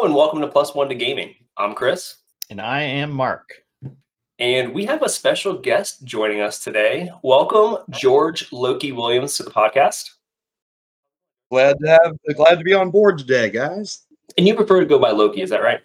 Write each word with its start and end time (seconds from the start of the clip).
Hello 0.00 0.08
and 0.08 0.16
welcome 0.16 0.40
to 0.40 0.48
Plus 0.48 0.74
One 0.74 0.88
to 0.88 0.94
Gaming. 0.94 1.34
I'm 1.58 1.74
Chris. 1.74 2.16
And 2.48 2.58
I 2.58 2.80
am 2.80 3.10
Mark. 3.10 3.52
And 4.38 4.72
we 4.72 4.86
have 4.86 5.02
a 5.02 5.10
special 5.10 5.52
guest 5.52 6.04
joining 6.04 6.40
us 6.40 6.64
today. 6.64 7.10
Welcome, 7.22 7.84
George 7.90 8.50
Loki 8.50 8.92
Williams, 8.92 9.36
to 9.36 9.42
the 9.42 9.50
podcast. 9.50 10.08
Glad 11.50 11.76
to 11.80 11.88
have 11.90 12.16
glad 12.34 12.54
to 12.54 12.64
be 12.64 12.72
on 12.72 12.90
board 12.90 13.18
today, 13.18 13.50
guys. 13.50 14.06
And 14.38 14.48
you 14.48 14.54
prefer 14.54 14.80
to 14.80 14.86
go 14.86 14.98
by 14.98 15.10
Loki, 15.10 15.42
is 15.42 15.50
that 15.50 15.62
right? 15.62 15.80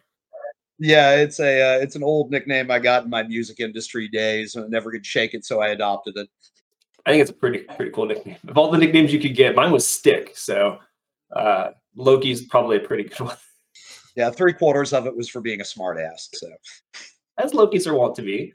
Yeah, 0.80 1.16
it's 1.16 1.42
a 1.42 1.76
uh, 1.76 1.80
it's 1.82 1.98
an 1.98 2.04
old 2.04 2.32
nickname 2.32 2.72
I 2.72 2.80
got 2.80 3.04
in 3.04 3.10
my 3.10 3.24
music 3.24 3.60
industry 3.60 4.08
days. 4.08 4.56
I 4.56 4.62
never 4.70 4.92
could 4.92 5.06
shake 5.06 5.34
it, 5.34 5.44
so 5.44 5.60
I 5.60 5.72
adopted 5.72 6.16
it. 6.16 6.30
I 7.06 7.12
think 7.12 7.22
it's 7.22 7.32
a 7.32 7.34
pretty 7.34 7.66
pretty 7.76 7.92
cool 7.92 8.06
nickname. 8.06 8.38
Of 8.48 8.58
all 8.58 8.72
the 8.72 8.78
nicknames 8.78 9.12
you 9.12 9.20
could 9.20 9.36
get, 9.36 9.56
mine 9.56 9.74
was 9.74 9.86
Stick. 9.86 10.32
So 10.36 10.80
uh, 11.36 11.72
Loki's 11.98 12.46
probably 12.46 12.78
a 12.78 12.80
pretty 12.80 13.04
good 13.04 13.20
one. 13.28 13.36
Yeah, 14.16 14.30
three 14.30 14.54
quarters 14.54 14.94
of 14.94 15.06
it 15.08 15.16
was 15.16 15.30
for 15.30 15.42
being 15.42 15.62
a 15.62 15.66
smartass. 15.66 16.30
So 16.34 16.48
as 17.38 17.54
Loki's 17.54 17.88
are 17.88 17.96
wont 17.96 18.16
to 18.16 18.22
be. 18.22 18.54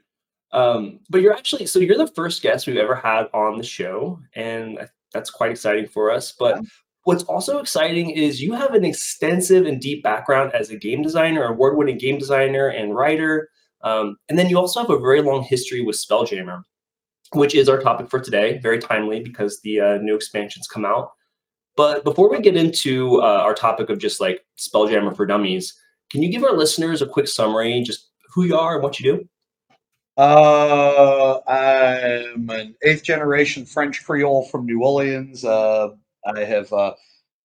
Um, 0.53 0.99
but 1.09 1.21
you're 1.21 1.33
actually 1.33 1.65
so 1.65 1.79
you're 1.79 1.97
the 1.97 2.07
first 2.07 2.41
guest 2.41 2.67
we've 2.67 2.77
ever 2.77 2.95
had 2.95 3.27
on 3.33 3.57
the 3.57 3.63
show, 3.63 4.19
and 4.35 4.79
that's 5.13 5.29
quite 5.29 5.51
exciting 5.51 5.87
for 5.87 6.11
us. 6.11 6.33
But 6.37 6.61
what's 7.03 7.23
also 7.23 7.59
exciting 7.59 8.09
is 8.09 8.41
you 8.41 8.53
have 8.53 8.73
an 8.73 8.83
extensive 8.83 9.65
and 9.65 9.79
deep 9.79 10.03
background 10.03 10.51
as 10.53 10.69
a 10.69 10.75
game 10.75 11.01
designer, 11.01 11.43
award-winning 11.45 11.97
game 11.97 12.17
designer 12.17 12.67
and 12.67 12.95
writer, 12.95 13.49
um, 13.83 14.17
and 14.27 14.37
then 14.37 14.49
you 14.49 14.57
also 14.57 14.81
have 14.81 14.89
a 14.89 14.99
very 14.99 15.21
long 15.21 15.43
history 15.43 15.81
with 15.81 15.95
Spelljammer, 15.95 16.63
which 17.31 17.55
is 17.55 17.69
our 17.69 17.79
topic 17.79 18.09
for 18.09 18.19
today. 18.19 18.59
Very 18.59 18.79
timely 18.79 19.21
because 19.21 19.61
the 19.61 19.79
uh, 19.79 19.97
new 20.01 20.15
expansions 20.15 20.67
come 20.67 20.85
out. 20.85 21.11
But 21.75 22.03
before 22.03 22.29
we 22.29 22.41
get 22.41 22.57
into 22.57 23.21
uh, 23.21 23.41
our 23.43 23.53
topic 23.53 23.89
of 23.89 23.97
just 23.99 24.19
like 24.19 24.45
Spelljammer 24.57 25.15
for 25.15 25.25
Dummies, 25.25 25.73
can 26.11 26.21
you 26.21 26.29
give 26.29 26.43
our 26.43 26.55
listeners 26.55 27.01
a 27.01 27.07
quick 27.07 27.27
summary, 27.27 27.81
just 27.83 28.09
who 28.33 28.43
you 28.43 28.57
are 28.57 28.75
and 28.75 28.83
what 28.83 28.99
you 28.99 29.13
do? 29.13 29.29
Uh, 30.17 31.39
I'm 31.47 32.49
an 32.49 32.75
eighth 32.83 33.03
generation 33.03 33.65
French 33.65 34.03
Creole 34.03 34.45
from 34.47 34.65
New 34.65 34.83
Orleans. 34.83 35.45
Uh, 35.45 35.89
I 36.25 36.41
have, 36.41 36.71
uh, 36.73 36.93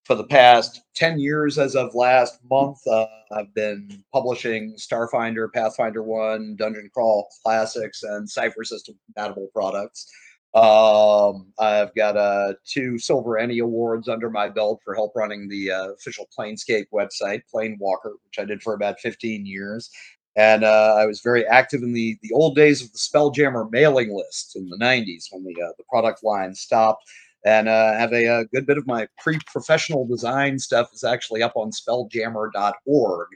for 0.04 0.14
the 0.14 0.24
past 0.24 0.82
10 0.94 1.18
years, 1.18 1.58
as 1.58 1.76
of 1.76 1.94
last 1.94 2.38
month, 2.50 2.78
uh, 2.86 3.06
I've 3.32 3.54
been 3.54 4.04
publishing 4.12 4.74
Starfinder, 4.74 5.52
Pathfinder 5.52 6.02
1, 6.02 6.56
Dungeon 6.56 6.90
Crawl 6.92 7.28
Classics, 7.42 8.02
and 8.02 8.28
Cypher 8.28 8.64
System 8.64 8.96
compatible 9.06 9.48
products. 9.54 10.10
Um, 10.54 11.52
I've 11.58 11.94
got 11.94 12.16
uh, 12.16 12.54
two 12.64 12.98
Silver 12.98 13.38
ENnie 13.38 13.58
awards 13.58 14.08
under 14.08 14.30
my 14.30 14.48
belt 14.48 14.80
for 14.82 14.94
help 14.94 15.12
running 15.14 15.48
the 15.48 15.70
uh, 15.70 15.92
official 15.92 16.28
Planescape 16.36 16.86
website, 16.94 17.42
Planewalker, 17.52 18.14
which 18.24 18.38
I 18.38 18.44
did 18.44 18.62
for 18.62 18.74
about 18.74 18.98
15 19.00 19.44
years. 19.44 19.90
And 20.36 20.64
uh, 20.64 20.94
I 20.98 21.06
was 21.06 21.20
very 21.20 21.46
active 21.46 21.82
in 21.82 21.92
the, 21.94 22.18
the 22.22 22.32
old 22.32 22.56
days 22.56 22.82
of 22.82 22.92
the 22.92 22.98
Spelljammer 22.98 23.70
mailing 23.70 24.14
list 24.14 24.54
in 24.54 24.68
the 24.68 24.76
90s 24.76 25.26
when 25.30 25.44
the, 25.44 25.54
uh, 25.62 25.72
the 25.78 25.84
product 25.88 26.22
line 26.22 26.54
stopped. 26.54 27.04
And 27.44 27.68
uh, 27.68 27.92
have 27.92 28.12
a, 28.12 28.26
a, 28.26 28.44
good 28.46 28.66
bit 28.66 28.76
of 28.76 28.86
my 28.86 29.06
pre 29.18 29.38
professional 29.46 30.04
design 30.04 30.58
stuff 30.58 30.88
is 30.92 31.04
actually 31.04 31.42
up 31.42 31.52
on 31.54 31.70
spelljammer.org, 31.70 33.28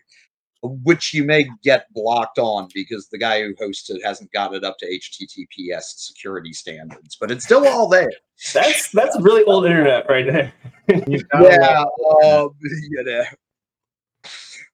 which 0.63 1.15
you 1.15 1.25
may 1.25 1.49
get 1.63 1.87
blocked 1.95 2.39
on 2.39 2.69
because 2.75 3.09
the 3.09 3.19
guy 3.19 3.43
who 3.43 3.55
hosts 3.59 3.89
it 3.91 4.05
hasn't 4.05 4.31
got 4.33 4.55
it 4.55 4.65
up 4.65 4.77
to 4.79 4.87
HTTPS 4.87 5.83
security 5.97 6.53
standards, 6.53 7.17
but 7.19 7.31
it's 7.31 7.45
still 7.45 7.67
all 7.67 7.89
there. 7.89 8.11
That's 8.53 8.91
that's 8.91 9.19
really 9.21 9.45
old 9.45 9.67
internet 9.67 10.09
right 10.09 10.27
there. 10.27 10.53
yeah, 10.89 11.85
um, 12.25 12.51
you 12.91 13.05
know. 13.05 13.25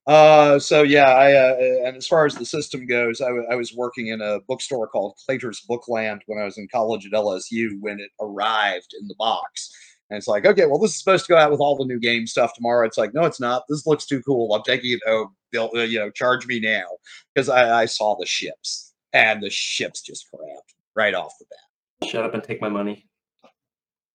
Uh, 0.07 0.57
so 0.57 0.83
yeah, 0.83 1.13
I 1.13 1.33
uh, 1.33 1.87
and 1.87 1.97
as 1.97 2.07
far 2.07 2.25
as 2.25 2.35
the 2.35 2.45
system 2.45 2.85
goes, 2.85 3.19
I, 3.19 3.27
w- 3.27 3.47
I 3.51 3.55
was 3.55 3.75
working 3.75 4.07
in 4.07 4.21
a 4.21 4.39
bookstore 4.47 4.87
called 4.87 5.17
Claytor's 5.27 5.65
Bookland 5.69 6.21
when 6.27 6.39
I 6.39 6.45
was 6.45 6.57
in 6.57 6.69
college 6.69 7.05
at 7.05 7.11
LSU 7.11 7.71
when 7.81 7.99
it 7.99 8.11
arrived 8.21 8.93
in 8.99 9.07
the 9.09 9.15
box. 9.17 9.69
And 10.09 10.17
it's 10.17 10.27
like, 10.27 10.45
okay, 10.45 10.65
well, 10.65 10.79
this 10.79 10.91
is 10.91 10.99
supposed 10.99 11.25
to 11.25 11.33
go 11.33 11.37
out 11.37 11.51
with 11.51 11.59
all 11.59 11.75
the 11.75 11.85
new 11.85 11.99
game 11.99 12.27
stuff 12.27 12.53
tomorrow. 12.53 12.85
It's 12.85 12.97
like, 12.97 13.13
no, 13.13 13.23
it's 13.23 13.41
not. 13.41 13.63
This 13.67 13.85
looks 13.85 14.05
too 14.05 14.21
cool. 14.23 14.53
I'm 14.53 14.63
taking 14.63 14.91
it 14.93 15.01
home. 15.05 15.35
They'll, 15.51 15.69
uh, 15.75 15.81
you 15.81 15.99
know, 15.99 16.09
charge 16.09 16.47
me 16.47 16.59
now 16.59 16.85
because 17.33 17.49
I, 17.49 17.81
I 17.81 17.85
saw 17.85 18.15
the 18.17 18.25
ships 18.25 18.93
and 19.13 19.43
the 19.43 19.49
ships 19.49 20.01
just 20.01 20.27
cramped 20.31 20.75
right 20.95 21.13
off 21.13 21.33
the 21.39 21.45
bat. 21.49 22.09
Shut 22.09 22.23
up 22.23 22.33
and 22.33 22.43
take 22.43 22.61
my 22.61 22.69
money. 22.69 23.05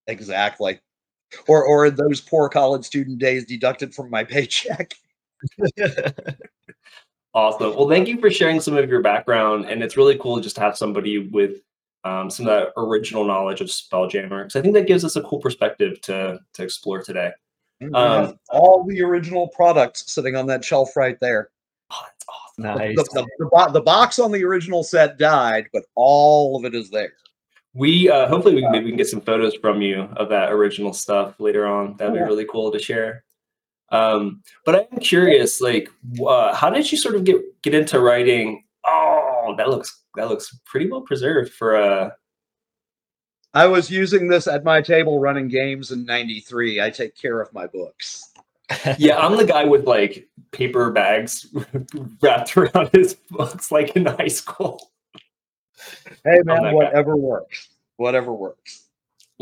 Exactly. 0.07 0.81
Or, 1.47 1.65
or 1.65 1.91
those 1.91 2.21
poor 2.21 2.49
college 2.49 2.85
student 2.85 3.19
days 3.19 3.45
deducted 3.45 3.95
from 3.95 4.11
my 4.11 4.25
paycheck. 4.25 4.95
awesome. 7.35 7.77
Well, 7.77 7.89
thank 7.89 8.09
you 8.09 8.19
for 8.19 8.31
sharing 8.31 8.61
some 8.61 8.77
of 8.77 8.89
your 8.89 9.03
background, 9.03 9.67
and 9.67 9.83
it's 9.83 9.97
really 9.97 10.19
cool 10.19 10.41
just 10.41 10.57
to 10.57 10.63
have 10.63 10.77
somebody 10.77 11.29
with 11.29 11.61
um, 12.05 12.31
some 12.31 12.47
of 12.47 12.53
that 12.53 12.73
original 12.77 13.25
knowledge 13.25 13.61
of 13.61 13.69
Spelljammer 13.69 14.43
because 14.45 14.57
I 14.57 14.63
think 14.63 14.75
that 14.75 14.87
gives 14.87 15.05
us 15.05 15.17
a 15.17 15.23
cool 15.23 15.39
perspective 15.41 16.01
to 16.03 16.41
to 16.55 16.63
explore 16.63 17.03
today. 17.03 17.31
Um, 17.95 18.39
all 18.51 18.85
the 18.85 19.03
original 19.03 19.49
products 19.49 20.13
sitting 20.13 20.37
on 20.37 20.47
that 20.47 20.65
shelf 20.65 20.97
right 20.97 21.19
there. 21.21 21.51
Oh, 21.91 21.97
that's 22.05 22.25
awesome. 22.29 22.79
Nice. 22.79 22.97
The, 22.97 23.03
the, 23.13 23.27
the, 23.41 23.47
bo- 23.53 23.73
the 23.73 23.81
box 23.81 24.21
on 24.21 24.31
the 24.31 24.45
original 24.45 24.85
set 24.85 25.19
died, 25.19 25.67
but 25.73 25.83
all 25.97 26.57
of 26.57 26.65
it 26.65 26.77
is 26.77 26.91
there. 26.91 27.13
We 27.75 28.09
uh, 28.09 28.29
hopefully 28.29 28.55
we 28.55 28.63
can, 28.63 28.71
maybe 28.71 28.85
we 28.85 28.91
can 28.93 28.99
get 28.99 29.09
some 29.09 29.21
photos 29.21 29.55
from 29.57 29.83
you 29.83 30.03
of 30.17 30.29
that 30.29 30.53
original 30.53 30.93
stuff 30.93 31.41
later 31.41 31.67
on. 31.67 31.97
That'd 31.97 32.15
be 32.15 32.21
Yeah. 32.21 32.27
really 32.27 32.45
cool 32.45 32.71
to 32.71 32.79
share. 32.79 33.25
Um, 33.91 34.43
but 34.65 34.89
I'm 34.93 35.01
curious, 35.01 35.61
like, 35.61 35.91
uh, 36.25 36.55
how 36.55 36.71
did 36.71 36.91
you 36.91 36.97
sort 36.99 37.15
of 37.15 37.25
get 37.25 37.41
get 37.63 37.75
into 37.75 37.99
writing? 38.01 38.65
Oh, 39.43 39.57
that 39.57 39.69
looks 39.69 40.03
that 40.15 40.29
looks 40.29 40.57
pretty 40.65 40.91
well 40.91 41.01
preserved 41.01 41.53
for 41.53 41.77
uh 41.77 42.11
I 43.55 43.67
was 43.67 43.91
using 43.91 44.29
this 44.29 44.47
at 44.47 44.65
my 44.65 44.81
table 44.81 45.19
running 45.19 45.49
games 45.49 45.91
in 45.91 46.07
93. 46.07 46.81
I 46.81 46.89
take 46.89 47.15
care 47.15 47.39
of 47.41 47.53
my 47.53 47.67
books. 47.67 48.31
yeah, 48.99 49.19
I'm 49.19 49.37
the 49.37 49.45
guy 49.45 49.65
with 49.65 49.87
like 49.87 50.29
paper 50.53 50.91
bags 50.91 51.47
wrapped 52.23 52.57
around 52.57 52.91
his 52.93 53.15
books 53.31 53.71
like 53.71 53.95
in 53.95 54.07
high 54.07 54.29
school. 54.29 54.91
Hey, 56.25 56.41
man, 56.45 56.63
guy. 56.63 56.73
whatever 56.73 57.17
works. 57.17 57.69
Whatever 57.97 58.33
works. 58.33 58.82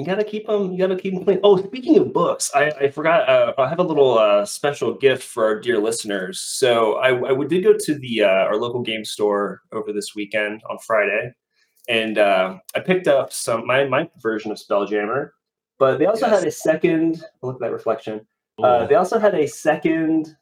You 0.01 0.07
gotta 0.07 0.25
keep 0.25 0.47
them. 0.47 0.73
You 0.73 0.79
gotta 0.79 0.97
keep 0.97 1.13
them 1.15 1.25
clean. 1.25 1.41
Oh, 1.45 1.63
speaking 1.63 1.99
of 1.99 2.13
books, 2.13 2.51
I, 2.55 2.71
I 2.71 2.91
forgot. 2.91 3.29
Uh, 3.29 3.53
I 3.59 3.69
have 3.69 3.79
a 3.81 3.83
little 3.83 4.19
uh, 4.19 4.47
special 4.47 4.95
gift 4.95 5.23
for 5.23 5.45
our 5.45 5.61
dear 5.61 5.79
listeners. 5.79 6.41
So 6.41 6.95
I, 6.95 7.11
I 7.31 7.45
did 7.45 7.63
go 7.63 7.75
to 7.79 7.95
the 7.99 8.23
uh, 8.23 8.29
our 8.29 8.57
local 8.57 8.81
game 8.83 9.05
store 9.05 9.61
over 9.73 9.93
this 9.93 10.15
weekend 10.15 10.63
on 10.71 10.79
Friday, 10.79 11.35
and 11.89 12.17
uh, 12.17 12.57
I 12.75 12.81
picked 12.81 13.09
up 13.09 13.31
some 13.31 13.67
my 13.67 13.85
my 13.85 14.09
version 14.23 14.51
of 14.51 14.59
Spelljammer. 14.59 15.31
But 15.79 15.99
they 15.99 16.07
also 16.07 16.27
Yes. 16.27 16.39
had 16.41 16.49
a 16.49 16.51
second. 16.51 17.23
Look 17.43 17.57
at 17.57 17.61
that 17.61 17.73
reflection. 17.73 18.27
Uh, 18.63 18.87
they 18.87 18.95
also 18.95 19.19
had 19.19 19.35
a 19.35 19.47
second 19.47 20.35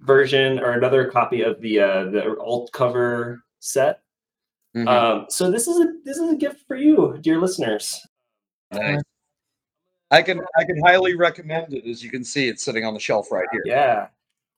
version 0.00 0.58
or 0.58 0.72
another 0.72 1.06
copy 1.10 1.42
of 1.42 1.60
the 1.60 1.80
uh, 1.80 2.04
the 2.10 2.36
alt 2.40 2.70
cover 2.72 3.42
set. 3.60 4.00
Mhm. 4.76 4.86
Um, 4.88 5.26
so 5.28 5.50
this 5.50 5.66
is 5.66 5.78
a 5.80 5.92
this 6.04 6.18
is 6.18 6.32
a 6.32 6.36
gift 6.36 6.64
for 6.68 6.76
you, 6.76 7.16
dear 7.20 7.40
listeners. 7.40 8.06
Nice. 8.72 9.02
I 10.10 10.22
can 10.22 10.40
I 10.58 10.64
can 10.64 10.80
highly 10.84 11.16
recommend 11.16 11.74
it. 11.74 11.86
As 11.86 12.02
you 12.02 12.10
can 12.10 12.24
see, 12.24 12.48
it's 12.48 12.64
sitting 12.64 12.84
on 12.84 12.94
the 12.94 13.00
shelf 13.00 13.30
right 13.30 13.46
here. 13.52 13.62
Yeah. 13.64 14.08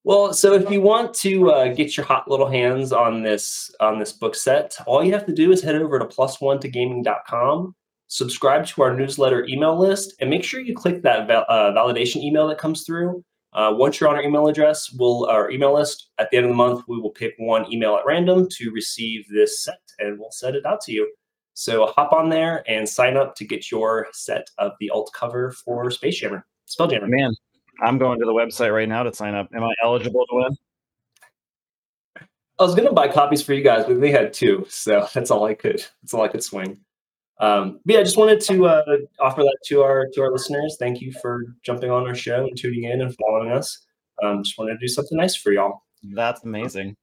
Well, 0.03 0.33
so 0.33 0.55
if 0.55 0.71
you 0.71 0.81
want 0.81 1.13
to 1.17 1.51
uh, 1.51 1.75
get 1.75 1.97
your 1.97 2.07
hot 2.07 2.31
little 2.31 2.49
hands 2.49 2.93
on 2.93 3.23
this 3.23 3.71
on 3.81 3.99
this 3.99 4.13
book 4.13 4.35
set, 4.35 4.77
all 4.87 5.05
you 5.05 5.13
have 5.13 5.27
to 5.27 5.35
do 5.35 5.53
is 5.53 5.63
head 5.63 5.75
over 5.75 5.99
to 5.99 6.07
plus 6.07 6.41
one 6.41 6.59
to 6.61 6.69
gaming.com, 6.69 7.75
subscribe 8.07 8.65
to 8.67 8.83
our 8.83 8.95
newsletter 8.97 9.45
email 9.47 9.79
list, 9.79 10.15
and 10.21 10.31
make 10.31 10.45
sure 10.45 10.61
you 10.61 10.75
click 10.75 11.03
that 11.03 11.27
val- 11.27 11.45
uh, 11.49 11.73
validation 11.73 12.23
email 12.23 12.49
that 12.49 12.59
comes 12.59 12.85
through. 12.85 13.23
Uh, 13.53 13.75
once 13.77 14.01
you're 14.01 14.09
on 14.09 14.15
our 14.15 14.23
email 14.23 14.47
address, 14.47 14.91
we'll 14.93 15.27
our 15.27 15.51
email 15.51 15.75
list 15.75 16.11
at 16.19 16.31
the 16.31 16.37
end 16.37 16.47
of 16.47 16.51
the 16.51 16.57
month, 16.57 16.85
we 16.89 16.99
will 16.99 17.11
pick 17.11 17.35
one 17.39 17.71
email 17.71 17.97
at 17.97 18.07
random 18.07 18.49
to 18.53 18.71
receive 18.71 19.27
this 19.29 19.65
set, 19.65 19.81
and 19.99 20.19
we'll 20.19 20.31
send 20.31 20.57
it 20.57 20.65
out 20.65 20.81
to 20.83 20.93
you. 20.93 21.13
So 21.61 21.93
hop 21.95 22.15
on 22.15 22.31
there 22.31 22.65
and 22.67 22.89
sign 22.89 23.19
up 23.19 23.35
to 23.35 23.45
get 23.45 23.71
your 23.71 24.07
set 24.13 24.49
of 24.57 24.73
the 24.81 24.89
alt 24.89 25.11
cover 25.15 25.53
for 25.53 25.91
Space 25.91 26.19
Jammer, 26.19 26.47
Spelljammer. 26.67 27.07
Man, 27.07 27.35
I'm 27.83 27.99
going 27.99 28.19
to 28.19 28.25
the 28.25 28.33
website 28.33 28.75
right 28.75 28.89
now 28.89 29.03
to 29.03 29.13
sign 29.13 29.35
up. 29.35 29.47
Am 29.55 29.63
I 29.63 29.75
eligible 29.85 30.25
to 30.31 30.37
win? 30.37 30.57
I 32.59 32.63
was 32.63 32.75
gonna 32.75 32.95
buy 32.95 33.09
copies 33.09 33.43
for 33.43 33.53
you 33.53 33.63
guys, 33.63 33.85
but 33.85 34.01
they 34.01 34.11
had 34.11 34.33
two, 34.33 34.65
so 34.71 35.07
that's 35.15 35.31
all 35.31 35.45
I 35.45 35.53
could. 35.53 35.85
That's 36.01 36.15
all 36.15 36.23
I 36.23 36.29
could 36.29 36.43
swing. 36.43 36.79
Um, 37.41 37.81
but 37.85 37.93
yeah, 37.93 38.01
I 38.01 38.05
just 38.05 38.17
wanted 38.17 38.41
to 38.41 38.65
uh, 38.65 38.83
offer 39.19 39.43
that 39.43 39.59
to 39.67 39.83
our 39.83 40.07
to 40.15 40.23
our 40.23 40.33
listeners. 40.33 40.79
Thank 40.79 41.03
you 41.03 41.13
for 41.21 41.45
jumping 41.63 41.91
on 41.91 42.09
our 42.09 42.15
show 42.15 42.47
and 42.47 42.57
tuning 42.57 42.85
in 42.85 43.03
and 43.03 43.15
following 43.17 43.53
us. 43.53 43.87
Um, 44.23 44.43
just 44.43 44.57
wanted 44.57 44.73
to 44.73 44.79
do 44.79 44.89
something 44.89 45.19
nice 45.19 45.37
for 45.37 45.53
y'all. 45.53 45.83
That's 46.15 46.43
amazing. 46.43 46.97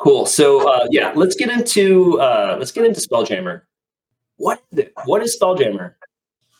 Cool. 0.00 0.26
So 0.26 0.68
uh, 0.68 0.86
yeah, 0.90 1.12
let's 1.14 1.34
get 1.34 1.50
into 1.50 2.20
uh, 2.20 2.56
let's 2.58 2.72
get 2.72 2.84
into 2.84 3.00
Spelljammer. 3.00 3.62
What 4.36 4.62
is? 4.72 4.86
What 5.04 5.22
is 5.22 5.36
Spelljammer 5.40 5.94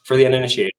for 0.05 0.17
the 0.17 0.27
uninitiated? 0.27 0.73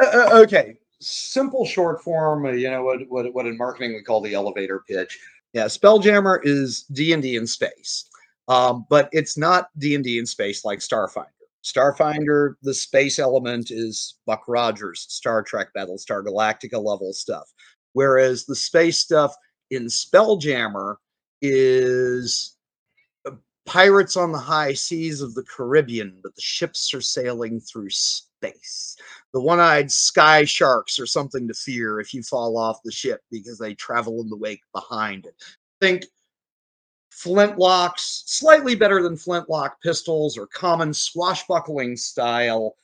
Uh, 0.00 0.06
uh, 0.06 0.28
okay, 0.42 0.76
simple 1.00 1.64
short 1.64 2.02
form, 2.02 2.46
uh, 2.46 2.50
you 2.50 2.70
know 2.70 2.82
what, 2.82 3.00
what 3.08 3.32
what 3.32 3.46
in 3.46 3.56
marketing 3.56 3.94
we 3.94 4.02
call 4.02 4.20
the 4.20 4.34
elevator 4.34 4.82
pitch. 4.88 5.18
Yeah, 5.52 5.66
Spelljammer 5.66 6.40
is 6.42 6.82
D 6.92 7.12
and 7.12 7.22
D 7.22 7.36
in 7.36 7.46
space, 7.46 8.08
um, 8.48 8.86
but 8.90 9.08
it's 9.12 9.38
not 9.38 9.68
D 9.78 9.94
and 9.94 10.02
D 10.02 10.18
in 10.18 10.26
space 10.26 10.64
like 10.64 10.80
Starfinder. 10.80 11.26
Starfinder, 11.62 12.54
the 12.62 12.74
space 12.74 13.18
element 13.18 13.70
is 13.70 14.16
Buck 14.26 14.44
Rogers, 14.48 15.06
Star 15.08 15.42
Trek, 15.42 15.68
Battlestar 15.76 16.22
Galactica 16.24 16.82
level 16.82 17.12
stuff, 17.12 17.50
whereas 17.92 18.44
the 18.44 18.56
space 18.56 18.98
stuff 18.98 19.34
in 19.70 19.84
Spelljammer 19.84 20.96
is 21.44 22.56
uh, 23.26 23.32
pirates 23.66 24.16
on 24.16 24.32
the 24.32 24.38
high 24.38 24.72
seas 24.72 25.20
of 25.20 25.34
the 25.34 25.44
Caribbean, 25.44 26.18
but 26.22 26.34
the 26.34 26.40
ships 26.40 26.94
are 26.94 27.00
sailing 27.00 27.60
through 27.60 27.90
space. 27.90 28.96
The 29.32 29.40
one 29.40 29.60
eyed 29.60 29.90
sky 29.90 30.44
sharks 30.44 30.98
are 30.98 31.06
something 31.06 31.46
to 31.48 31.54
fear 31.54 32.00
if 32.00 32.14
you 32.14 32.22
fall 32.22 32.56
off 32.56 32.82
the 32.82 32.92
ship 32.92 33.20
because 33.30 33.58
they 33.58 33.74
travel 33.74 34.20
in 34.22 34.30
the 34.30 34.36
wake 34.36 34.62
behind 34.72 35.26
it. 35.26 35.34
Think 35.80 36.06
flintlocks, 37.12 38.22
slightly 38.26 38.74
better 38.74 39.02
than 39.02 39.16
flintlock 39.16 39.80
pistols 39.82 40.36
or 40.38 40.46
common 40.46 40.92
swashbuckling 40.92 41.96
style, 41.96 42.76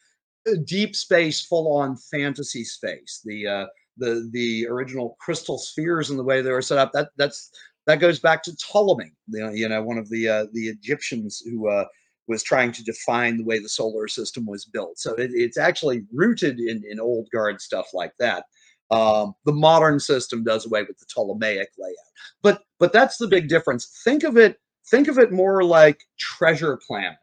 uh, 0.48 0.52
deep 0.64 0.94
space, 0.94 1.44
full 1.44 1.76
on 1.76 1.96
fantasy 1.96 2.64
space. 2.64 3.20
The 3.24 3.46
uh, 3.46 3.66
the 3.96 4.28
the 4.32 4.66
original 4.66 5.16
crystal 5.20 5.58
spheres 5.58 6.10
and 6.10 6.18
the 6.18 6.24
way 6.24 6.40
they 6.40 6.50
were 6.50 6.62
set 6.62 6.78
up 6.78 6.92
that 6.92 7.10
that's 7.16 7.50
that 7.86 8.00
goes 8.00 8.20
back 8.20 8.42
to 8.44 8.56
Ptolemy, 8.56 9.12
you 9.28 9.68
know, 9.68 9.82
one 9.82 9.98
of 9.98 10.08
the 10.10 10.28
uh, 10.28 10.46
the 10.52 10.68
Egyptians 10.68 11.42
who 11.44 11.68
uh, 11.68 11.86
was 12.28 12.42
trying 12.42 12.72
to 12.72 12.84
define 12.84 13.36
the 13.38 13.44
way 13.44 13.58
the 13.58 13.68
solar 13.68 14.06
system 14.08 14.46
was 14.46 14.64
built. 14.64 14.98
So 14.98 15.14
it, 15.14 15.30
it's 15.34 15.58
actually 15.58 16.04
rooted 16.12 16.60
in 16.60 16.82
in 16.88 17.00
old 17.00 17.28
guard 17.32 17.60
stuff 17.60 17.88
like 17.94 18.12
that. 18.18 18.44
Um, 18.90 19.34
the 19.44 19.52
modern 19.52 20.00
system 20.00 20.42
does 20.42 20.66
away 20.66 20.82
with 20.82 20.98
the 20.98 21.06
Ptolemaic 21.06 21.68
layout, 21.78 21.96
but 22.42 22.62
but 22.78 22.92
that's 22.92 23.16
the 23.18 23.28
big 23.28 23.48
difference. 23.48 24.00
Think 24.04 24.24
of 24.24 24.36
it 24.36 24.58
think 24.90 25.08
of 25.08 25.18
it 25.18 25.32
more 25.32 25.62
like 25.62 26.00
Treasure 26.18 26.78
Planet, 26.86 27.16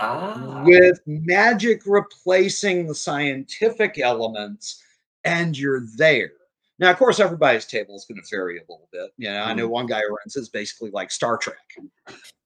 Ah. 0.00 0.62
with 0.64 1.00
magic 1.06 1.82
replacing 1.86 2.86
the 2.86 2.94
scientific 2.94 3.98
elements, 3.98 4.82
and 5.24 5.56
you're 5.58 5.82
there. 5.96 6.32
Now, 6.78 6.90
of 6.90 6.98
course, 6.98 7.20
everybody's 7.20 7.66
table 7.66 7.94
is 7.94 8.04
going 8.04 8.20
to 8.20 8.28
vary 8.28 8.58
a 8.58 8.62
little 8.62 8.88
bit. 8.92 9.10
You 9.16 9.30
know, 9.30 9.42
I 9.42 9.54
know 9.54 9.68
one 9.68 9.86
guy 9.86 10.00
who 10.00 10.14
runs 10.14 10.36
is 10.36 10.48
basically 10.48 10.90
like 10.90 11.10
Star 11.10 11.36
Trek. 11.36 11.56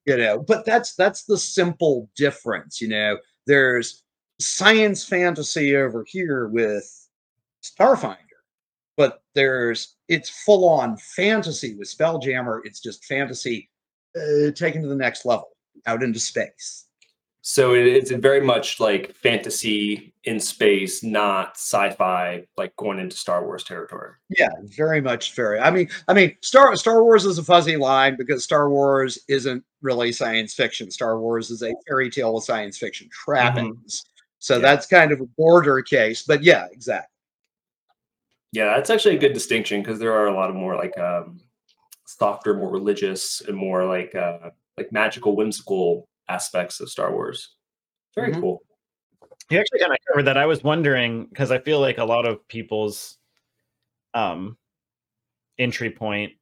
You 0.04 0.16
know, 0.16 0.38
but 0.38 0.64
that's 0.64 0.94
that's 0.94 1.24
the 1.24 1.38
simple 1.38 2.10
difference. 2.16 2.80
You 2.80 2.88
know, 2.88 3.18
there's 3.46 4.02
science 4.40 5.04
fantasy 5.04 5.76
over 5.76 6.04
here 6.06 6.48
with 6.48 7.08
Starfinder, 7.62 8.16
but 8.96 9.22
there's 9.34 9.96
it's 10.08 10.28
full 10.28 10.68
on 10.68 10.96
fantasy 10.98 11.74
with 11.74 11.88
Spelljammer. 11.88 12.60
It's 12.64 12.80
just 12.80 13.04
fantasy 13.04 13.70
uh, 14.16 14.50
taken 14.52 14.82
to 14.82 14.88
the 14.88 14.94
next 14.94 15.24
level, 15.24 15.50
out 15.86 16.02
into 16.02 16.20
space. 16.20 16.87
So 17.50 17.72
it, 17.72 17.86
it's 17.86 18.10
very 18.10 18.42
much 18.42 18.78
like 18.78 19.14
fantasy 19.14 20.12
in 20.24 20.38
space, 20.38 21.02
not 21.02 21.52
sci-fi, 21.56 22.46
like 22.58 22.76
going 22.76 22.98
into 22.98 23.16
Star 23.16 23.42
Wars 23.42 23.64
territory. 23.64 24.12
Yeah, 24.28 24.50
very 24.76 25.00
much 25.00 25.32
very. 25.34 25.58
I 25.58 25.70
mean, 25.70 25.88
I 26.08 26.12
mean, 26.12 26.36
Star 26.42 26.76
Star 26.76 27.02
Wars 27.02 27.24
is 27.24 27.38
a 27.38 27.42
fuzzy 27.42 27.78
line 27.78 28.16
because 28.18 28.44
Star 28.44 28.68
Wars 28.68 29.18
isn't 29.28 29.64
really 29.80 30.12
science 30.12 30.52
fiction. 30.52 30.90
Star 30.90 31.18
Wars 31.18 31.48
is 31.48 31.62
a 31.62 31.72
fairy 31.88 32.10
tale 32.10 32.34
with 32.34 32.44
science 32.44 32.76
fiction 32.76 33.08
trappings. 33.10 34.04
So 34.40 34.56
Yeah. 34.56 34.60
that's 34.60 34.86
kind 34.86 35.10
of 35.10 35.22
a 35.22 35.26
border 35.38 35.80
case. 35.80 36.24
But 36.24 36.42
yeah, 36.42 36.66
exactly. 36.70 37.08
Yeah, 38.52 38.74
that's 38.76 38.90
actually 38.90 39.16
a 39.16 39.20
good 39.20 39.32
distinction 39.32 39.80
because 39.80 39.98
there 39.98 40.12
are 40.12 40.26
a 40.26 40.34
lot 40.34 40.50
of 40.50 40.54
more 40.54 40.76
like 40.76 40.98
um, 40.98 41.40
softer, 42.04 42.52
more 42.52 42.70
religious, 42.70 43.40
and 43.40 43.56
more 43.56 43.86
like 43.86 44.14
uh, 44.14 44.50
like 44.76 44.92
magical, 44.92 45.34
whimsical 45.34 46.06
aspects 46.28 46.80
of 46.80 46.90
Star 46.90 47.12
Wars. 47.12 47.54
Very 48.14 48.32
Mhm. 48.32 48.40
cool. 48.40 48.62
You 49.50 49.58
actually 49.58 49.80
kind 49.80 49.92
of 49.92 49.98
covered 50.08 50.24
that. 50.24 50.36
I 50.36 50.46
was 50.46 50.62
wondering 50.62 51.26
because 51.26 51.50
I 51.50 51.58
feel 51.58 51.80
like 51.80 51.98
a 51.98 52.04
lot 52.04 52.26
of 52.26 52.46
people's 52.48 53.18
um 54.14 54.56
entry 55.58 55.90
point 55.90 56.32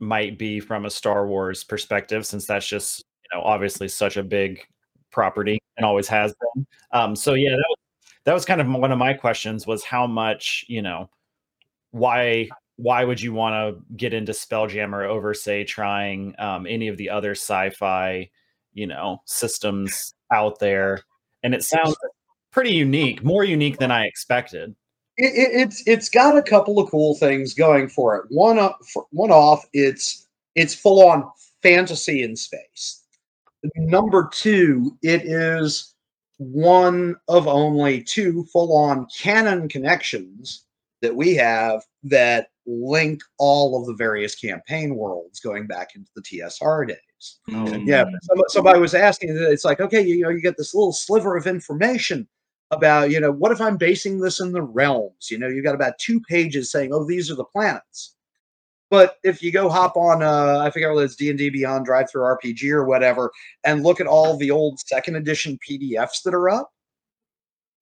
might 0.00 0.38
be 0.38 0.60
from 0.60 0.84
a 0.86 0.90
Star 0.90 1.26
Wars 1.26 1.64
perspective, 1.64 2.26
since 2.26 2.46
that's 2.46 2.66
just 2.66 3.00
you 3.00 3.36
know 3.38 3.44
obviously 3.44 3.88
such 3.88 4.16
a 4.16 4.22
big 4.22 4.66
property 5.10 5.58
and 5.76 5.84
always 5.86 6.08
has 6.08 6.34
been. 6.54 6.66
Um, 6.92 7.16
so 7.16 7.34
yeah, 7.34 7.50
that 7.50 7.64
was 7.68 7.78
that 8.24 8.34
was 8.34 8.44
kind 8.44 8.60
of 8.60 8.68
one 8.68 8.92
of 8.92 8.98
my 8.98 9.14
questions 9.14 9.66
was 9.66 9.82
how 9.84 10.06
much 10.06 10.64
you 10.68 10.82
know 10.82 11.10
why 11.90 12.48
why 12.76 13.04
would 13.04 13.20
you 13.20 13.32
want 13.32 13.54
to 13.76 13.96
get 13.96 14.14
into 14.14 14.32
Spelljammer 14.32 15.06
over 15.06 15.34
say 15.34 15.62
trying 15.64 16.34
um, 16.38 16.66
any 16.66 16.88
of 16.88 16.96
the 16.96 17.10
other 17.10 17.32
sci-fi 17.32 18.30
you 18.74 18.86
know 18.86 19.22
systems 19.26 20.14
out 20.32 20.58
there? 20.58 21.00
And 21.42 21.54
it 21.54 21.64
sounds 21.64 21.96
pretty 22.52 22.72
unique, 22.72 23.24
more 23.24 23.44
unique 23.44 23.78
than 23.78 23.90
I 23.90 24.04
expected. 24.06 24.74
It, 25.16 25.34
it, 25.34 25.60
it's 25.60 25.82
it's 25.86 26.08
got 26.08 26.36
a 26.36 26.42
couple 26.42 26.78
of 26.78 26.90
cool 26.90 27.14
things 27.16 27.54
going 27.54 27.88
for 27.88 28.16
it. 28.16 28.24
One 28.28 28.58
uh, 28.58 28.66
up, 28.66 28.80
one 29.10 29.30
off. 29.30 29.64
It's 29.72 30.26
it's 30.54 30.74
full 30.74 31.06
on 31.08 31.30
fantasy 31.62 32.22
in 32.22 32.36
space. 32.36 33.02
Number 33.76 34.28
two, 34.32 34.96
it 35.02 35.22
is 35.24 35.94
one 36.38 37.14
of 37.28 37.46
only 37.46 38.02
two 38.02 38.44
full 38.52 38.76
on 38.76 39.06
canon 39.16 39.68
connections 39.68 40.64
that 41.00 41.14
we 41.14 41.34
have 41.34 41.82
that 42.04 42.48
link 42.66 43.20
all 43.38 43.80
of 43.80 43.86
the 43.86 43.94
various 43.94 44.34
campaign 44.34 44.94
worlds 44.94 45.40
going 45.40 45.66
back 45.66 45.94
into 45.94 46.10
the 46.16 46.22
TSR 46.22 46.88
days. 46.88 46.96
Mm. 47.48 47.86
Yeah, 47.86 48.04
some- 48.22 48.42
somebody 48.48 48.80
was 48.80 48.94
asking. 48.94 49.36
It's 49.36 49.64
like, 49.64 49.80
okay, 49.80 50.02
you 50.02 50.20
know, 50.22 50.30
you 50.30 50.40
get 50.40 50.56
this 50.56 50.74
little 50.74 50.92
sliver 50.92 51.36
of 51.36 51.46
information 51.46 52.28
about, 52.70 53.10
you 53.10 53.20
know, 53.20 53.30
what 53.30 53.52
if 53.52 53.60
I'm 53.60 53.76
basing 53.76 54.18
this 54.18 54.40
in 54.40 54.52
the 54.52 54.62
realms? 54.62 55.30
You 55.30 55.38
know, 55.38 55.48
you've 55.48 55.64
got 55.64 55.74
about 55.74 55.98
two 55.98 56.20
pages 56.20 56.70
saying, 56.70 56.92
oh, 56.92 57.04
these 57.04 57.30
are 57.30 57.34
the 57.34 57.44
planets. 57.44 58.14
But 58.90 59.16
if 59.24 59.42
you 59.42 59.52
go 59.52 59.70
hop 59.70 59.96
on, 59.96 60.22
uh, 60.22 60.58
I 60.58 60.70
forget 60.70 60.90
whether 60.90 61.04
it's 61.04 61.16
D 61.16 61.30
and 61.30 61.38
D 61.38 61.48
Beyond 61.48 61.86
DriveThruRPG 61.86 62.70
or 62.70 62.84
whatever, 62.84 63.30
and 63.64 63.82
look 63.82 64.00
at 64.00 64.06
all 64.06 64.36
the 64.36 64.50
old 64.50 64.80
second 64.80 65.16
edition 65.16 65.58
PDFs 65.66 66.22
that 66.24 66.34
are 66.34 66.50
up, 66.50 66.70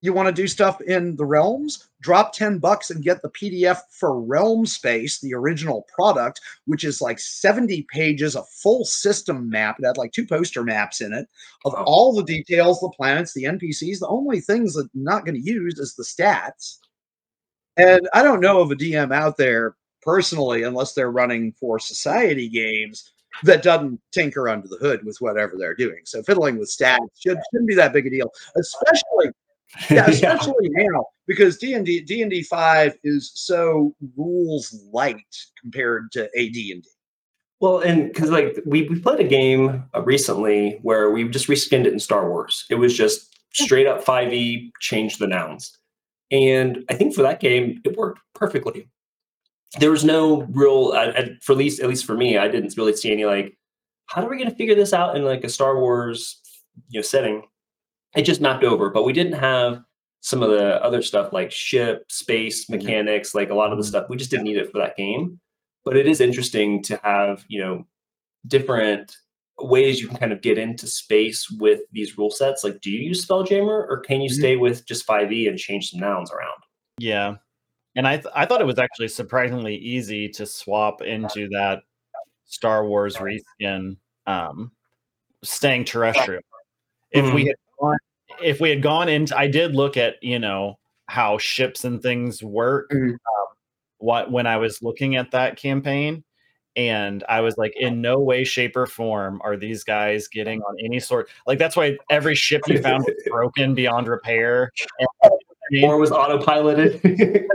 you 0.03 0.13
want 0.13 0.27
to 0.29 0.33
do 0.43 0.49
stuff 0.49 0.81
in 0.81 1.17
the 1.17 1.25
realms? 1.25 1.89
Drop 2.01 2.33
ten 2.33 2.59
bucks 2.59 2.91
and 2.91 3.05
get 3.05 3.21
the 3.21 3.31
PDF 3.31 3.79
for 3.91 4.21
Realm 4.21 4.65
Space, 4.65 5.21
the 5.21 5.35
original 5.35 5.87
product, 5.95 6.41
which 6.65 6.85
is 6.85 7.03
like 7.03 7.19
70 7.19 7.87
pages, 7.93 8.35
a 8.35 8.43
full 8.45 8.85
system 8.85 9.51
map. 9.51 9.77
It 9.79 9.87
had 9.87 9.99
like 9.99 10.13
two 10.13 10.27
poster 10.27 10.65
maps 10.65 11.01
in 11.01 11.13
it 11.13 11.29
of 11.65 11.75
Wow. 11.75 11.85
all 11.87 12.15
the 12.15 12.23
details, 12.23 12.81
the 12.81 12.91
planets, 12.97 13.35
the 13.35 13.45
NPCs. 13.45 13.99
The 14.01 14.09
only 14.09 14.41
things 14.41 14.75
that 14.75 14.89
I'm 14.95 15.05
not 15.05 15.27
going 15.27 15.35
to 15.35 15.51
use 15.51 15.79
is 15.79 15.95
the 15.95 16.05
stats. 16.05 16.79
And 17.77 18.09
I 18.15 18.23
don't 18.23 18.41
know 18.41 18.61
of 18.61 18.71
a 18.71 18.77
DM 18.77 19.13
out 19.15 19.37
there 19.37 19.77
personally, 20.03 20.63
unless 20.63 20.95
they're 20.95 21.11
running 21.11 21.53
for 21.53 21.79
society 21.79 22.49
games, 22.49 23.13
that 23.45 23.63
doesn't 23.63 24.01
tinker 24.13 24.49
under 24.49 24.67
the 24.69 24.77
hood 24.77 25.05
with 25.05 25.19
whatever 25.21 25.57
they're 25.59 25.75
doing. 25.75 26.01
So 26.05 26.23
fiddling 26.23 26.59
with 26.59 26.71
stats 26.71 26.99
should, 27.19 27.39
shouldn't 27.53 27.69
be 27.69 27.75
that 27.77 27.93
big 27.93 28.07
a 28.07 28.11
deal, 28.11 28.31
especially 28.57 29.31
yeah, 29.91 30.07
especially 30.07 30.69
now 30.71 31.07
because 31.27 31.59
D 31.59 31.75
and 31.75 31.87
D 31.87 32.01
D 32.01 32.23
and 32.23 32.31
D 32.31 32.43
five 32.43 32.97
is 33.05 33.31
so 33.35 33.95
rules 34.17 34.77
light 34.93 35.37
compared 35.61 36.11
to 36.13 36.25
AD 36.25 36.57
and 36.57 36.83
D. 36.83 36.85
Well, 37.61 37.79
and 37.81 38.09
because 38.09 38.31
like 38.31 38.59
we, 38.65 38.89
we 38.89 38.99
played 38.99 39.21
a 39.21 39.29
game 39.29 39.85
uh, 39.95 40.03
recently 40.03 40.79
where 40.83 41.11
we 41.11 41.29
just 41.29 41.47
reskinned 41.47 41.85
it 41.85 41.93
in 41.93 42.01
Star 42.01 42.29
Wars. 42.29 42.65
It 42.71 42.77
was 42.77 42.97
just 42.97 43.37
straight 43.53 43.87
up 43.87 44.05
5e, 44.05 44.71
changed 44.81 45.19
the 45.19 45.27
nouns. 45.27 45.77
And 46.31 46.85
I 46.89 46.95
think 46.95 47.15
for 47.15 47.23
that 47.23 47.41
game, 47.41 47.81
it 47.85 47.97
worked 47.97 48.21
perfectly. 48.35 48.89
There 49.79 49.91
was 49.91 50.05
no 50.05 50.43
real, 50.51 50.93
for 51.43 51.53
at 51.53 51.59
least 51.59 51.81
at 51.81 51.89
least 51.89 52.07
for 52.07 52.15
me, 52.15 52.39
I 52.39 52.49
didn't 52.49 52.77
really 52.77 52.97
see 52.97 53.13
any 53.13 53.25
like, 53.25 53.57
how 54.07 54.25
are 54.25 54.29
we 54.29 54.39
going 54.39 54.51
to 54.51 54.57
figure 54.57 54.75
this 54.75 54.93
out 54.93 55.17
in 55.17 55.25
like 55.25 55.45
a 55.45 55.49
Star 55.49 55.79
Wars, 55.79 56.41
you 56.89 56.99
know, 56.99 57.03
setting? 57.03 57.43
It 58.15 58.23
just 58.23 58.41
mapped 58.41 58.65
over, 58.65 58.91
but 58.91 59.05
we 59.05 59.13
didn't 59.13 59.35
have 59.35 59.83
some 60.21 60.43
of 60.43 60.51
the 60.51 60.83
other 60.85 61.01
stuff 61.03 61.33
like 61.33 61.51
ship, 61.51 62.05
space 62.11 62.69
mechanics, 62.69 63.35
like 63.35 63.51
a 63.51 63.55
lot 63.55 63.73
of 63.73 63.79
the 63.79 63.85
stuff. 63.85 64.09
We 64.11 64.17
just 64.17 64.31
didn't 64.31 64.45
need 64.45 64.57
it 64.59 64.71
for 64.71 64.79
that 64.79 64.97
game 64.97 65.41
but 65.83 65.97
it 65.97 66.07
is 66.07 66.21
interesting 66.21 66.83
to 66.83 67.01
have 67.03 67.43
you 67.49 67.59
know 67.59 67.87
different 68.47 69.17
ways 69.59 70.01
you 70.01 70.09
can 70.09 70.17
kind 70.19 70.33
of 70.33 70.41
get 70.43 70.59
into 70.59 70.87
space 70.87 71.51
with 71.59 71.81
these 71.93 72.17
rule 72.19 72.31
sets 72.31 72.65
like 72.65 72.81
do 72.83 72.91
you 72.91 73.01
use 73.01 73.25
spelljammer 73.27 73.87
or 73.89 73.99
can 74.07 74.21
you 74.21 74.29
Mhm. 74.31 74.35
stay 74.35 74.57
with 74.57 74.87
just 74.87 75.07
5e 75.07 75.49
and 75.49 75.59
change 75.59 75.91
some 75.91 76.01
nouns 76.01 76.31
around 76.31 76.63
Yeah. 76.99 77.37
And 77.97 78.07
I 78.07 78.19
th- 78.19 78.33
I 78.35 78.45
thought 78.47 78.61
it 78.61 78.67
was 78.67 78.79
actually 78.79 79.09
surprisingly 79.09 79.75
easy 79.77 80.29
to 80.31 80.45
swap 80.47 81.01
into 81.03 81.49
that 81.49 81.83
Star 82.45 82.87
Wars 82.87 83.17
reskin 83.17 83.97
um 84.27 84.73
staying 85.43 85.85
terrestrial. 85.87 86.43
If 87.11 87.33
we 87.35 87.47
had 87.47 87.57
if 88.43 88.61
we 88.61 88.71
had 88.71 88.83
gone 88.83 89.09
into 89.09 89.37
I 89.37 89.47
did 89.47 89.75
look 89.75 89.97
at, 89.97 90.23
you 90.23 90.39
know, 90.39 90.79
how 91.07 91.39
ships 91.39 91.85
and 91.85 92.03
things 92.03 92.43
work. 92.43 92.91
Mhm. 92.91 93.11
Um, 93.11 93.19
what 93.99 94.31
when 94.31 94.47
I 94.47 94.57
was 94.57 94.83
looking 94.83 95.17
at 95.17 95.33
that 95.33 95.57
campaign, 95.57 96.25
and 96.77 97.25
I 97.29 97.41
was 97.41 97.57
like, 97.59 97.75
in 97.77 98.01
no 98.01 98.19
way, 98.19 98.45
shape, 98.45 98.77
or 98.77 98.87
form 98.87 99.41
are 99.45 99.57
these 99.57 99.85
guys 99.85 100.29
getting 100.29 100.63
on 100.63 100.77
any 100.83 101.01
sort. 101.01 101.29
Like 101.47 101.59
that's 101.59 101.77
why 101.77 101.99
every 102.11 102.35
ship 102.35 102.63
you 102.69 102.81
found 102.81 103.05
was 103.05 103.17
broken 103.31 103.75
beyond 103.75 104.09
repair. 104.09 104.71
And, 104.99 105.85
or 105.85 105.99
was 105.99 106.11
autopiloted. 106.11 107.01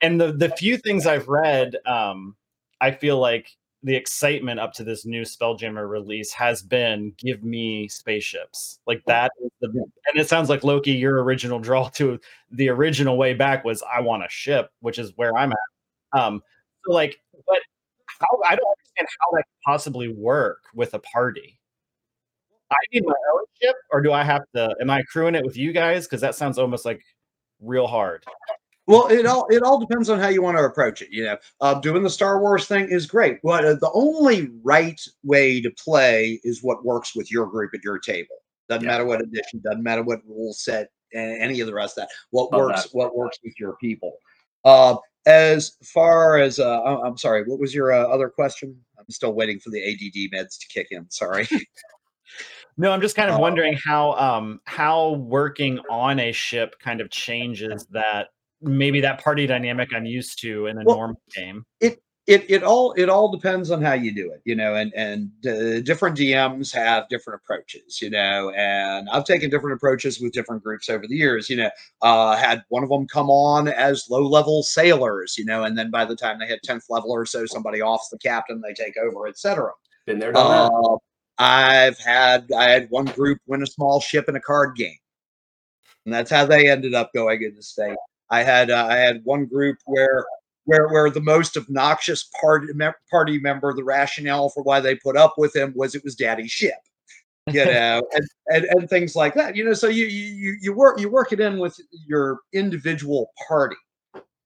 and 0.00 0.20
the 0.20 0.32
the 0.32 0.50
few 0.50 0.78
things 0.78 1.06
I've 1.06 1.28
read, 1.28 1.76
um, 1.84 2.36
I 2.80 2.92
feel 2.92 3.18
like 3.18 3.50
the 3.82 3.96
excitement 3.96 4.60
up 4.60 4.72
to 4.74 4.84
this 4.84 5.06
new 5.06 5.22
Spelljammer 5.22 5.88
release 5.88 6.32
has 6.32 6.62
been 6.62 7.14
give 7.16 7.42
me 7.42 7.88
spaceships. 7.88 8.78
Like 8.86 9.02
that 9.06 9.32
is 9.42 9.50
the 9.60 9.68
and 9.68 10.20
it 10.20 10.28
sounds 10.28 10.48
like 10.48 10.64
Loki, 10.64 10.92
your 10.92 11.22
original 11.22 11.58
draw 11.58 11.88
to 11.90 12.20
the 12.50 12.68
original 12.68 13.16
way 13.16 13.32
back 13.32 13.64
was 13.64 13.82
I 13.82 14.00
want 14.00 14.24
a 14.24 14.28
ship, 14.28 14.70
which 14.80 14.98
is 14.98 15.12
where 15.16 15.36
I'm 15.36 15.52
at. 15.52 16.20
Um, 16.20 16.42
so 16.84 16.92
like, 16.92 17.20
but 17.46 17.60
how 18.06 18.26
I 18.44 18.54
don't 18.56 18.66
understand 18.66 19.08
how 19.20 19.36
that 19.36 19.44
could 19.44 19.62
possibly 19.64 20.08
work 20.08 20.62
with 20.74 20.92
a 20.94 20.98
party. 20.98 21.58
I 22.70 22.76
need 22.92 23.04
my 23.04 23.14
own 23.34 23.44
ship, 23.60 23.74
or 23.90 24.00
do 24.00 24.12
I 24.12 24.22
have 24.22 24.42
to? 24.54 24.74
Am 24.80 24.90
I 24.90 25.02
crewing 25.04 25.34
it 25.34 25.44
with 25.44 25.56
you 25.56 25.72
guys? 25.72 26.06
Because 26.06 26.20
that 26.20 26.34
sounds 26.34 26.58
almost 26.58 26.84
like 26.84 27.00
real 27.60 27.86
hard. 27.86 28.24
Well, 28.90 29.06
it 29.08 29.24
all 29.26 29.46
it 29.50 29.62
all 29.62 29.78
depends 29.78 30.10
on 30.10 30.18
how 30.18 30.28
you 30.28 30.42
want 30.42 30.56
to 30.58 30.64
approach 30.64 31.00
it. 31.02 31.08
You 31.10 31.24
know, 31.24 31.36
uh, 31.60 31.74
doing 31.80 32.02
the 32.02 32.10
Star 32.10 32.40
Wars 32.40 32.66
thing 32.66 32.88
is 32.90 33.06
great, 33.06 33.38
but 33.42 33.64
uh, 33.64 33.74
the 33.74 33.90
only 33.94 34.50
right 34.62 35.00
way 35.22 35.60
to 35.60 35.70
play 35.70 36.40
is 36.44 36.62
what 36.62 36.84
works 36.84 37.14
with 37.14 37.30
your 37.30 37.46
group 37.46 37.72
at 37.74 37.84
your 37.84 37.98
table. 37.98 38.36
Doesn't 38.68 38.82
Yeah. 38.84 38.90
matter 38.90 39.04
what 39.04 39.20
edition, 39.20 39.60
doesn't 39.62 39.82
matter 39.82 40.02
what 40.02 40.20
rule 40.26 40.52
set, 40.52 40.90
and 41.14 41.40
any 41.40 41.60
of 41.60 41.66
the 41.66 41.74
rest 41.74 41.96
of 41.98 42.02
that. 42.02 42.10
What 42.30 42.52
Love 42.52 42.60
works, 42.62 42.82
that. 42.82 42.88
what 42.94 43.16
works 43.16 43.38
with 43.44 43.54
your 43.58 43.76
people. 43.80 44.16
Uh, 44.64 44.96
as 45.26 45.76
far 45.84 46.38
as 46.38 46.58
uh, 46.58 46.82
I'm 46.82 47.16
sorry, 47.16 47.44
what 47.44 47.60
was 47.60 47.74
your 47.74 47.92
uh, 47.92 48.04
other 48.08 48.28
question? 48.28 48.76
I'm 48.98 49.08
still 49.10 49.34
waiting 49.34 49.60
for 49.60 49.70
the 49.70 49.82
ADD 49.82 50.32
meds 50.36 50.58
to 50.58 50.66
kick 50.68 50.88
in. 50.90 51.08
Sorry. 51.10 51.46
No, 52.76 52.92
I'm 52.92 53.00
just 53.00 53.16
kind 53.16 53.28
of 53.28 53.36
Uh, 53.36 53.40
wondering 53.40 53.76
how 53.84 54.12
um 54.12 54.60
how 54.64 55.12
working 55.14 55.80
on 55.90 56.18
a 56.20 56.32
ship 56.32 56.76
kind 56.78 57.00
of 57.00 57.10
changes 57.10 57.86
that 57.90 58.28
maybe 58.62 59.00
that 59.00 59.22
party 59.22 59.46
dynamic 59.46 59.90
I'm 59.94 60.06
used 60.06 60.40
to 60.42 60.66
in 60.66 60.78
a 60.78 60.84
Well, 60.84 60.96
normal 60.96 61.22
game. 61.34 61.64
it 61.80 62.02
it 62.26 62.44
it 62.50 62.62
all 62.62 62.92
it 62.98 63.08
all 63.08 63.30
depends 63.32 63.70
on 63.70 63.80
how 63.80 63.94
you 63.94 64.14
do 64.14 64.30
it 64.30 64.42
you 64.44 64.54
know 64.54 64.74
and 64.74 64.92
and 64.94 65.30
uh, 65.46 65.80
different 65.80 66.16
dms 66.16 66.70
have 66.72 67.08
different 67.08 67.40
approaches 67.42 68.00
you 68.02 68.10
know 68.10 68.50
and 68.50 69.08
i've 69.10 69.24
taken 69.24 69.48
different 69.48 69.74
approaches 69.74 70.20
with 70.20 70.30
different 70.32 70.62
groups 70.62 70.90
over 70.90 71.06
the 71.06 71.16
years 71.16 71.48
you 71.48 71.56
know 71.56 71.70
uh 72.02 72.36
had 72.36 72.62
one 72.68 72.82
of 72.84 72.90
them 72.90 73.06
come 73.08 73.30
on 73.30 73.68
as 73.68 74.06
low 74.10 74.20
level 74.28 74.62
sailors 74.62 75.36
you 75.38 75.44
know 75.46 75.64
and 75.64 75.78
then 75.78 75.90
by 75.90 76.04
the 76.04 76.14
time 76.14 76.38
they 76.38 76.46
hit 76.46 76.60
10th 76.62 76.84
level 76.90 77.10
or 77.10 77.24
so 77.24 77.46
somebody 77.46 77.80
offs 77.80 78.10
the 78.10 78.18
captain 78.18 78.60
they 78.60 78.74
take 78.74 78.96
over 78.98 79.26
etc 79.26 79.70
Been 80.06 80.18
there, 80.18 80.32
done 80.32 80.50
that. 80.50 80.72
uh, 80.72 80.96
i've 81.38 81.98
had 81.98 82.52
i 82.52 82.64
had 82.68 82.86
one 82.90 83.06
group 83.06 83.38
win 83.46 83.62
a 83.62 83.66
small 83.66 83.98
ship 83.98 84.28
in 84.28 84.36
a 84.36 84.40
card 84.40 84.76
game 84.76 84.98
and 86.04 86.12
that's 86.14 86.30
how 86.30 86.44
they 86.44 86.68
ended 86.70 86.92
up 86.94 87.10
going 87.14 87.42
into 87.42 87.62
state 87.62 87.96
i 88.30 88.42
had 88.42 88.70
uh, 88.70 88.86
i 88.88 88.96
had 88.96 89.20
one 89.24 89.46
group 89.46 89.78
where 89.86 90.24
where 90.64 90.88
where 90.88 91.10
the 91.10 91.20
most 91.20 91.56
obnoxious 91.56 92.28
party 92.40 92.68
party 93.10 93.38
member 93.38 93.72
the 93.74 93.84
rationale 93.84 94.48
for 94.50 94.62
why 94.62 94.80
they 94.80 94.94
put 94.94 95.16
up 95.16 95.34
with 95.36 95.54
him 95.54 95.72
was 95.76 95.94
it 95.94 96.04
was 96.04 96.14
daddy's 96.14 96.50
ship 96.50 96.78
you 97.48 97.64
know 97.64 98.02
and, 98.12 98.24
and 98.48 98.64
and 98.66 98.90
things 98.90 99.16
like 99.16 99.34
that 99.34 99.56
you 99.56 99.64
know 99.64 99.74
so 99.74 99.88
you 99.88 100.06
you 100.06 100.56
you 100.60 100.72
work 100.72 101.00
you 101.00 101.10
work 101.10 101.32
it 101.32 101.40
in 101.40 101.58
with 101.58 101.78
your 102.06 102.40
individual 102.52 103.30
party 103.48 103.76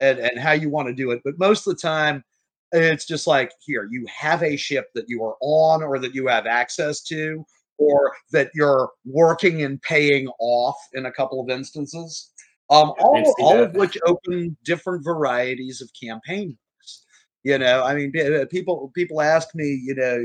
and 0.01 0.19
and 0.19 0.39
how 0.39 0.53
you 0.53 0.71
want 0.71 0.89
to 0.89 0.95
do 0.95 1.11
it 1.11 1.21
but 1.25 1.39
most 1.39 1.67
of 1.67 1.75
the 1.75 1.81
time 1.81 2.25
it's 2.73 3.05
just 3.05 3.27
like 3.27 3.53
here 3.61 3.89
you 3.91 4.05
have 4.07 4.43
a 4.43 4.57
ship 4.57 4.89
that 4.95 5.09
you 5.09 5.23
are 5.23 5.37
on 5.41 5.83
or 5.83 5.99
that 5.99 6.15
you 6.15 6.27
have 6.27 6.47
access 6.47 7.03
to 7.03 7.45
or 7.79 8.13
that 8.33 8.51
you're 8.55 8.91
working 9.05 9.63
and 9.63 9.83
paying 9.83 10.29
off 10.39 10.77
in 10.93 11.07
a 11.07 11.13
couple 11.13 11.41
of 11.41 11.51
instances 11.51 12.31
um, 12.71 12.93
all, 12.99 13.35
all 13.39 13.57
that. 13.57 13.63
of 13.65 13.75
which 13.75 13.99
open 14.07 14.57
different 14.65 15.05
varieties 15.05 15.81
of 15.81 15.91
campaign 16.01 16.57
books. 16.79 17.05
you 17.43 17.59
know 17.59 17.83
i 17.85 17.95
mean 17.95 18.13
uh, 18.19 18.45
people 18.51 18.91
people 18.95 19.21
ask 19.21 19.55
me 19.55 19.81
you 19.85 19.95
know 19.95 20.19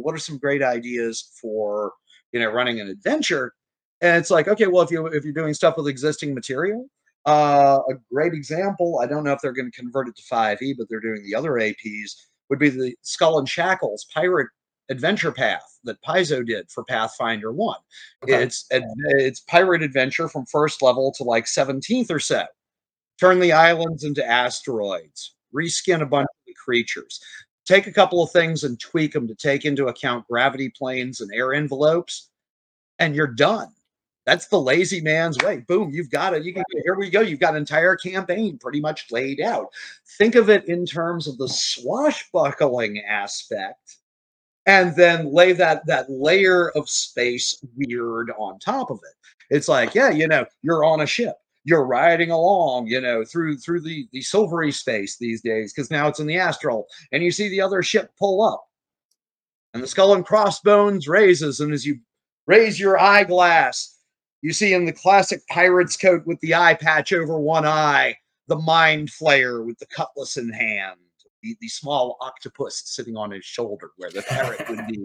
what 0.00 0.14
are 0.14 0.18
some 0.18 0.38
great 0.38 0.62
ideas 0.62 1.32
for 1.40 1.92
you 2.32 2.40
know 2.40 2.50
running 2.50 2.80
an 2.80 2.88
adventure 2.88 3.52
and 4.00 4.16
it's 4.16 4.30
like 4.30 4.48
okay 4.48 4.66
well 4.66 4.82
if 4.82 4.90
you 4.90 5.06
if 5.06 5.24
you're 5.24 5.32
doing 5.32 5.54
stuff 5.54 5.76
with 5.76 5.88
existing 5.88 6.34
material 6.34 6.86
uh, 7.24 7.78
a 7.88 7.94
great 8.12 8.32
example 8.32 9.00
i 9.02 9.06
don't 9.06 9.24
know 9.24 9.32
if 9.32 9.40
they're 9.40 9.52
going 9.52 9.70
to 9.70 9.80
convert 9.80 10.08
it 10.08 10.16
to 10.16 10.22
5e 10.22 10.74
but 10.76 10.88
they're 10.88 11.00
doing 11.00 11.22
the 11.24 11.34
other 11.34 11.52
aps 11.52 12.14
would 12.48 12.58
be 12.58 12.68
the 12.68 12.94
skull 13.02 13.38
and 13.38 13.48
shackles 13.48 14.06
pirate 14.12 14.48
adventure 14.90 15.32
path 15.32 15.78
that 15.84 16.02
paizo 16.02 16.44
did 16.44 16.70
for 16.70 16.84
pathfinder 16.84 17.52
1 17.52 17.76
Okay. 18.24 18.42
it's 18.42 18.66
it's 18.70 19.40
pirate 19.40 19.82
adventure 19.82 20.28
from 20.28 20.44
first 20.46 20.82
level 20.82 21.12
to 21.16 21.24
like 21.24 21.46
17th 21.46 22.10
or 22.10 22.20
so. 22.20 22.44
Turn 23.20 23.38
the 23.40 23.52
islands 23.52 24.04
into 24.04 24.26
asteroids 24.26 25.34
reskin 25.54 26.02
a 26.02 26.06
bunch 26.06 26.24
of 26.24 26.46
the 26.46 26.54
creatures 26.54 27.20
take 27.64 27.86
a 27.86 27.92
couple 27.92 28.22
of 28.22 28.30
things 28.32 28.64
and 28.64 28.80
tweak 28.80 29.12
them 29.12 29.28
to 29.28 29.34
take 29.34 29.64
into 29.64 29.86
account 29.86 30.26
gravity 30.28 30.68
planes 30.76 31.20
and 31.20 31.30
air 31.32 31.52
envelopes 31.54 32.30
and 32.98 33.14
you're 33.14 33.26
done. 33.26 33.68
That's 34.26 34.46
the 34.46 34.60
lazy 34.60 35.00
man's 35.00 35.38
way. 35.38 35.58
Boom 35.66 35.90
you've 35.92 36.10
got 36.10 36.34
it. 36.34 36.44
You 36.44 36.54
can 36.54 36.62
here 36.84 36.96
we 36.96 37.10
go. 37.10 37.20
You've 37.20 37.40
got 37.40 37.54
an 37.54 37.60
entire 37.60 37.96
campaign 37.96 38.58
pretty 38.58 38.80
much 38.80 39.06
laid 39.10 39.40
out. 39.40 39.68
Think 40.18 40.34
of 40.36 40.48
it 40.48 40.68
in 40.68 40.86
terms 40.86 41.26
of 41.26 41.38
the 41.38 41.48
swashbuckling 41.48 43.00
aspect 43.08 43.98
and 44.66 44.94
then 44.96 45.32
lay 45.32 45.52
that 45.52 45.84
that 45.86 46.10
layer 46.10 46.70
of 46.70 46.88
space 46.88 47.64
weird 47.76 48.30
on 48.38 48.58
top 48.58 48.90
of 48.90 48.98
it. 48.98 49.54
It's 49.54 49.68
like 49.68 49.94
yeah 49.94 50.10
you 50.10 50.26
know 50.28 50.44
you're 50.62 50.84
on 50.84 51.00
a 51.00 51.06
ship. 51.06 51.36
You're 51.64 51.86
riding 51.86 52.30
along 52.30 52.86
you 52.86 53.00
know 53.00 53.24
through 53.24 53.58
through 53.58 53.80
the 53.80 54.06
the 54.12 54.22
silvery 54.22 54.72
space 54.72 55.16
these 55.16 55.40
days 55.40 55.72
because 55.72 55.90
now 55.90 56.08
it's 56.08 56.20
in 56.20 56.26
the 56.26 56.38
astral 56.38 56.86
and 57.12 57.22
you 57.22 57.30
see 57.30 57.48
the 57.48 57.60
other 57.60 57.82
ship 57.82 58.10
pull 58.18 58.42
up. 58.42 58.64
And 59.74 59.82
the 59.82 59.88
skull 59.88 60.14
and 60.14 60.24
crossbones 60.24 61.08
raises 61.08 61.60
and 61.60 61.72
as 61.72 61.86
you 61.86 61.98
raise 62.46 62.78
your 62.78 62.98
eyeglass 62.98 63.98
you 64.42 64.52
see 64.52 64.74
in 64.74 64.84
the 64.84 64.92
classic 64.92 65.40
pirate's 65.48 65.96
coat 65.96 66.26
with 66.26 66.38
the 66.40 66.54
eye 66.54 66.74
patch 66.74 67.12
over 67.12 67.38
one 67.38 67.64
eye 67.64 68.16
the 68.48 68.56
mind 68.56 69.08
flayer 69.08 69.64
with 69.64 69.78
the 69.78 69.86
cutlass 69.86 70.36
in 70.36 70.52
hand 70.52 70.98
the, 71.42 71.56
the 71.60 71.68
small 71.68 72.16
octopus 72.20 72.82
sitting 72.86 73.16
on 73.16 73.30
his 73.30 73.44
shoulder 73.44 73.90
where 73.96 74.10
the 74.10 74.22
parrot 74.22 74.68
would 74.68 74.86
be 74.86 75.04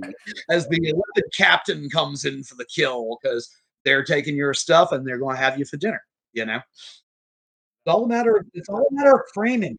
as 0.50 0.68
the 0.68 0.80
Olympic 0.80 1.32
captain 1.34 1.90
comes 1.90 2.26
in 2.26 2.44
for 2.44 2.56
the 2.56 2.66
kill 2.66 3.18
because 3.22 3.50
they're 3.84 4.04
taking 4.04 4.36
your 4.36 4.54
stuff 4.54 4.92
and 4.92 5.06
they're 5.06 5.18
going 5.18 5.36
to 5.36 5.42
have 5.42 5.58
you 5.58 5.66
for 5.66 5.78
dinner. 5.78 6.02
You 6.34 6.46
know, 6.46 6.58
it's 6.58 7.88
all 7.88 8.06
a 8.06 8.08
matter. 8.08 8.38
Of, 8.38 8.46
it's 8.54 8.70
all 8.70 8.88
a 8.88 8.94
matter 8.94 9.16
of 9.16 9.22
framing. 9.34 9.78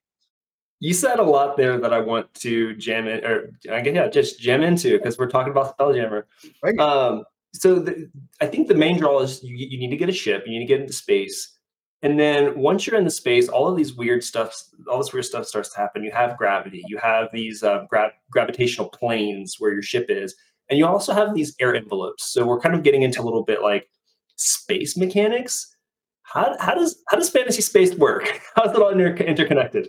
You 0.80 0.94
said 0.94 1.18
a 1.18 1.22
lot 1.22 1.56
there 1.56 1.78
that 1.78 1.92
I 1.92 2.00
want 2.00 2.32
to 2.34 2.74
jam 2.76 3.08
in, 3.08 3.24
or 3.24 3.50
I 3.70 3.80
guess 3.80 3.94
yeah, 3.94 4.08
just 4.08 4.40
jam 4.40 4.62
into 4.62 4.96
because 4.96 5.18
we're 5.18 5.28
talking 5.28 5.50
about 5.50 5.76
Spelljammer. 5.76 6.24
Right. 6.62 6.78
Um, 6.78 7.24
so 7.52 7.80
the, 7.80 8.08
I 8.40 8.46
think 8.46 8.68
the 8.68 8.74
main 8.74 8.98
draw 8.98 9.20
is 9.20 9.42
you, 9.42 9.56
you 9.56 9.78
need 9.78 9.90
to 9.90 9.96
get 9.96 10.08
a 10.08 10.12
ship, 10.12 10.44
you 10.46 10.52
need 10.52 10.66
to 10.66 10.72
get 10.72 10.80
into 10.80 10.92
space, 10.92 11.57
and 12.02 12.18
then 12.18 12.56
once 12.56 12.86
you're 12.86 12.98
in 12.98 13.04
the 13.04 13.10
space, 13.10 13.48
all 13.48 13.68
of 13.68 13.76
these 13.76 13.94
weird 13.94 14.22
stuff, 14.22 14.54
all 14.88 14.98
this 14.98 15.12
weird 15.12 15.24
stuff 15.24 15.46
starts 15.46 15.70
to 15.70 15.78
happen. 15.78 16.04
You 16.04 16.12
have 16.12 16.36
gravity, 16.36 16.84
you 16.86 16.96
have 16.98 17.28
these 17.32 17.62
uh, 17.62 17.86
gra- 17.90 18.12
gravitational 18.30 18.88
planes 18.88 19.56
where 19.58 19.72
your 19.72 19.82
ship 19.82 20.06
is, 20.08 20.36
and 20.70 20.78
you 20.78 20.86
also 20.86 21.12
have 21.12 21.34
these 21.34 21.56
air 21.58 21.74
envelopes. 21.74 22.32
So 22.32 22.46
we're 22.46 22.60
kind 22.60 22.74
of 22.74 22.84
getting 22.84 23.02
into 23.02 23.20
a 23.20 23.24
little 23.24 23.42
bit 23.42 23.62
like 23.62 23.88
space 24.36 24.96
mechanics. 24.96 25.74
How, 26.22 26.56
how 26.60 26.74
does 26.74 27.02
how 27.08 27.16
does 27.16 27.30
fantasy 27.30 27.62
space 27.62 27.94
work? 27.94 28.40
How's 28.54 28.70
it 28.70 28.76
all 28.76 28.90
inter- 28.90 29.16
interconnected? 29.16 29.88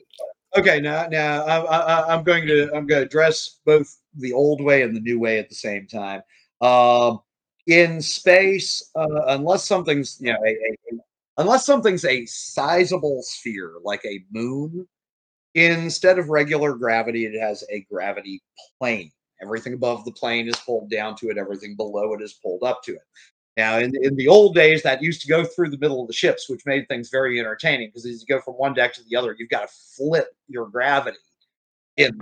Okay, 0.58 0.80
now 0.80 1.06
now 1.08 1.44
I, 1.44 2.14
I'm 2.14 2.24
going 2.24 2.48
to 2.48 2.64
I'm 2.74 2.88
going 2.88 3.02
to 3.02 3.06
address 3.06 3.60
both 3.66 3.96
the 4.16 4.34
old 4.34 4.64
way 4.64 4.82
and 4.82 4.96
the 4.96 5.02
new 5.02 5.20
way 5.20 5.38
at 5.38 5.50
the 5.50 5.56
same 5.56 5.86
time. 5.86 6.22
Um, 6.62 7.20
in 7.68 8.02
space, 8.02 8.90
uh, 8.96 9.26
unless 9.28 9.68
something's 9.68 10.18
you 10.20 10.34
know 10.34 10.40
a- 10.44 10.89
unless 11.40 11.66
something's 11.66 12.06
a 12.06 12.26
sizable 12.26 13.24
sphere 13.24 13.74
like 13.84 14.04
a 14.06 14.24
moon, 14.32 14.88
instead 15.56 16.20
of 16.20 16.30
regular 16.30 16.76
gravity, 16.76 17.26
it 17.26 17.40
has 17.40 17.64
a 17.72 17.86
gravity 17.92 18.44
plane. 18.78 19.12
Everything 19.42 19.74
above 19.74 20.04
the 20.04 20.12
plane 20.12 20.48
is 20.48 20.56
pulled 20.58 20.92
down 20.92 21.16
to 21.16 21.30
it. 21.30 21.38
Everything 21.38 21.76
below 21.76 22.14
it 22.14 22.22
is 22.22 22.34
pulled 22.34 22.64
up 22.64 22.84
to 22.84 22.92
it. 22.92 23.02
Now, 23.56 23.80
in, 23.80 23.94
in 24.04 24.16
the 24.16 24.28
old 24.28 24.54
days, 24.54 24.84
that 24.84 25.02
used 25.02 25.22
to 25.22 25.28
go 25.28 25.44
through 25.44 25.70
the 25.70 25.78
middle 25.78 26.02
of 26.02 26.08
the 26.08 26.14
ships, 26.14 26.50
which 26.50 26.66
made 26.66 26.88
things 26.88 27.10
very 27.10 27.40
entertaining 27.40 27.88
because 27.88 28.06
as 28.06 28.22
you 28.22 28.28
go 28.28 28.42
from 28.42 28.56
one 28.56 28.74
deck 28.74 28.94
to 28.94 29.04
the 29.10 29.16
other, 29.16 29.36
you've 29.38 29.50
got 29.50 29.62
to 29.62 29.76
flip 29.98 30.28
your 30.48 30.68
gravity. 30.68 31.18
In 31.98 32.18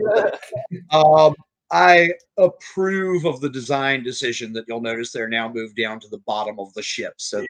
um, 0.91 1.35
I 1.71 2.11
approve 2.37 3.25
of 3.25 3.41
the 3.41 3.49
design 3.49 4.03
decision 4.03 4.53
that 4.53 4.65
you'll 4.67 4.81
notice 4.81 5.11
they're 5.11 5.27
now 5.27 5.51
moved 5.51 5.75
down 5.75 5.99
to 5.99 6.07
the 6.07 6.19
bottom 6.19 6.59
of 6.59 6.73
the 6.73 6.81
ship, 6.81 7.13
so 7.17 7.45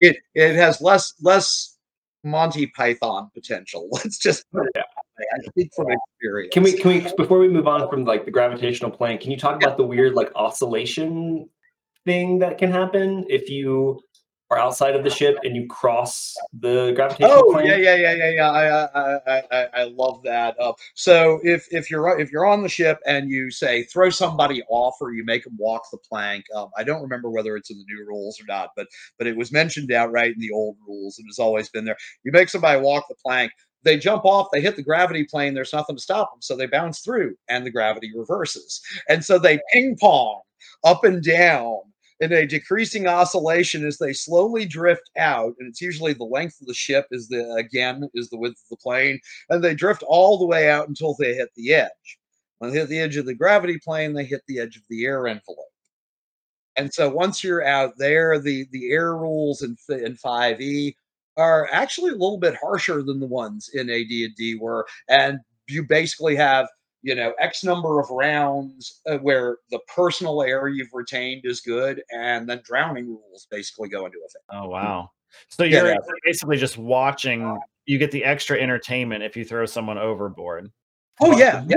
it 0.00 0.16
it 0.34 0.54
has 0.56 0.80
less 0.80 1.14
less 1.20 1.76
Monty 2.24 2.66
Python 2.66 3.30
potential. 3.34 3.88
Let's 3.92 4.18
just 4.18 4.50
put 4.52 4.66
it. 4.74 4.84
I 5.20 5.38
speak 5.48 5.70
from 5.76 5.88
experience. 5.90 6.52
Can 6.52 6.62
we 6.62 6.72
can 6.72 6.88
we 6.88 7.12
before 7.16 7.38
we 7.38 7.48
move 7.48 7.68
on 7.68 7.88
from 7.90 8.04
like 8.04 8.24
the 8.24 8.30
gravitational 8.30 8.90
plane, 8.90 9.18
can 9.18 9.30
you 9.30 9.36
talk 9.36 9.62
about 9.62 9.76
the 9.76 9.84
weird 9.84 10.14
like 10.14 10.30
oscillation 10.34 11.48
thing 12.06 12.38
that 12.38 12.58
can 12.58 12.70
happen 12.70 13.26
if 13.28 13.50
you 13.50 14.00
are 14.50 14.58
outside 14.58 14.96
of 14.96 15.04
the 15.04 15.10
ship 15.10 15.36
and 15.44 15.54
you 15.54 15.66
cross 15.68 16.34
the 16.52 16.92
gravitational 16.96 17.44
oh 17.48 17.52
plane? 17.52 17.66
yeah 17.66 17.76
yeah 17.76 17.94
yeah 17.94 18.14
yeah 18.14 18.30
yeah 18.30 18.50
I 18.50 18.64
I 18.84 19.20
I 19.26 19.42
I, 19.52 19.68
I 19.74 19.84
love 19.84 20.22
that. 20.24 20.56
Uh, 20.58 20.72
so 20.94 21.40
if 21.44 21.66
if 21.70 21.90
you're 21.90 22.18
if 22.18 22.32
you're 22.32 22.46
on 22.46 22.62
the 22.62 22.68
ship 22.68 22.98
and 23.06 23.30
you 23.30 23.50
say 23.50 23.84
throw 23.84 24.10
somebody 24.10 24.62
off 24.68 24.96
or 25.00 25.12
you 25.12 25.24
make 25.24 25.44
them 25.44 25.56
walk 25.58 25.82
the 25.92 25.98
plank, 25.98 26.44
um, 26.54 26.70
I 26.76 26.82
don't 26.82 27.02
remember 27.02 27.30
whether 27.30 27.56
it's 27.56 27.70
in 27.70 27.78
the 27.78 27.84
new 27.84 28.04
rules 28.06 28.40
or 28.40 28.44
not, 28.48 28.70
but 28.76 28.88
but 29.18 29.26
it 29.26 29.36
was 29.36 29.52
mentioned 29.52 29.92
outright 29.92 30.34
in 30.34 30.40
the 30.40 30.50
old 30.50 30.76
rules 30.86 31.18
and 31.18 31.28
has 31.28 31.38
always 31.38 31.68
been 31.68 31.84
there. 31.84 31.96
You 32.24 32.32
make 32.32 32.48
somebody 32.48 32.80
walk 32.80 33.06
the 33.08 33.14
plank. 33.24 33.52
They 33.82 33.96
jump 33.96 34.26
off, 34.26 34.48
they 34.52 34.60
hit 34.60 34.76
the 34.76 34.82
gravity 34.82 35.24
plane, 35.24 35.54
there's 35.54 35.72
nothing 35.72 35.96
to 35.96 36.02
stop 36.02 36.30
them. 36.32 36.42
So 36.42 36.54
they 36.54 36.66
bounce 36.66 37.00
through 37.00 37.34
and 37.48 37.64
the 37.64 37.70
gravity 37.70 38.12
reverses. 38.14 38.82
And 39.08 39.24
so 39.24 39.38
they 39.38 39.58
ping 39.72 39.96
pong 39.98 40.42
up 40.84 41.02
and 41.04 41.24
down 41.24 41.80
in 42.20 42.32
a 42.32 42.46
decreasing 42.46 43.06
oscillation 43.06 43.86
as 43.86 43.98
they 43.98 44.12
slowly 44.12 44.66
drift 44.66 45.10
out 45.16 45.54
and 45.58 45.68
it's 45.68 45.80
usually 45.80 46.12
the 46.12 46.24
length 46.24 46.60
of 46.60 46.66
the 46.66 46.74
ship 46.74 47.06
is 47.10 47.28
the 47.28 47.52
again 47.54 48.08
is 48.14 48.28
the 48.28 48.38
width 48.38 48.60
of 48.62 48.68
the 48.70 48.76
plane 48.76 49.18
and 49.48 49.64
they 49.64 49.74
drift 49.74 50.02
all 50.06 50.38
the 50.38 50.46
way 50.46 50.70
out 50.70 50.88
until 50.88 51.14
they 51.18 51.34
hit 51.34 51.48
the 51.56 51.72
edge. 51.72 52.18
When 52.58 52.70
they 52.70 52.78
hit 52.78 52.88
the 52.90 53.00
edge 53.00 53.16
of 53.16 53.26
the 53.26 53.34
gravity 53.34 53.78
plane 53.78 54.12
they 54.12 54.24
hit 54.24 54.42
the 54.46 54.60
edge 54.60 54.76
of 54.76 54.82
the 54.90 55.06
air 55.06 55.26
envelope. 55.26 55.58
And 56.76 56.92
so 56.92 57.08
once 57.08 57.42
you're 57.42 57.66
out 57.66 57.94
there 57.96 58.38
the 58.38 58.66
the 58.70 58.90
air 58.90 59.16
rules 59.16 59.62
in, 59.62 59.76
in 59.88 60.16
5e 60.16 60.94
are 61.36 61.68
actually 61.72 62.10
a 62.10 62.16
little 62.16 62.38
bit 62.38 62.56
harsher 62.60 63.02
than 63.02 63.18
the 63.18 63.26
ones 63.26 63.70
in 63.72 63.88
AD&D 63.88 64.58
were 64.60 64.86
and 65.08 65.38
you 65.68 65.84
basically 65.86 66.36
have 66.36 66.68
you 67.02 67.14
know 67.14 67.32
x 67.40 67.64
number 67.64 68.00
of 68.00 68.10
rounds 68.10 69.00
uh, 69.06 69.18
where 69.18 69.58
the 69.70 69.78
personal 69.94 70.42
air 70.42 70.68
you've 70.68 70.92
retained 70.92 71.42
is 71.44 71.60
good 71.60 72.02
and 72.12 72.48
then 72.48 72.60
drowning 72.64 73.08
rules 73.08 73.46
basically 73.50 73.88
go 73.88 74.06
into 74.06 74.18
effect 74.18 74.44
oh 74.50 74.68
wow 74.68 75.10
so 75.48 75.64
you're 75.64 75.86
yeah, 75.86 75.96
basically 76.24 76.56
just 76.56 76.78
watching 76.78 77.58
you 77.86 77.98
get 77.98 78.10
the 78.10 78.24
extra 78.24 78.58
entertainment 78.58 79.22
if 79.22 79.36
you 79.36 79.44
throw 79.44 79.64
someone 79.66 79.98
overboard 79.98 80.70
oh 81.20 81.36
yeah, 81.38 81.64
yeah. 81.68 81.76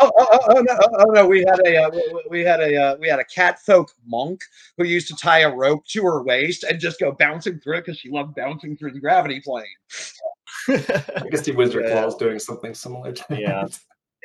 Oh, 0.00 0.12
oh, 0.16 0.26
oh, 0.30 0.38
oh, 0.50 0.60
no, 0.60 0.78
oh, 1.00 1.10
no, 1.10 1.26
we 1.26 1.40
had 1.40 1.58
a 1.66 1.76
uh, 1.76 1.90
we 2.30 2.42
had 2.42 2.60
a 2.60 2.76
uh, 2.76 2.96
we 3.00 3.08
had 3.08 3.18
a 3.18 3.24
cat 3.24 3.58
folk 3.60 3.92
monk 4.06 4.40
who 4.76 4.84
used 4.84 5.08
to 5.08 5.16
tie 5.16 5.40
a 5.40 5.52
rope 5.52 5.84
to 5.86 6.04
her 6.04 6.22
waist 6.22 6.62
and 6.62 6.78
just 6.78 7.00
go 7.00 7.10
bouncing 7.10 7.58
through 7.58 7.78
it 7.78 7.86
because 7.86 7.98
she 7.98 8.08
loved 8.08 8.36
bouncing 8.36 8.76
through 8.76 8.92
the 8.92 9.00
gravity 9.00 9.40
plane. 9.40 9.66
I 10.68 11.26
guess 11.30 11.42
the 11.42 11.52
Wizard 11.56 11.84
yeah. 11.86 11.92
Claw 11.92 12.06
is 12.06 12.14
doing 12.14 12.38
something 12.38 12.74
similar 12.74 13.12
to 13.12 13.24
yeah. 13.30 13.64
that. 13.64 13.78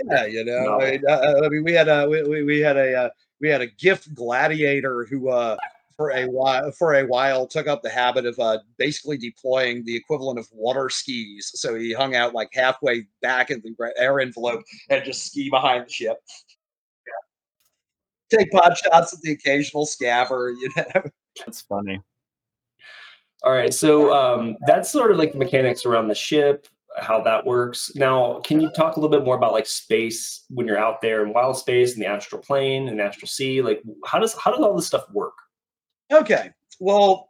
Yeah, 0.05 0.25
you 0.25 0.43
know, 0.43 0.63
no. 0.63 0.81
I, 0.81 0.91
mean, 0.91 1.01
uh, 1.07 1.41
I, 1.43 1.49
mean, 1.49 1.63
we 1.63 1.73
had 1.73 1.87
a 1.87 2.07
we, 2.09 2.43
we 2.43 2.59
had 2.59 2.77
a 2.77 2.95
uh, 2.95 3.09
we 3.39 3.49
had 3.49 3.61
a 3.61 3.67
gith 3.67 4.11
gladiator 4.13 5.05
who 5.05 5.29
uh, 5.29 5.57
for 5.95 6.11
a 6.11 6.25
while 6.25 6.71
for 6.71 6.95
a 6.95 7.05
while 7.05 7.45
took 7.45 7.67
up 7.67 7.81
the 7.81 7.89
habit 7.89 8.25
of 8.25 8.37
uh, 8.39 8.59
basically 8.77 9.17
deploying 9.17 9.83
the 9.85 9.95
equivalent 9.95 10.39
of 10.39 10.47
water 10.51 10.89
skis. 10.89 11.51
So 11.55 11.75
he 11.75 11.93
hung 11.93 12.15
out 12.15 12.33
like 12.33 12.49
halfway 12.53 13.05
back 13.21 13.51
in 13.51 13.61
the 13.61 13.93
air 13.97 14.19
envelope 14.19 14.63
and 14.89 15.03
just 15.05 15.25
ski 15.27 15.49
behind 15.49 15.85
the 15.85 15.91
ship. 15.91 16.17
Yeah. 18.31 18.39
Take 18.39 18.51
pot 18.51 18.77
shots 18.77 19.13
at 19.13 19.21
the 19.21 19.33
occasional 19.33 19.85
scavver, 19.85 20.53
you 20.59 20.69
know. 20.75 21.03
That's 21.45 21.61
funny. 21.61 21.99
All 23.43 23.51
right, 23.51 23.73
so 23.73 24.13
um, 24.13 24.55
that's 24.67 24.89
sort 24.89 25.11
of 25.11 25.17
like 25.17 25.33
the 25.33 25.37
mechanics 25.37 25.85
around 25.85 26.07
the 26.07 26.15
ship 26.15 26.65
how 26.97 27.21
that 27.21 27.45
works. 27.45 27.91
Now, 27.95 28.39
can 28.41 28.61
you 28.61 28.69
talk 28.69 28.95
a 28.95 28.99
little 28.99 29.15
bit 29.15 29.25
more 29.25 29.35
about 29.35 29.53
like 29.53 29.65
space 29.65 30.45
when 30.49 30.67
you're 30.67 30.77
out 30.77 31.01
there 31.01 31.25
in 31.25 31.33
wild 31.33 31.57
space 31.57 31.93
in 31.93 31.99
the 31.99 32.05
astral 32.05 32.41
plane 32.41 32.87
and 32.87 33.01
astral 33.01 33.27
sea? 33.27 33.61
Like 33.61 33.81
how 34.05 34.19
does 34.19 34.35
how 34.35 34.51
does 34.51 34.61
all 34.61 34.75
this 34.75 34.87
stuff 34.87 35.05
work? 35.11 35.33
Okay. 36.11 36.51
Well, 36.79 37.29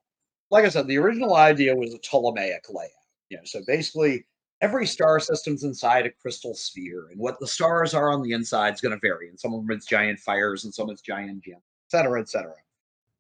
like 0.52 0.65
I 0.65 0.69
said, 0.69 0.88
the 0.88 0.97
original 0.97 1.36
idea 1.36 1.76
was 1.76 1.93
a 1.93 1.99
Ptolemaic 1.99 2.65
layout. 2.69 2.89
You 3.30 3.38
know, 3.38 3.43
so 3.45 3.62
basically 3.65 4.26
every 4.62 4.86
star 4.86 5.19
system's 5.19 5.63
inside 5.63 6.06
a 6.06 6.12
crystal 6.12 6.54
sphere, 6.54 7.08
and 7.12 7.19
what 7.19 7.39
the 7.39 7.47
stars 7.47 7.93
are 7.93 8.12
on 8.12 8.21
the 8.21 8.34
inside 8.34 8.73
is 8.73 8.82
going 8.82 8.93
to 8.93 8.99
vary. 8.99 9.30
And 9.30 9.39
some 9.39 9.54
of 9.54 9.65
them 9.65 9.76
it's 9.76 9.86
giant 9.86 10.19
fires, 10.19 10.63
and 10.65 10.73
some 10.73 10.89
it's 10.89 11.02
giant 11.02 11.43
gems, 11.43 11.58
et 11.58 11.91
cetera, 11.97 12.21
et 12.21 12.30
cetera. 12.30 12.56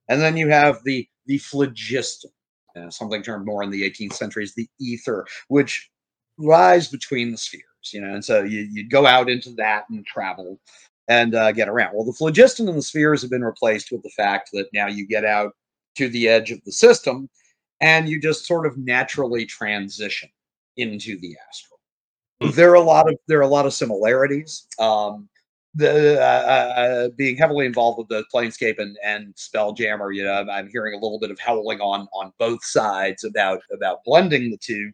And 0.09 0.21
then 0.21 0.37
you 0.37 0.49
have 0.49 0.83
the 0.83 1.07
the 1.25 1.37
phlogiston, 1.37 2.31
uh, 2.75 2.89
something 2.89 3.23
termed 3.23 3.45
more 3.45 3.63
in 3.63 3.69
the 3.69 3.89
18th 3.89 4.13
century 4.13 4.43
as 4.43 4.53
the 4.53 4.69
ether, 4.79 5.25
which 5.47 5.89
rise 6.37 6.87
between 6.87 7.31
the 7.31 7.37
spheres, 7.37 7.63
you 7.91 8.01
know, 8.01 8.13
and 8.13 8.23
so 8.23 8.43
you, 8.43 8.67
you'd 8.71 8.89
go 8.89 9.05
out 9.05 9.29
into 9.29 9.51
that 9.55 9.85
and 9.89 10.05
travel 10.05 10.59
and 11.07 11.35
uh, 11.35 11.51
get 11.51 11.69
around. 11.69 11.93
Well, 11.93 12.05
the 12.05 12.13
phlogiston 12.13 12.67
and 12.69 12.77
the 12.77 12.83
spheres 12.83 13.21
have 13.21 13.31
been 13.31 13.43
replaced 13.43 13.91
with 13.91 14.03
the 14.03 14.09
fact 14.11 14.49
that 14.53 14.67
now 14.73 14.87
you 14.87 15.05
get 15.05 15.25
out 15.25 15.53
to 15.95 16.09
the 16.09 16.27
edge 16.27 16.51
of 16.51 16.63
the 16.65 16.71
system 16.71 17.29
and 17.81 18.07
you 18.07 18.19
just 18.19 18.45
sort 18.45 18.65
of 18.65 18.77
naturally 18.77 19.45
transition 19.45 20.29
into 20.77 21.19
the 21.19 21.35
astral. 21.47 21.79
Hmm. 22.41 22.49
There 22.51 22.71
are 22.71 22.75
a 22.75 22.81
lot 22.81 23.09
of 23.09 23.17
there 23.27 23.39
are 23.39 23.43
a 23.43 23.47
lot 23.47 23.65
of 23.65 23.73
similarities. 23.73 24.67
Um, 24.79 25.29
the 25.75 26.21
uh, 26.21 26.23
uh, 26.23 26.79
uh 26.79 27.09
being 27.17 27.35
heavily 27.35 27.65
involved 27.65 27.97
with 27.97 28.07
the 28.07 28.23
Planescape 28.33 28.79
and 28.79 28.97
and 29.03 29.33
Spelljammer, 29.35 30.15
you 30.15 30.23
know, 30.23 30.45
I'm 30.49 30.69
hearing 30.69 30.93
a 30.93 31.03
little 31.03 31.19
bit 31.19 31.31
of 31.31 31.39
howling 31.39 31.81
on 31.81 32.07
on 32.13 32.31
both 32.39 32.63
sides 32.63 33.23
about 33.23 33.61
about 33.71 34.03
blending 34.05 34.49
the 34.49 34.57
two. 34.57 34.91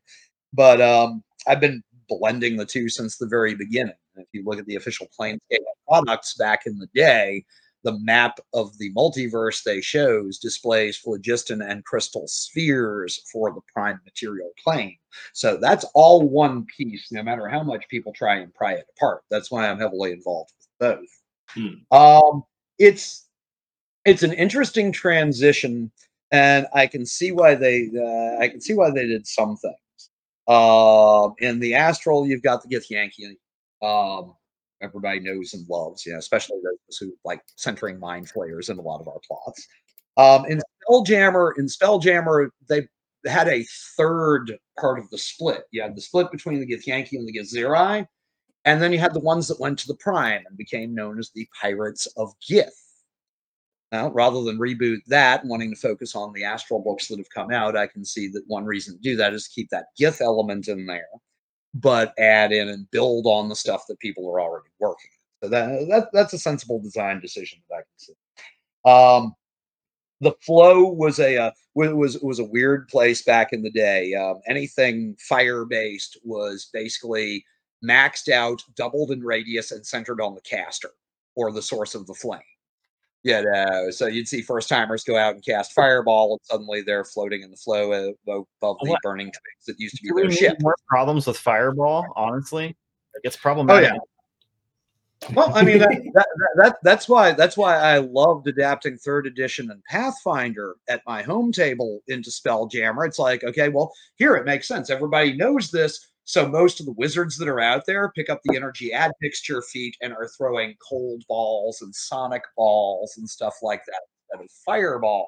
But 0.53 0.81
um, 0.81 1.23
I've 1.47 1.59
been 1.59 1.81
blending 2.07 2.57
the 2.57 2.65
two 2.65 2.89
since 2.89 3.17
the 3.17 3.27
very 3.27 3.55
beginning. 3.55 3.95
If 4.15 4.27
you 4.33 4.43
look 4.45 4.59
at 4.59 4.65
the 4.65 4.75
official 4.75 5.07
Planescape 5.17 5.59
products 5.87 6.35
back 6.35 6.65
in 6.65 6.77
the 6.77 6.87
day, 6.93 7.45
the 7.83 7.97
map 7.99 8.39
of 8.53 8.77
the 8.77 8.91
multiverse 8.93 9.63
they 9.63 9.81
shows 9.81 10.37
displays 10.37 10.97
phlogiston 10.97 11.61
and 11.61 11.85
crystal 11.85 12.27
spheres 12.27 13.21
for 13.31 13.53
the 13.53 13.61
prime 13.73 13.99
material 14.03 14.51
plane. 14.61 14.97
So 15.33 15.57
that's 15.57 15.85
all 15.93 16.27
one 16.27 16.65
piece, 16.77 17.11
no 17.11 17.23
matter 17.23 17.47
how 17.47 17.63
much 17.63 17.87
people 17.89 18.11
try 18.11 18.37
and 18.37 18.53
pry 18.53 18.73
it 18.73 18.85
apart. 18.97 19.23
That's 19.31 19.49
why 19.49 19.69
I'm 19.69 19.79
heavily 19.79 20.11
involved 20.11 20.51
with 20.57 20.67
both. 20.79 21.07
Hmm. 21.51 21.97
Um, 21.97 22.43
it's 22.77 23.27
it's 24.05 24.23
an 24.23 24.33
interesting 24.33 24.91
transition, 24.91 25.91
and 26.31 26.67
I 26.73 26.87
can 26.87 27.05
see 27.05 27.31
why 27.31 27.55
they 27.55 27.89
uh, 27.95 28.41
I 28.41 28.49
can 28.49 28.61
see 28.61 28.73
why 28.73 28.91
they 28.91 29.07
did 29.07 29.25
some 29.25 29.55
things. 29.57 29.75
Um, 30.49 31.35
in 31.37 31.59
the 31.59 31.75
Astral, 31.75 32.27
you've 32.27 32.41
got 32.41 32.63
the 32.63 32.75
Githyanki. 32.75 33.35
Um, 33.81 34.33
everybody 34.81 35.19
knows 35.19 35.53
and 35.53 35.67
loves, 35.69 36.05
you 36.05 36.13
know, 36.13 36.19
especially 36.19 36.57
those 36.63 36.97
who 36.97 37.13
like 37.23 37.41
centering 37.55 37.99
mind 37.99 38.29
flayers 38.29 38.69
in 38.69 38.79
a 38.79 38.81
lot 38.81 38.99
of 38.99 39.07
our 39.07 39.19
plots. 39.27 39.67
Um, 40.17 40.45
in 40.45 40.59
Spelljammer, 40.89 41.53
in 41.57 41.67
Spelljammer, 41.67 42.49
they 42.67 42.87
had 43.25 43.47
a 43.47 43.65
third 43.95 44.57
part 44.79 44.99
of 44.99 45.09
the 45.11 45.17
split. 45.17 45.63
You 45.71 45.81
had 45.81 45.95
the 45.95 46.01
split 46.01 46.31
between 46.31 46.59
the 46.59 46.67
Githyanki 46.67 47.13
and 47.13 47.27
the 47.27 47.37
Githzerai, 47.37 48.07
and 48.65 48.81
then 48.81 48.91
you 48.91 48.99
had 48.99 49.13
the 49.13 49.19
ones 49.19 49.47
that 49.47 49.59
went 49.59 49.77
to 49.79 49.87
the 49.87 49.95
Prime 49.95 50.43
and 50.47 50.57
became 50.57 50.95
known 50.95 51.19
as 51.19 51.31
the 51.35 51.47
Pirates 51.61 52.07
of 52.17 52.33
Gith. 52.39 52.71
Now, 53.91 54.11
rather 54.11 54.43
than 54.43 54.59
reboot 54.59 54.99
that, 55.07 55.43
wanting 55.45 55.71
to 55.71 55.79
focus 55.79 56.15
on 56.15 56.31
the 56.33 56.43
astral 56.43 56.79
books 56.79 57.07
that 57.07 57.17
have 57.17 57.29
come 57.29 57.51
out, 57.51 57.75
I 57.75 57.87
can 57.87 58.05
see 58.05 58.27
that 58.29 58.43
one 58.45 58.65
reason 58.65 58.95
to 58.95 59.01
do 59.01 59.15
that 59.15 59.33
is 59.33 59.45
to 59.45 59.49
keep 59.49 59.69
that 59.71 59.87
Gith 59.99 60.21
element 60.21 60.67
in 60.67 60.85
there, 60.85 61.07
but 61.73 62.13
add 62.19 62.51
in 62.51 62.69
and 62.69 62.89
build 62.91 63.25
on 63.25 63.49
the 63.49 63.55
stuff 63.55 63.85
that 63.87 63.99
people 63.99 64.29
are 64.29 64.39
already 64.39 64.69
working. 64.79 65.09
So 65.41 65.49
that, 65.49 65.87
that 65.89 66.09
that's 66.13 66.33
a 66.33 66.37
sensible 66.37 66.79
design 66.79 67.19
decision 67.19 67.59
that 67.69 67.75
I 67.75 67.81
can 67.81 67.97
see. 67.97 68.13
Um, 68.85 69.35
the 70.21 70.33
flow 70.41 70.83
was 70.83 71.19
a 71.19 71.37
uh, 71.37 71.51
was 71.75 72.19
was 72.19 72.39
a 72.39 72.43
weird 72.43 72.89
place 72.89 73.23
back 73.23 73.53
in 73.53 73.63
the 73.63 73.71
day. 73.71 74.13
Um, 74.13 74.41
anything 74.47 75.15
fire 75.19 75.65
based 75.65 76.19
was 76.23 76.69
basically 76.73 77.45
maxed 77.83 78.29
out, 78.29 78.61
doubled 78.75 79.11
in 79.11 79.21
radius, 79.21 79.71
and 79.71 79.85
centered 79.85 80.21
on 80.21 80.35
the 80.35 80.41
caster 80.41 80.91
or 81.35 81.51
the 81.51 81.61
source 81.61 81.95
of 81.95 82.05
the 82.05 82.13
flame. 82.13 82.41
You 83.23 83.41
know, 83.41 83.89
so 83.89 84.07
you'd 84.07 84.29
see 84.29 84.41
first 84.41 84.69
timers 84.69 85.03
go 85.03 85.17
out 85.17 85.33
and 85.35 85.43
cast 85.43 85.73
fireball, 85.73 86.33
and 86.33 86.39
suddenly 86.43 86.81
they're 86.81 87.03
floating 87.03 87.41
in 87.41 87.51
the 87.51 87.57
flow 87.57 87.91
above 87.91 88.45
the 88.81 88.89
what? 88.89 89.01
burning 89.03 89.27
twigs 89.27 89.65
that 89.67 89.77
used 89.77 89.97
to 89.97 90.03
be 90.03 90.09
Do 90.09 90.15
their 90.15 90.31
ship. 90.31 90.57
More 90.61 90.75
problems 90.87 91.27
with 91.27 91.37
fireball, 91.37 92.05
honestly. 92.15 92.77
It's 93.23 93.35
problematic. 93.35 93.89
Oh, 93.91 93.93
yeah. 93.93 93.99
Well, 95.33 95.51
I 95.53 95.63
mean 95.63 95.79
that, 95.79 96.01
that, 96.13 96.27
that, 96.55 96.77
that's 96.81 97.09
why 97.09 97.33
that's 97.33 97.57
why 97.57 97.75
I 97.75 97.97
loved 97.97 98.47
adapting 98.47 98.97
third 98.97 99.27
edition 99.27 99.69
and 99.71 99.83
Pathfinder 99.83 100.75
at 100.87 101.01
my 101.05 101.21
home 101.21 101.51
table 101.51 102.01
into 102.07 102.29
Spelljammer. 102.29 103.05
It's 103.05 103.19
like, 103.19 103.43
okay, 103.43 103.69
well, 103.69 103.91
here 104.15 104.35
it 104.35 104.45
makes 104.45 104.67
sense. 104.67 104.89
Everybody 104.89 105.33
knows 105.33 105.71
this. 105.71 106.07
So 106.29 106.47
most 106.47 106.79
of 106.79 106.85
the 106.85 106.91
wizards 106.91 107.37
that 107.37 107.47
are 107.47 107.59
out 107.59 107.87
there 107.87 108.11
pick 108.11 108.29
up 108.29 108.39
the 108.43 108.55
energy 108.55 108.93
admixture 108.93 109.63
feat 109.63 109.97
and 109.99 110.13
are 110.13 110.29
throwing 110.37 110.75
cold 110.77 111.23
balls 111.27 111.81
and 111.81 111.93
sonic 111.95 112.43
balls 112.55 113.15
and 113.17 113.27
stuff 113.27 113.55
like 113.63 113.81
that 113.87 114.01
instead 114.31 114.45
of 114.45 114.51
fireballs. 114.63 115.27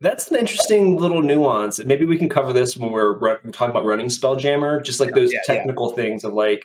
That's 0.00 0.30
an 0.30 0.36
interesting 0.36 0.98
little 0.98 1.20
nuance. 1.20 1.84
Maybe 1.84 2.04
we 2.04 2.16
can 2.16 2.28
cover 2.28 2.52
this 2.52 2.76
when 2.76 2.92
we're 2.92 3.18
talking 3.50 3.70
about 3.70 3.84
running 3.84 4.06
Spelljammer, 4.06 4.84
just 4.84 5.00
like 5.00 5.16
those 5.16 5.32
yeah, 5.32 5.40
technical 5.44 5.88
yeah. 5.90 5.96
things 5.96 6.22
of 6.22 6.32
like, 6.32 6.64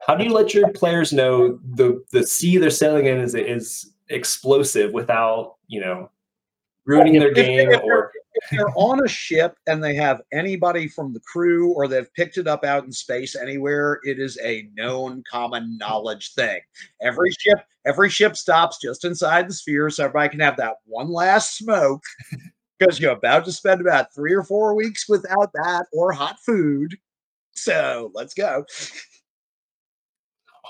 how 0.00 0.14
do 0.14 0.24
you 0.24 0.34
let 0.34 0.52
your 0.52 0.70
players 0.70 1.10
know 1.10 1.58
the 1.70 2.04
the 2.12 2.26
sea 2.26 2.58
they're 2.58 2.68
sailing 2.68 3.06
in 3.06 3.16
is 3.16 3.34
is 3.34 3.94
explosive 4.10 4.92
without 4.92 5.54
you 5.68 5.80
know 5.80 6.10
ruining 6.84 7.18
their 7.18 7.32
game 7.32 7.70
or 7.82 8.12
if 8.42 8.50
they're 8.50 8.72
on 8.76 9.04
a 9.04 9.08
ship 9.08 9.56
and 9.66 9.82
they 9.82 9.94
have 9.94 10.22
anybody 10.32 10.88
from 10.88 11.12
the 11.12 11.20
crew 11.20 11.72
or 11.72 11.86
they've 11.86 12.12
picked 12.14 12.38
it 12.38 12.46
up 12.46 12.64
out 12.64 12.84
in 12.84 12.92
space 12.92 13.36
anywhere, 13.36 14.00
it 14.04 14.18
is 14.18 14.38
a 14.42 14.68
known 14.74 15.22
common 15.30 15.76
knowledge 15.78 16.32
thing. 16.34 16.60
Every 17.02 17.30
ship, 17.32 17.58
every 17.86 18.08
ship 18.08 18.36
stops 18.36 18.78
just 18.80 19.04
inside 19.04 19.48
the 19.48 19.54
sphere 19.54 19.90
so 19.90 20.04
everybody 20.04 20.30
can 20.30 20.40
have 20.40 20.56
that 20.56 20.76
one 20.84 21.10
last 21.10 21.56
smoke 21.56 22.02
because 22.78 22.98
you're 22.98 23.12
about 23.12 23.44
to 23.44 23.52
spend 23.52 23.80
about 23.80 24.14
three 24.14 24.32
or 24.32 24.42
four 24.42 24.74
weeks 24.74 25.08
without 25.08 25.50
that 25.54 25.86
or 25.92 26.12
hot 26.12 26.36
food. 26.44 26.96
So 27.52 28.10
let's 28.14 28.34
go. 28.34 28.64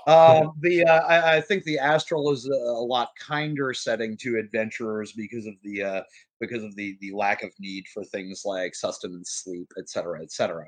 Um, 0.07 0.53
the 0.61 0.85
uh, 0.85 1.03
I, 1.07 1.37
I, 1.37 1.41
think 1.43 1.63
the 1.65 1.79
astral 1.79 2.33
is 2.33 2.49
a, 2.49 2.55
a, 2.55 2.83
lot 2.83 3.11
kinder 3.21 3.75
setting 3.75 4.17
to 4.19 4.39
adventurers 4.39 5.13
because 5.13 5.45
of 5.45 5.55
the 5.63 5.83
uh, 5.83 6.03
because 6.41 6.65
of 6.65 6.75
the 6.77 6.97
the 7.01 7.13
lack 7.13 7.43
of 7.43 7.51
need 7.59 7.85
for 7.93 8.05
things 8.05 8.43
like 8.45 8.75
sustenance, 8.75 9.43
sleep, 9.45 9.71
etc., 9.79 10.23
etc. 10.23 10.67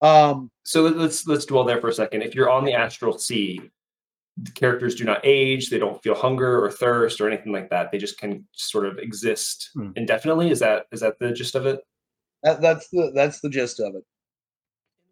Um, 0.00 0.50
so 0.62 0.82
let's 0.82 1.26
let's 1.26 1.44
dwell 1.44 1.64
there 1.64 1.80
for 1.80 1.88
a 1.88 1.92
second. 1.92 2.22
If 2.22 2.34
you're 2.34 2.50
on 2.50 2.64
the 2.64 2.74
astral 2.74 3.18
sea, 3.18 3.60
the 4.36 4.52
characters 4.52 4.94
do 4.94 5.04
not 5.04 5.20
age; 5.24 5.70
they 5.70 5.78
don't 5.78 6.02
feel 6.02 6.14
hunger 6.14 6.64
or 6.64 6.70
thirst 6.70 7.20
or 7.20 7.28
anything 7.28 7.52
like 7.52 7.70
that. 7.70 7.90
They 7.90 7.98
just 7.98 8.18
can 8.18 8.46
sort 8.52 8.86
of 8.86 8.98
exist 8.98 9.70
hmm. 9.74 9.90
indefinitely. 9.96 10.50
Is 10.50 10.60
that 10.60 10.86
is 10.92 11.00
that 11.00 11.18
the 11.18 11.32
gist 11.32 11.54
of 11.54 11.66
it? 11.66 11.80
That, 12.42 12.60
that's 12.60 12.88
the 12.88 13.10
that's 13.14 13.40
the 13.40 13.50
gist 13.50 13.80
of 13.80 13.96
it. 13.96 14.04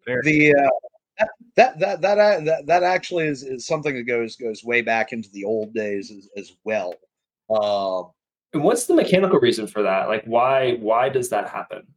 Fair. 0.05 0.21
The 0.23 0.55
uh, 0.55 1.25
that 1.55 1.79
that 1.79 2.01
that 2.01 2.17
uh, 2.17 2.39
that 2.41 2.65
that 2.67 2.83
actually 2.83 3.27
is, 3.27 3.43
is 3.43 3.65
something 3.65 3.95
that 3.95 4.03
goes 4.03 4.35
goes 4.35 4.63
way 4.63 4.81
back 4.81 5.11
into 5.11 5.29
the 5.31 5.43
old 5.43 5.73
days 5.73 6.11
as, 6.11 6.29
as 6.37 6.53
well. 6.63 6.93
Uh, 7.49 8.03
and 8.53 8.63
what's 8.63 8.85
the 8.85 8.95
mechanical 8.95 9.39
reason 9.39 9.67
for 9.67 9.83
that? 9.83 10.07
Like, 10.07 10.23
why 10.25 10.75
why 10.75 11.09
does 11.09 11.29
that 11.29 11.49
happen? 11.49 11.87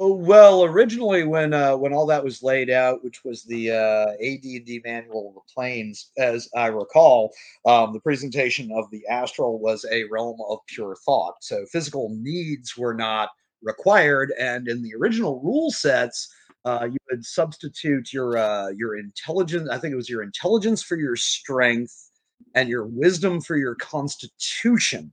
Oh, 0.00 0.14
well, 0.14 0.62
originally 0.62 1.24
when 1.24 1.52
uh, 1.52 1.76
when 1.76 1.92
all 1.92 2.06
that 2.06 2.22
was 2.22 2.42
laid 2.42 2.70
out, 2.70 3.02
which 3.02 3.24
was 3.24 3.42
the 3.42 3.72
uh, 3.72 4.10
AD&D 4.12 4.80
manual 4.84 5.30
of 5.30 5.34
the 5.34 5.52
planes, 5.52 6.10
as 6.16 6.48
I 6.54 6.68
recall, 6.68 7.32
um, 7.66 7.92
the 7.92 8.00
presentation 8.00 8.70
of 8.72 8.88
the 8.92 9.04
astral 9.08 9.58
was 9.58 9.84
a 9.90 10.04
realm 10.04 10.38
of 10.48 10.60
pure 10.68 10.96
thought. 11.04 11.34
So 11.40 11.66
physical 11.66 12.10
needs 12.12 12.76
were 12.76 12.94
not 12.94 13.30
required, 13.60 14.32
and 14.38 14.68
in 14.68 14.82
the 14.82 14.94
original 14.94 15.40
rule 15.40 15.72
sets, 15.72 16.32
uh, 16.64 16.86
you 16.88 16.98
would 17.10 17.24
substitute 17.24 18.12
your 18.12 18.36
uh, 18.36 18.68
your 18.68 18.96
intelligence. 18.98 19.68
I 19.68 19.78
think 19.78 19.92
it 19.92 19.96
was 19.96 20.08
your 20.10 20.22
intelligence 20.22 20.80
for 20.80 20.96
your 20.96 21.16
strength 21.16 22.07
and 22.54 22.68
your 22.68 22.86
wisdom 22.86 23.40
for 23.40 23.56
your 23.56 23.74
constitution 23.76 25.12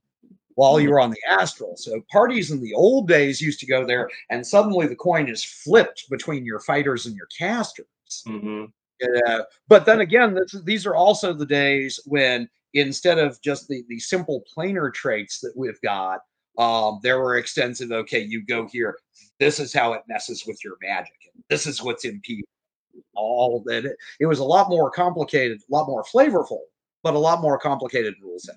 while 0.55 0.79
you 0.79 0.87
hmm. 0.87 0.93
were 0.93 0.99
on 0.99 1.11
the 1.11 1.21
astral. 1.29 1.75
So 1.77 2.01
parties 2.11 2.51
in 2.51 2.61
the 2.61 2.73
old 2.73 3.07
days 3.07 3.41
used 3.41 3.59
to 3.59 3.65
go 3.65 3.85
there, 3.85 4.09
and 4.29 4.45
suddenly 4.45 4.87
the 4.87 4.95
coin 4.95 5.29
is 5.29 5.43
flipped 5.43 6.09
between 6.09 6.45
your 6.45 6.59
fighters 6.59 7.05
and 7.05 7.15
your 7.15 7.27
casters. 7.37 7.87
Mm-hmm. 8.27 8.65
Uh, 9.03 9.41
but 9.67 9.85
then 9.85 9.99
again, 9.99 10.33
this, 10.33 10.55
these 10.63 10.85
are 10.85 10.95
also 10.95 11.33
the 11.33 11.45
days 11.45 11.99
when 12.05 12.49
instead 12.73 13.19
of 13.19 13.41
just 13.41 13.67
the, 13.67 13.83
the 13.89 13.99
simple 13.99 14.43
planar 14.55 14.93
traits 14.93 15.39
that 15.41 15.53
we've 15.55 15.79
got, 15.81 16.21
um, 16.57 16.99
there 17.03 17.19
were 17.19 17.37
extensive, 17.37 17.91
okay, 17.91 18.19
you 18.19 18.45
go 18.45 18.67
here. 18.67 18.97
This 19.39 19.59
is 19.59 19.73
how 19.73 19.93
it 19.93 20.03
messes 20.07 20.45
with 20.47 20.63
your 20.63 20.75
magic. 20.81 21.13
And 21.33 21.43
this 21.49 21.67
is 21.67 21.83
what's 21.83 22.05
in 22.05 22.21
P. 22.21 22.43
All 23.13 23.61
that 23.65 23.85
it, 23.85 23.97
it 24.21 24.25
was 24.25 24.39
a 24.39 24.43
lot 24.43 24.69
more 24.69 24.89
complicated, 24.89 25.59
a 25.59 25.73
lot 25.73 25.87
more 25.87 26.03
flavorful, 26.03 26.59
but 27.05 27.13
a 27.13 27.19
lot 27.19 27.39
more 27.39 27.59
complicated 27.59 28.15
rules. 28.19 28.49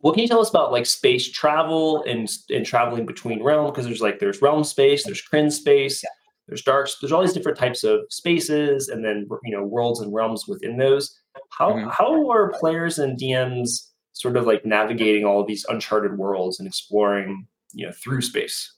What 0.00 0.14
can 0.14 0.22
you 0.22 0.28
tell 0.28 0.40
us 0.40 0.50
about 0.50 0.72
like 0.72 0.86
space 0.86 1.30
travel 1.30 2.02
and 2.02 2.28
and 2.50 2.66
traveling 2.66 3.06
between 3.06 3.42
realms? 3.42 3.70
Because 3.70 3.86
there's 3.86 4.00
like 4.00 4.18
there's 4.18 4.42
realm 4.42 4.64
space, 4.64 5.04
there's 5.04 5.22
Krynn 5.22 5.52
space, 5.52 6.02
yeah. 6.02 6.10
there's 6.48 6.62
dark, 6.62 6.88
there's 7.00 7.12
all 7.12 7.20
these 7.20 7.32
different 7.32 7.58
types 7.58 7.84
of 7.84 8.00
spaces, 8.10 8.88
and 8.88 9.04
then 9.04 9.28
you 9.44 9.56
know 9.56 9.62
worlds 9.62 10.00
and 10.00 10.12
realms 10.12 10.48
within 10.48 10.76
those. 10.76 11.16
How 11.56 11.70
mm-hmm. 11.72 11.88
how 11.90 12.28
are 12.28 12.52
players 12.58 12.98
and 12.98 13.18
DMs 13.18 13.90
sort 14.14 14.36
of 14.36 14.46
like 14.46 14.66
navigating 14.66 15.24
all 15.24 15.40
of 15.40 15.46
these 15.46 15.64
uncharted 15.68 16.18
worlds 16.18 16.58
and 16.58 16.66
exploring 16.66 17.46
you 17.72 17.86
know 17.86 17.92
through 17.92 18.20
space 18.20 18.74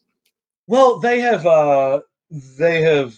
well 0.67 1.01
they 1.01 1.21
have 1.21 1.47
uh 1.47 1.99
they 2.59 2.83
have 2.83 3.15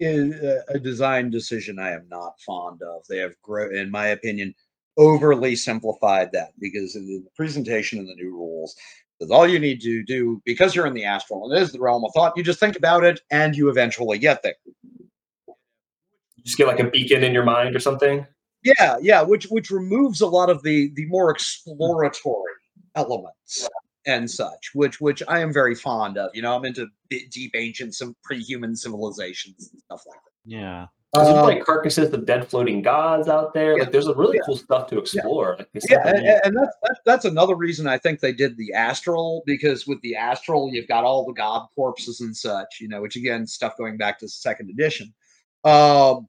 a 0.00 0.78
design 0.80 1.30
decision 1.30 1.78
i 1.78 1.90
am 1.90 2.06
not 2.08 2.40
fond 2.40 2.80
of 2.82 3.06
they 3.08 3.18
have 3.18 3.34
grown 3.42 3.74
in 3.74 3.90
my 3.90 4.08
opinion 4.08 4.54
overly 4.98 5.56
simplified 5.56 6.30
that 6.32 6.50
because 6.58 6.96
in 6.96 7.06
the 7.06 7.24
presentation 7.36 7.98
of 7.98 8.06
the 8.06 8.14
new 8.14 8.30
rules 8.30 8.76
is 9.20 9.30
all 9.30 9.48
you 9.48 9.58
need 9.58 9.80
to 9.80 10.02
do 10.04 10.42
because 10.44 10.74
you're 10.74 10.86
in 10.86 10.94
the 10.94 11.04
astral 11.04 11.44
and 11.44 11.58
it 11.58 11.62
is 11.62 11.72
the 11.72 11.80
realm 11.80 12.04
of 12.04 12.10
thought 12.14 12.36
you 12.36 12.42
just 12.42 12.60
think 12.60 12.76
about 12.76 13.04
it 13.04 13.20
and 13.30 13.56
you 13.56 13.68
eventually 13.68 14.18
get 14.18 14.42
there 14.42 14.54
you 14.66 16.42
just 16.44 16.58
get 16.58 16.66
like 16.66 16.80
a 16.80 16.90
beacon 16.90 17.24
in 17.24 17.32
your 17.32 17.44
mind 17.44 17.74
or 17.74 17.80
something 17.80 18.26
yeah, 18.64 18.96
yeah, 19.00 19.22
which 19.22 19.44
which 19.44 19.70
removes 19.70 20.20
a 20.20 20.26
lot 20.26 20.50
of 20.50 20.62
the 20.62 20.90
the 20.94 21.06
more 21.06 21.30
exploratory 21.30 22.52
elements 22.94 23.68
and 24.06 24.30
such, 24.30 24.70
which 24.74 25.00
which 25.00 25.22
I 25.28 25.40
am 25.40 25.52
very 25.52 25.74
fond 25.74 26.18
of. 26.18 26.30
You 26.34 26.42
know, 26.42 26.56
I'm 26.56 26.64
into 26.64 26.86
deep 27.08 27.52
ancient 27.54 27.94
some 27.94 28.16
pre-human 28.24 28.74
civilizations 28.74 29.70
and 29.72 29.80
stuff 29.82 30.02
like 30.06 30.18
that. 30.24 30.50
Yeah. 30.50 30.86
There's 31.14 31.28
uh, 31.28 31.42
like 31.42 31.64
carcasses 31.64 32.12
of 32.12 32.26
dead 32.26 32.48
floating 32.48 32.82
gods 32.82 33.28
out 33.28 33.54
there. 33.54 33.76
Yeah, 33.76 33.84
like 33.84 33.92
there's 33.92 34.08
a 34.08 34.14
really 34.14 34.36
yeah, 34.36 34.42
cool 34.44 34.58
stuff 34.58 34.88
to 34.88 34.98
explore. 34.98 35.56
Yeah, 35.58 35.64
like 35.72 35.82
yeah 35.88 36.06
and, 36.06 36.26
and, 36.44 36.56
that's, 36.56 36.76
that's 36.82 37.00
that's 37.06 37.24
another 37.24 37.54
reason 37.54 37.86
I 37.86 37.96
think 37.96 38.20
they 38.20 38.32
did 38.32 38.58
the 38.58 38.74
astral 38.74 39.42
because 39.46 39.86
with 39.86 40.00
the 40.02 40.16
astral 40.16 40.70
you've 40.70 40.86
got 40.86 41.04
all 41.04 41.24
the 41.24 41.32
god 41.32 41.66
corpses 41.74 42.20
and 42.20 42.36
such. 42.36 42.78
You 42.78 42.88
know, 42.88 43.00
which 43.00 43.16
again 43.16 43.46
stuff 43.46 43.78
going 43.78 43.96
back 43.96 44.18
to 44.18 44.28
second 44.28 44.68
edition. 44.68 45.14
Um, 45.64 46.28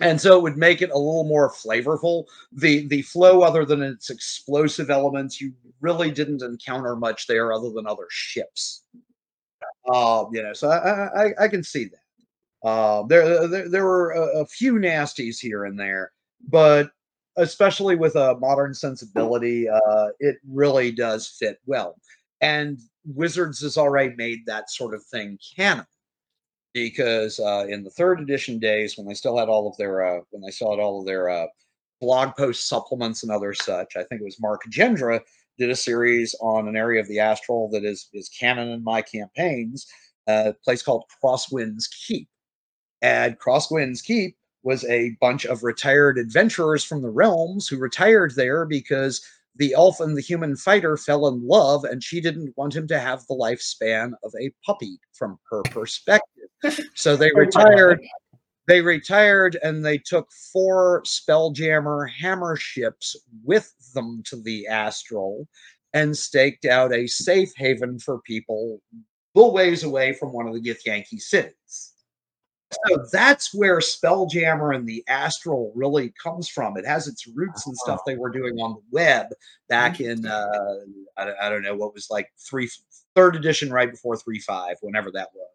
and 0.00 0.20
so 0.20 0.36
it 0.36 0.42
would 0.42 0.56
make 0.56 0.82
it 0.82 0.90
a 0.90 0.98
little 0.98 1.24
more 1.24 1.50
flavorful. 1.52 2.24
The 2.50 2.88
the 2.88 3.02
flow, 3.02 3.42
other 3.42 3.64
than 3.64 3.80
its 3.80 4.10
explosive 4.10 4.90
elements, 4.90 5.40
you 5.40 5.52
really 5.80 6.10
didn't 6.10 6.42
encounter 6.42 6.96
much 6.96 7.28
there, 7.28 7.52
other 7.52 7.70
than 7.70 7.86
other 7.86 8.06
ships. 8.10 8.82
Uh, 9.88 10.24
you 10.32 10.42
know, 10.42 10.52
so 10.52 10.68
I 10.68 11.26
I, 11.26 11.44
I 11.44 11.48
can 11.48 11.62
see 11.62 11.84
that. 11.84 12.03
Uh, 12.64 13.02
there, 13.04 13.46
there 13.46 13.68
there 13.68 13.84
were 13.84 14.12
a, 14.12 14.40
a, 14.40 14.46
few 14.46 14.74
nasties 14.74 15.38
here 15.38 15.66
and 15.66 15.78
there, 15.78 16.12
but 16.48 16.90
especially 17.36 17.94
with 17.94 18.16
a 18.16 18.38
modern 18.38 18.72
sensibility, 18.72 19.68
uh, 19.68 20.08
it 20.18 20.36
really 20.48 20.90
does 20.90 21.28
fit 21.28 21.58
well. 21.66 21.96
And 22.40 22.78
Wizards 23.04 23.60
has 23.60 23.76
already 23.76 24.14
made 24.16 24.46
that 24.46 24.70
sort 24.70 24.94
of 24.94 25.04
thing 25.04 25.38
canon 25.56 25.86
because 26.72 27.38
uh, 27.38 27.66
in 27.68 27.84
the 27.84 27.90
third 27.90 28.20
edition 28.20 28.58
days, 28.58 28.96
when 28.96 29.06
they 29.06 29.14
still 29.14 29.38
had 29.38 29.48
all 29.48 29.68
of 29.68 29.76
their 29.76 30.02
uh, 30.04 30.20
when 30.30 30.42
they 30.42 30.50
still 30.50 30.70
had 30.70 30.80
all 30.80 31.00
of 31.00 31.06
their 31.06 31.28
uh, 31.28 31.46
blog 32.00 32.34
post 32.36 32.68
supplements 32.68 33.22
and 33.22 33.32
other 33.32 33.54
such, 33.54 33.96
I 33.96 34.04
think 34.04 34.20
it 34.20 34.24
was 34.24 34.40
Mark 34.40 34.62
Gendra 34.70 35.20
did 35.58 35.70
a 35.70 35.76
series 35.76 36.34
on 36.40 36.66
an 36.66 36.76
area 36.76 37.00
of 37.00 37.08
the 37.08 37.20
astral 37.20 37.70
that 37.70 37.84
is 37.84 38.08
is 38.12 38.28
canon 38.28 38.70
in 38.70 38.82
my 38.82 39.02
campaigns, 39.02 39.86
a 40.26 40.54
place 40.64 40.82
called 40.82 41.04
Crosswinds 41.22 41.84
Keep, 42.06 42.28
and 43.04 43.38
Crosswinds 43.38 44.02
Keep 44.02 44.34
was 44.62 44.82
a 44.86 45.10
bunch 45.20 45.44
of 45.44 45.62
retired 45.62 46.16
adventurers 46.16 46.82
from 46.82 47.02
the 47.02 47.10
realms 47.10 47.68
who 47.68 47.76
retired 47.76 48.34
there 48.34 48.64
because 48.64 49.22
the 49.56 49.74
elf 49.74 50.00
and 50.00 50.16
the 50.16 50.22
human 50.22 50.56
fighter 50.56 50.96
fell 50.96 51.28
in 51.28 51.46
love 51.46 51.84
and 51.84 52.02
she 52.02 52.18
didn't 52.18 52.56
want 52.56 52.74
him 52.74 52.88
to 52.88 52.98
have 52.98 53.20
the 53.26 53.34
lifespan 53.34 54.12
of 54.24 54.32
a 54.40 54.50
puppy 54.64 54.98
from 55.12 55.38
her 55.50 55.62
perspective 55.64 56.48
so 56.94 57.14
they 57.14 57.30
retired. 57.34 58.00
They 58.66 58.80
retired 58.80 59.58
and 59.62 59.84
they 59.84 59.98
took 59.98 60.32
four 60.50 61.02
Spelljammer 61.02 62.08
hammer 62.08 62.56
ships 62.56 63.14
with 63.44 63.70
them 63.92 64.22
to 64.28 64.36
the 64.36 64.66
Astral 64.66 65.46
and 65.92 66.16
staked 66.16 66.64
out 66.64 66.94
a 66.94 67.06
safe 67.06 67.52
haven 67.58 67.98
for 67.98 68.20
people 68.20 68.80
little 69.34 69.52
ways 69.52 69.84
away 69.84 70.14
from 70.14 70.32
one 70.32 70.46
of 70.46 70.54
the 70.54 70.60
Githyanki 70.60 71.20
cities. 71.20 71.93
So 72.88 73.06
that's 73.12 73.54
where 73.54 73.78
Spelljammer 73.78 74.74
and 74.74 74.86
the 74.86 75.04
Astral 75.08 75.72
really 75.74 76.12
comes 76.22 76.48
from. 76.48 76.76
It 76.76 76.86
has 76.86 77.08
its 77.08 77.26
roots 77.26 77.66
and 77.66 77.76
stuff 77.76 78.00
they 78.06 78.16
were 78.16 78.30
doing 78.30 78.58
on 78.58 78.74
the 78.74 78.82
web 78.90 79.26
back 79.68 80.00
in 80.00 80.26
uh, 80.26 80.74
I, 81.16 81.32
I, 81.42 81.48
don't 81.48 81.62
know 81.62 81.74
what 81.74 81.94
was 81.94 82.08
like 82.10 82.30
three 82.38 82.68
third 83.14 83.36
edition 83.36 83.72
right 83.72 83.90
before 83.90 84.16
three 84.16 84.38
five, 84.40 84.76
whenever 84.80 85.10
that 85.12 85.28
was. 85.34 85.48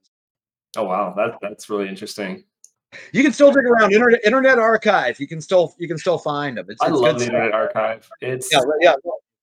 Oh 0.78 0.84
wow, 0.84 1.14
that 1.16 1.38
that's 1.42 1.70
really 1.70 1.88
interesting. 1.88 2.44
You 3.14 3.24
can 3.24 3.34
still 3.34 3.52
dig 3.52 3.66
around 3.66 3.94
internet 3.94 4.22
Internet 4.26 4.60
Archive. 4.60 5.20
You 5.20 5.28
can 5.28 5.42
still 5.42 5.76
you 5.78 5.88
can 5.88 5.98
still 5.98 6.18
find 6.18 6.58
them. 6.58 6.66
It's, 6.70 6.82
I 6.82 6.88
it's 6.88 6.96
love 6.96 7.20
the 7.20 7.26
Internet 7.26 7.54
Archive. 7.54 8.10
It's 8.22 8.50
yeah 8.52 8.60
yeah 8.82 8.94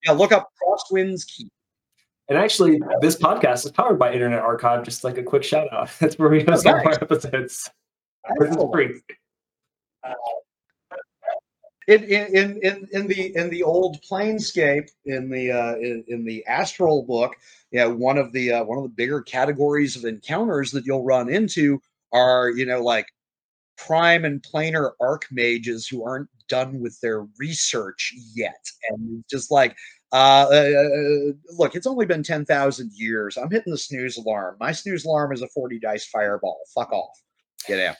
yeah. 0.04 0.12
Look 0.12 0.32
up 0.32 0.50
Crosswinds 0.60 1.26
Keep. 1.26 1.52
And 2.28 2.36
actually, 2.36 2.80
this 3.00 3.16
podcast 3.16 3.64
is 3.66 3.70
powered 3.70 3.98
by 3.98 4.12
Internet 4.12 4.40
Archive. 4.40 4.84
Just 4.84 5.04
like 5.04 5.16
a 5.18 5.22
quick 5.22 5.44
shout 5.44 5.72
out. 5.72 5.90
That's 6.00 6.18
where 6.18 6.28
we 6.28 6.42
Oh, 6.46 6.52
host 6.52 6.66
all 6.66 6.74
our 6.74 6.90
episodes. 6.90 7.70
This 8.38 8.50
is 8.50 8.64
free. 8.72 9.00
in 11.86 12.02
in 12.02 12.58
in 12.62 12.88
in 12.92 13.06
the 13.06 13.36
in 13.36 13.48
the 13.50 13.62
old 13.62 14.02
planescape 14.02 14.90
in 15.04 15.30
the 15.30 15.52
uh 15.52 15.76
in, 15.76 16.04
in 16.08 16.24
the 16.24 16.44
astral 16.46 17.04
book 17.04 17.36
yeah 17.70 17.86
one 17.86 18.18
of 18.18 18.32
the 18.32 18.52
uh, 18.52 18.64
one 18.64 18.76
of 18.76 18.82
the 18.82 18.88
bigger 18.90 19.22
categories 19.22 19.94
of 19.94 20.04
encounters 20.04 20.72
that 20.72 20.84
you'll 20.84 21.04
run 21.04 21.28
into 21.28 21.80
are 22.12 22.50
you 22.50 22.66
know 22.66 22.82
like 22.82 23.06
prime 23.78 24.24
and 24.24 24.42
planar 24.42 24.92
archmages 25.00 25.88
who 25.88 26.04
aren't 26.04 26.28
done 26.48 26.80
with 26.80 26.98
their 27.00 27.24
research 27.38 28.12
yet 28.34 28.66
and 28.90 29.24
just 29.30 29.52
like 29.52 29.76
uh, 30.12 30.46
uh 30.50 31.32
look 31.56 31.74
it's 31.74 31.86
only 31.86 32.06
been 32.06 32.22
10,000 32.22 32.92
years. 32.94 33.36
I'm 33.36 33.50
hitting 33.50 33.72
the 33.72 33.78
snooze 33.78 34.16
alarm. 34.16 34.56
My 34.60 34.72
snooze 34.72 35.04
alarm 35.04 35.32
is 35.32 35.42
a 35.42 35.48
40 35.48 35.78
dice 35.78 36.06
fireball. 36.06 36.60
Fuck 36.74 36.92
off. 36.92 37.20
Get 37.66 37.86
out. 37.86 37.96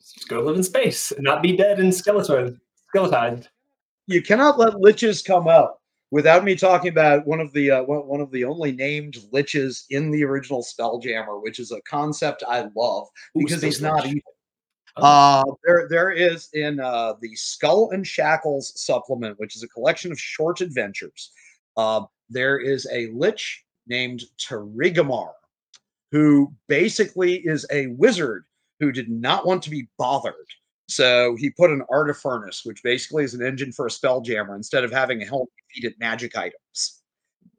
Just 0.00 0.28
go 0.28 0.40
live 0.40 0.56
in 0.56 0.62
space 0.62 1.12
and 1.12 1.24
not 1.24 1.42
be 1.42 1.56
dead 1.56 1.78
and 1.78 1.94
skeleton 1.94 2.60
skeletized. 2.94 3.48
you 4.06 4.22
cannot 4.22 4.58
let 4.58 4.74
liches 4.74 5.24
come 5.24 5.48
out 5.48 5.78
without 6.10 6.44
me 6.44 6.54
talking 6.54 6.90
about 6.90 7.26
one 7.26 7.40
of 7.40 7.52
the 7.52 7.70
uh, 7.70 7.82
one, 7.82 8.20
of 8.20 8.30
the 8.30 8.44
only 8.44 8.72
named 8.72 9.18
liches 9.32 9.84
in 9.90 10.10
the 10.10 10.24
original 10.24 10.62
Spelljammer, 10.62 11.42
which 11.42 11.58
is 11.58 11.72
a 11.72 11.80
concept 11.82 12.44
I 12.48 12.68
love 12.76 13.08
because 13.34 13.58
space 13.58 13.74
he's 13.74 13.82
not 13.82 14.06
evil. 14.06 14.34
Oh. 14.96 15.02
Uh, 15.02 15.44
there 15.64 15.86
there 15.88 16.10
is 16.10 16.48
in 16.52 16.80
uh, 16.80 17.14
the 17.20 17.34
Skull 17.34 17.90
and 17.92 18.06
Shackles 18.06 18.72
supplement, 18.80 19.38
which 19.38 19.56
is 19.56 19.62
a 19.62 19.68
collection 19.68 20.12
of 20.12 20.20
short 20.20 20.60
adventures. 20.60 21.32
Uh, 21.76 22.02
there 22.28 22.58
is 22.58 22.86
a 22.92 23.08
lich 23.08 23.64
named 23.86 24.22
Terigamar, 24.38 25.32
who 26.10 26.52
basically 26.68 27.36
is 27.36 27.66
a 27.70 27.88
wizard 27.88 28.44
who 28.80 28.92
did 28.92 29.08
not 29.08 29.46
want 29.46 29.62
to 29.62 29.70
be 29.70 29.88
bothered. 29.98 30.34
So 30.88 31.36
he 31.36 31.50
put 31.50 31.70
an 31.70 31.82
artifurnace, 31.90 32.64
which 32.64 32.82
basically 32.82 33.24
is 33.24 33.34
an 33.34 33.44
engine 33.44 33.72
for 33.72 33.86
a 33.86 33.90
spelljammer, 33.90 34.56
instead 34.56 34.84
of 34.84 34.92
having 34.92 35.22
a 35.22 35.24
helmet 35.24 35.48
it 35.76 35.94
magic 35.98 36.36
items. 36.36 36.61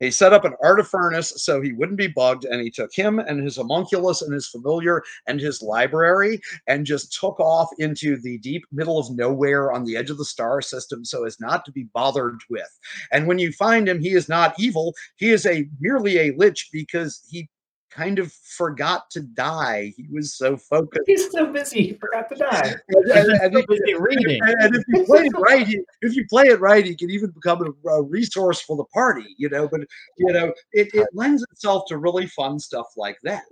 He 0.04 0.12
set 0.12 0.34
up 0.34 0.44
an 0.44 0.56
artifurnace 0.62 1.42
so 1.44 1.62
he 1.62 1.72
wouldn't 1.72 1.98
be 1.98 2.08
bugged, 2.08 2.44
and 2.44 2.60
he 2.60 2.70
took 2.70 2.94
him 2.94 3.20
and 3.20 3.42
his 3.42 3.56
homunculus 3.56 4.22
and 4.22 4.34
his 4.34 4.48
familiar 4.48 5.02
and 5.28 5.40
his 5.40 5.62
library 5.62 6.42
and 6.68 6.86
just 6.86 7.18
took 7.18 7.40
off 7.40 7.70
into 7.80 8.18
the 8.18 8.38
deep 8.40 8.66
middle 8.74 9.00
of 9.00 9.16
nowhere 9.16 9.72
on 9.72 9.86
the 9.86 9.96
edge 9.96 10.10
of 10.10 10.18
the 10.18 10.26
star 10.26 10.62
system 10.62 11.06
so 11.06 11.24
as 11.24 11.40
not 11.40 11.64
to 11.64 11.72
be 11.72 11.86
bothered 11.94 12.42
with. 12.50 12.68
And 13.14 13.28
when 13.28 13.40
you 13.40 13.54
find 13.54 13.88
him, 13.88 14.02
he 14.02 14.10
is 14.10 14.28
not 14.28 14.60
evil. 14.60 14.94
He 15.16 15.32
is 15.32 15.46
a 15.46 15.70
merely 15.80 16.18
a 16.18 16.36
lich 16.36 16.70
because 16.74 17.22
he 17.30 17.48
kind 17.94 18.20
of 18.20 18.32
forgot 18.34 19.10
to 19.12 19.22
die. 19.22 19.94
He 19.96 20.08
was 20.12 20.36
so 20.36 20.58
focused. 20.58 21.04
He's 21.06 21.30
so 21.32 21.46
busy, 21.52 21.84
he 21.88 21.94
forgot 21.94 22.28
to 22.30 22.36
die. 22.36 22.74
And, 22.90 23.10
and- 23.12 23.42
and 23.42 23.54
So 23.54 23.60
if- 23.60 23.68
busy 23.68 23.94
reading. 23.96 24.40
and- 24.44 24.62
and 24.64 24.76
if 24.76 24.84
you 24.88 25.06
play 25.06 25.26
it 25.26 25.38
right, 25.38 25.68
he, 25.68 25.80
if 26.02 26.16
you 26.16 26.26
play 26.28 26.46
it 26.46 26.60
right, 26.60 26.86
he 26.86 26.96
can 26.96 27.10
even 27.12 27.30
become 27.32 27.76
a, 27.86 27.90
a 27.90 28.02
resource 28.04 28.62
for 28.62 28.76
the 28.78 28.86
party. 28.86 29.36
You 29.38 29.50
know, 29.50 29.68
but 29.68 29.82
you 30.18 30.34
know, 30.34 30.54
it, 30.72 30.90
it 30.94 31.08
lends 31.14 31.44
itself 31.52 31.84
to 31.90 31.98
really 31.98 32.28
fun 32.28 32.60
stuff 32.60 32.88
like 32.98 33.18
that. 33.24 33.44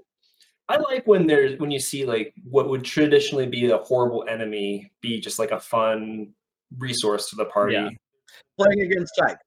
I 0.69 0.77
like 0.77 1.05
when 1.05 1.27
there's 1.27 1.59
when 1.59 1.69
you 1.69 1.79
see 1.79 2.05
like 2.05 2.33
what 2.49 2.69
would 2.69 2.83
traditionally 2.85 3.45
be 3.45 3.69
a 3.71 3.77
horrible 3.77 4.25
enemy 4.29 4.91
be 5.01 5.19
just 5.19 5.37
like 5.37 5.51
a 5.51 5.59
fun 5.59 6.33
resource 6.77 7.29
to 7.29 7.35
the 7.35 7.45
party. 7.45 7.73
Yeah. 7.75 7.89
Playing 8.57 8.81
against 8.81 9.13
type. 9.19 9.37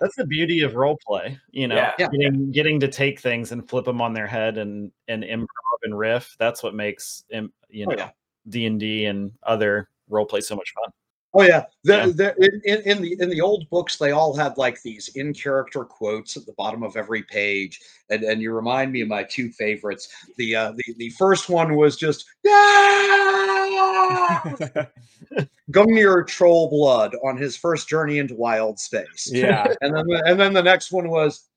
That's 0.00 0.14
the 0.16 0.26
beauty 0.26 0.60
of 0.62 0.74
role 0.76 0.96
play, 1.06 1.38
you 1.50 1.66
know, 1.68 1.74
Yeah. 1.76 1.94
Yeah. 1.98 2.08
getting 2.12 2.50
getting 2.52 2.80
to 2.80 2.88
take 2.88 3.20
things 3.20 3.52
and 3.52 3.68
flip 3.68 3.84
them 3.84 4.00
on 4.00 4.12
their 4.12 4.26
head 4.26 4.58
and 4.58 4.92
and 5.08 5.24
improv 5.24 5.46
and 5.82 5.98
riff. 5.98 6.36
That's 6.38 6.62
what 6.62 6.74
makes 6.74 7.24
im- 7.30 7.52
you 7.68 7.86
Oh, 7.86 7.90
know 7.90 7.96
yeah. 7.98 8.10
D 8.48 8.66
and 8.66 8.78
D 8.78 9.06
and 9.06 9.32
other 9.42 9.88
role 10.08 10.24
play 10.26 10.40
so 10.40 10.54
much 10.56 10.72
fun. 10.72 10.92
Oh 11.34 11.42
yeah, 11.42 11.64
the, 11.84 11.92
Yeah. 11.94 12.06
the, 12.06 12.60
in, 12.64 12.80
in, 12.82 13.02
the 13.02 13.16
in 13.20 13.28
the 13.28 13.40
old 13.40 13.68
books, 13.68 13.96
they 13.98 14.12
all 14.12 14.34
had 14.34 14.56
like 14.56 14.80
these 14.82 15.08
in 15.08 15.34
character 15.34 15.84
quotes 15.84 16.36
at 16.38 16.46
the 16.46 16.54
bottom 16.54 16.82
of 16.82 16.96
every 16.96 17.22
page, 17.22 17.80
and 18.08 18.22
and 18.24 18.40
you 18.40 18.52
remind 18.52 18.92
me 18.92 19.02
of 19.02 19.08
my 19.08 19.24
two 19.24 19.50
favorites. 19.50 20.08
The 20.36 20.56
uh, 20.56 20.72
the 20.72 20.94
the 20.96 21.10
first 21.10 21.50
one 21.50 21.76
was 21.76 21.96
just 21.96 22.24
"Ah!" 22.48 24.08
Gungnir 25.70 26.26
Troll 26.26 26.70
Blood 26.70 27.14
on 27.22 27.36
his 27.36 27.56
first 27.56 27.88
journey 27.88 28.18
into 28.18 28.34
wild 28.34 28.78
space. 28.78 29.30
yeah. 29.30 29.66
and 29.82 29.94
then 29.94 30.06
the, 30.06 30.22
and 30.24 30.40
then 30.40 30.54
the 30.54 30.62
next 30.62 30.90
one 30.92 31.10
was 31.10 31.48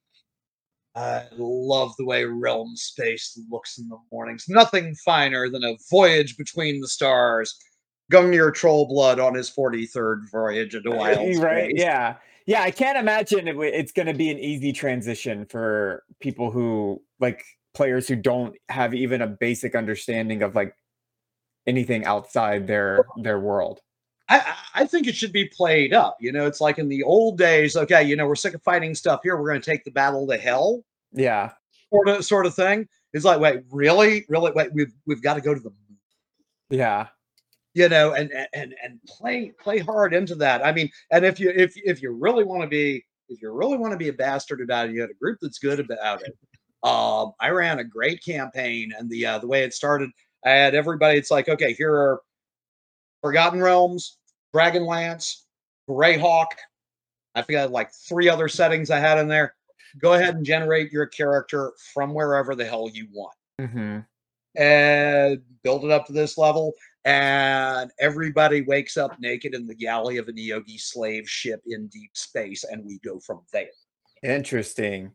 I 0.94 1.24
love 1.38 1.94
the 1.96 2.04
way 2.04 2.24
realm 2.24 2.76
space 2.76 3.40
looks 3.50 3.78
in 3.78 3.88
the 3.88 3.96
mornings. 4.10 4.44
Nothing 4.48 4.94
finer 4.96 5.48
than 5.48 5.64
a 5.64 5.78
voyage 5.90 6.36
between 6.36 6.80
the 6.80 6.88
stars. 6.88 7.56
Gungnir 8.12 8.52
Troll 8.54 8.86
Blood 8.86 9.18
on 9.18 9.34
his 9.34 9.50
43rd 9.50 10.30
voyage 10.30 10.74
into 10.74 10.92
uh, 10.92 10.96
wild 10.96 11.16
space. 11.18 11.38
right. 11.38 11.72
Yeah. 11.74 12.16
Yeah. 12.46 12.62
I 12.62 12.70
can't 12.70 12.98
imagine 12.98 13.48
it, 13.48 13.52
w- 13.52 13.72
it's 13.72 13.92
going 13.92 14.06
to 14.06 14.14
be 14.14 14.30
an 14.30 14.38
easy 14.38 14.72
transition 14.72 15.46
for 15.46 16.02
people 16.20 16.50
who 16.50 17.00
like 17.20 17.44
players 17.74 18.06
who 18.08 18.16
don't 18.16 18.54
have 18.68 18.94
even 18.94 19.22
a 19.22 19.26
basic 19.26 19.74
understanding 19.74 20.42
of 20.42 20.54
like 20.54 20.76
anything 21.66 22.04
outside 22.04 22.66
their 22.66 23.04
their 23.22 23.38
world. 23.40 23.80
I, 24.28 24.38
I- 24.40 24.56
I 24.74 24.86
think 24.86 25.06
it 25.06 25.14
should 25.14 25.32
be 25.34 25.44
played 25.48 25.92
up. 25.92 26.16
You 26.18 26.32
know, 26.32 26.46
it's 26.46 26.60
like 26.60 26.78
in 26.78 26.88
the 26.88 27.02
old 27.02 27.36
days. 27.36 27.76
Okay, 27.76 28.02
you 28.02 28.16
know, 28.16 28.26
we're 28.26 28.34
sick 28.34 28.54
of 28.54 28.62
fighting 28.62 28.94
stuff 28.94 29.20
here. 29.22 29.36
We're 29.36 29.48
going 29.50 29.60
to 29.60 29.70
take 29.70 29.84
the 29.84 29.90
battle 29.90 30.26
to 30.28 30.38
hell, 30.38 30.82
Yeah. 31.12 31.50
sort 31.90 32.08
of, 32.08 32.24
sort 32.24 32.46
of 32.46 32.54
thing. 32.54 32.88
It's 33.12 33.24
like, 33.26 33.38
wait, 33.38 33.60
really, 33.70 34.24
really, 34.30 34.50
wait, 34.52 34.72
we've 34.72 34.92
we've 35.06 35.22
got 35.22 35.34
to 35.34 35.42
go 35.42 35.52
to 35.52 35.60
the 35.60 35.70
Yeah. 36.70 37.08
You 37.74 37.88
know 37.88 38.12
and 38.12 38.30
and 38.52 38.74
and 38.82 39.00
play 39.06 39.52
play 39.60 39.78
hard 39.78 40.14
into 40.14 40.34
that. 40.36 40.64
I 40.64 40.72
mean 40.72 40.90
and 41.10 41.24
if 41.24 41.40
you 41.40 41.50
if 41.50 41.72
if 41.76 42.02
you 42.02 42.12
really 42.12 42.44
want 42.44 42.62
to 42.62 42.68
be 42.68 43.04
if 43.28 43.40
you 43.40 43.50
really 43.50 43.76
want 43.76 43.92
to 43.92 43.98
be 43.98 44.08
a 44.08 44.12
bastard 44.12 44.60
about 44.60 44.88
it 44.88 44.92
you 44.92 45.00
had 45.00 45.10
a 45.10 45.14
group 45.14 45.38
that's 45.40 45.58
good 45.58 45.80
about 45.80 46.22
it. 46.22 46.36
Um 46.82 47.32
i 47.40 47.50
ran 47.50 47.78
a 47.78 47.84
great 47.84 48.22
campaign 48.24 48.92
and 48.96 49.08
the 49.08 49.24
uh 49.26 49.38
the 49.38 49.46
way 49.46 49.62
it 49.62 49.72
started 49.72 50.10
i 50.44 50.50
had 50.50 50.74
everybody 50.74 51.18
it's 51.18 51.30
like 51.30 51.48
okay 51.48 51.72
here 51.72 51.94
are 51.94 52.20
forgotten 53.22 53.60
realms 53.60 54.18
dragonlance 54.54 55.42
greyhawk. 55.88 56.46
I 57.34 57.42
forgot 57.42 57.70
like 57.70 57.92
three 57.92 58.28
other 58.28 58.48
settings 58.48 58.90
i 58.90 58.98
had 58.98 59.18
in 59.18 59.28
there. 59.28 59.54
Go 59.98 60.14
ahead 60.14 60.34
and 60.34 60.44
generate 60.44 60.92
your 60.92 61.06
character 61.06 61.72
from 61.94 62.14
wherever 62.14 62.54
the 62.54 62.64
hell 62.64 62.90
you 62.92 63.08
want. 63.12 63.34
Hmm 63.58 64.00
and 64.56 65.40
build 65.62 65.84
it 65.84 65.90
up 65.90 66.06
to 66.06 66.12
this 66.12 66.38
level. 66.38 66.72
And 67.04 67.90
everybody 67.98 68.62
wakes 68.62 68.96
up 68.96 69.18
naked 69.18 69.54
in 69.54 69.66
the 69.66 69.74
galley 69.74 70.18
of 70.18 70.28
a 70.28 70.32
Neogi 70.32 70.80
slave 70.80 71.28
ship 71.28 71.60
in 71.66 71.88
deep 71.88 72.16
space, 72.16 72.64
and 72.64 72.84
we 72.84 73.00
go 73.00 73.18
from 73.18 73.40
there. 73.52 73.70
Interesting. 74.22 75.10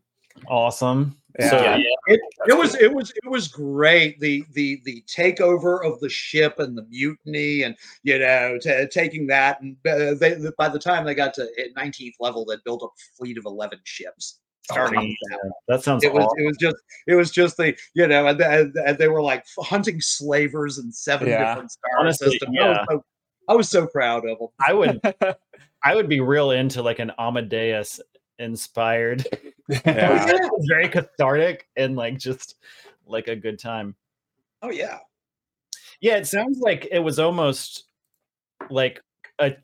Awesome. 0.48 1.18
Yeah. 1.40 1.50
So 1.50 1.58
Yeah. 1.58 1.78
yeah, 1.78 2.16
It, 2.16 2.20
it 2.48 2.58
was 2.58 2.76
it 2.76 2.94
was 2.94 3.12
it 3.12 3.30
was 3.30 3.48
great. 3.48 4.20
The 4.20 4.44
the 4.54 4.82
the 4.86 5.04
takeover 5.08 5.86
of 5.86 6.00
the 6.00 6.10
ship 6.10 6.60
and 6.60 6.78
the 6.78 6.86
mutiny, 6.90 7.64
and 7.64 7.76
you 8.04 8.20
know, 8.20 8.58
ta 8.64 8.86
taking 8.92 9.28
that. 9.28 9.62
And 9.62 9.78
uh, 9.88 10.16
they, 10.16 10.38
by 10.58 10.70
the 10.70 10.80
time 10.80 11.06
they 11.06 11.16
got 11.16 11.34
to 11.36 11.48
19th 11.78 12.16
level, 12.20 12.46
they 12.46 12.56
built 12.66 12.84
up 12.84 12.92
a 12.92 13.18
fleet 13.18 13.38
of 13.38 13.46
11 13.46 13.80
ships. 13.84 14.40
Oh, 14.70 14.74
starting 14.74 15.00
with 15.00 15.18
that. 15.32 15.52
that 15.68 15.84
sounds 15.84 16.04
it 16.04 16.12
was 16.14 16.26
awesome. 16.26 16.40
it 16.40 16.46
was 16.48 16.58
just 16.58 16.76
it 17.08 17.16
was 17.16 17.32
just 17.32 17.58
the 17.58 17.76
you 17.94 18.08
know 18.08 18.28
and, 18.28 18.42
and, 18.42 18.76
and 18.76 18.98
they 18.98 19.08
were 19.08 19.22
like 19.22 19.46
hunting 19.60 20.02
slavers 20.02 20.78
in 20.78 20.92
seven 20.92 21.28
Yeah. 21.30 21.50
different 21.54 21.72
star 21.72 21.92
Honestly, 22.00 22.32
systems. 22.32 22.58
I, 22.62 22.68
was 22.70 22.86
so, 22.90 23.06
I 23.50 23.54
was 23.56 23.70
so 23.70 23.88
proud 23.88 24.28
of 24.28 24.40
them. 24.40 24.48
I 24.66 24.74
would 24.74 25.00
I 25.84 25.96
would 25.96 26.10
be 26.10 26.20
real 26.20 26.52
into 26.52 26.82
like 26.82 27.00
an 27.00 27.12
Amadeus 27.18 28.00
inspired. 28.40 29.26
Yeah. 29.70 30.26
It's 30.30 30.68
very 30.70 30.90
cathartic 30.90 31.68
and 31.76 31.96
like 31.96 32.18
just 32.18 32.56
like 33.06 33.28
a 33.30 33.36
good 33.36 33.60
time. 33.60 33.96
Oh 34.62 34.72
yeah, 34.72 35.00
Yeah, 36.02 36.18
it 36.18 36.28
sounds 36.28 36.60
like 36.60 36.88
it 36.92 37.00
was 37.00 37.20
almost 37.20 37.84
like 38.70 39.02
a. 39.40 39.56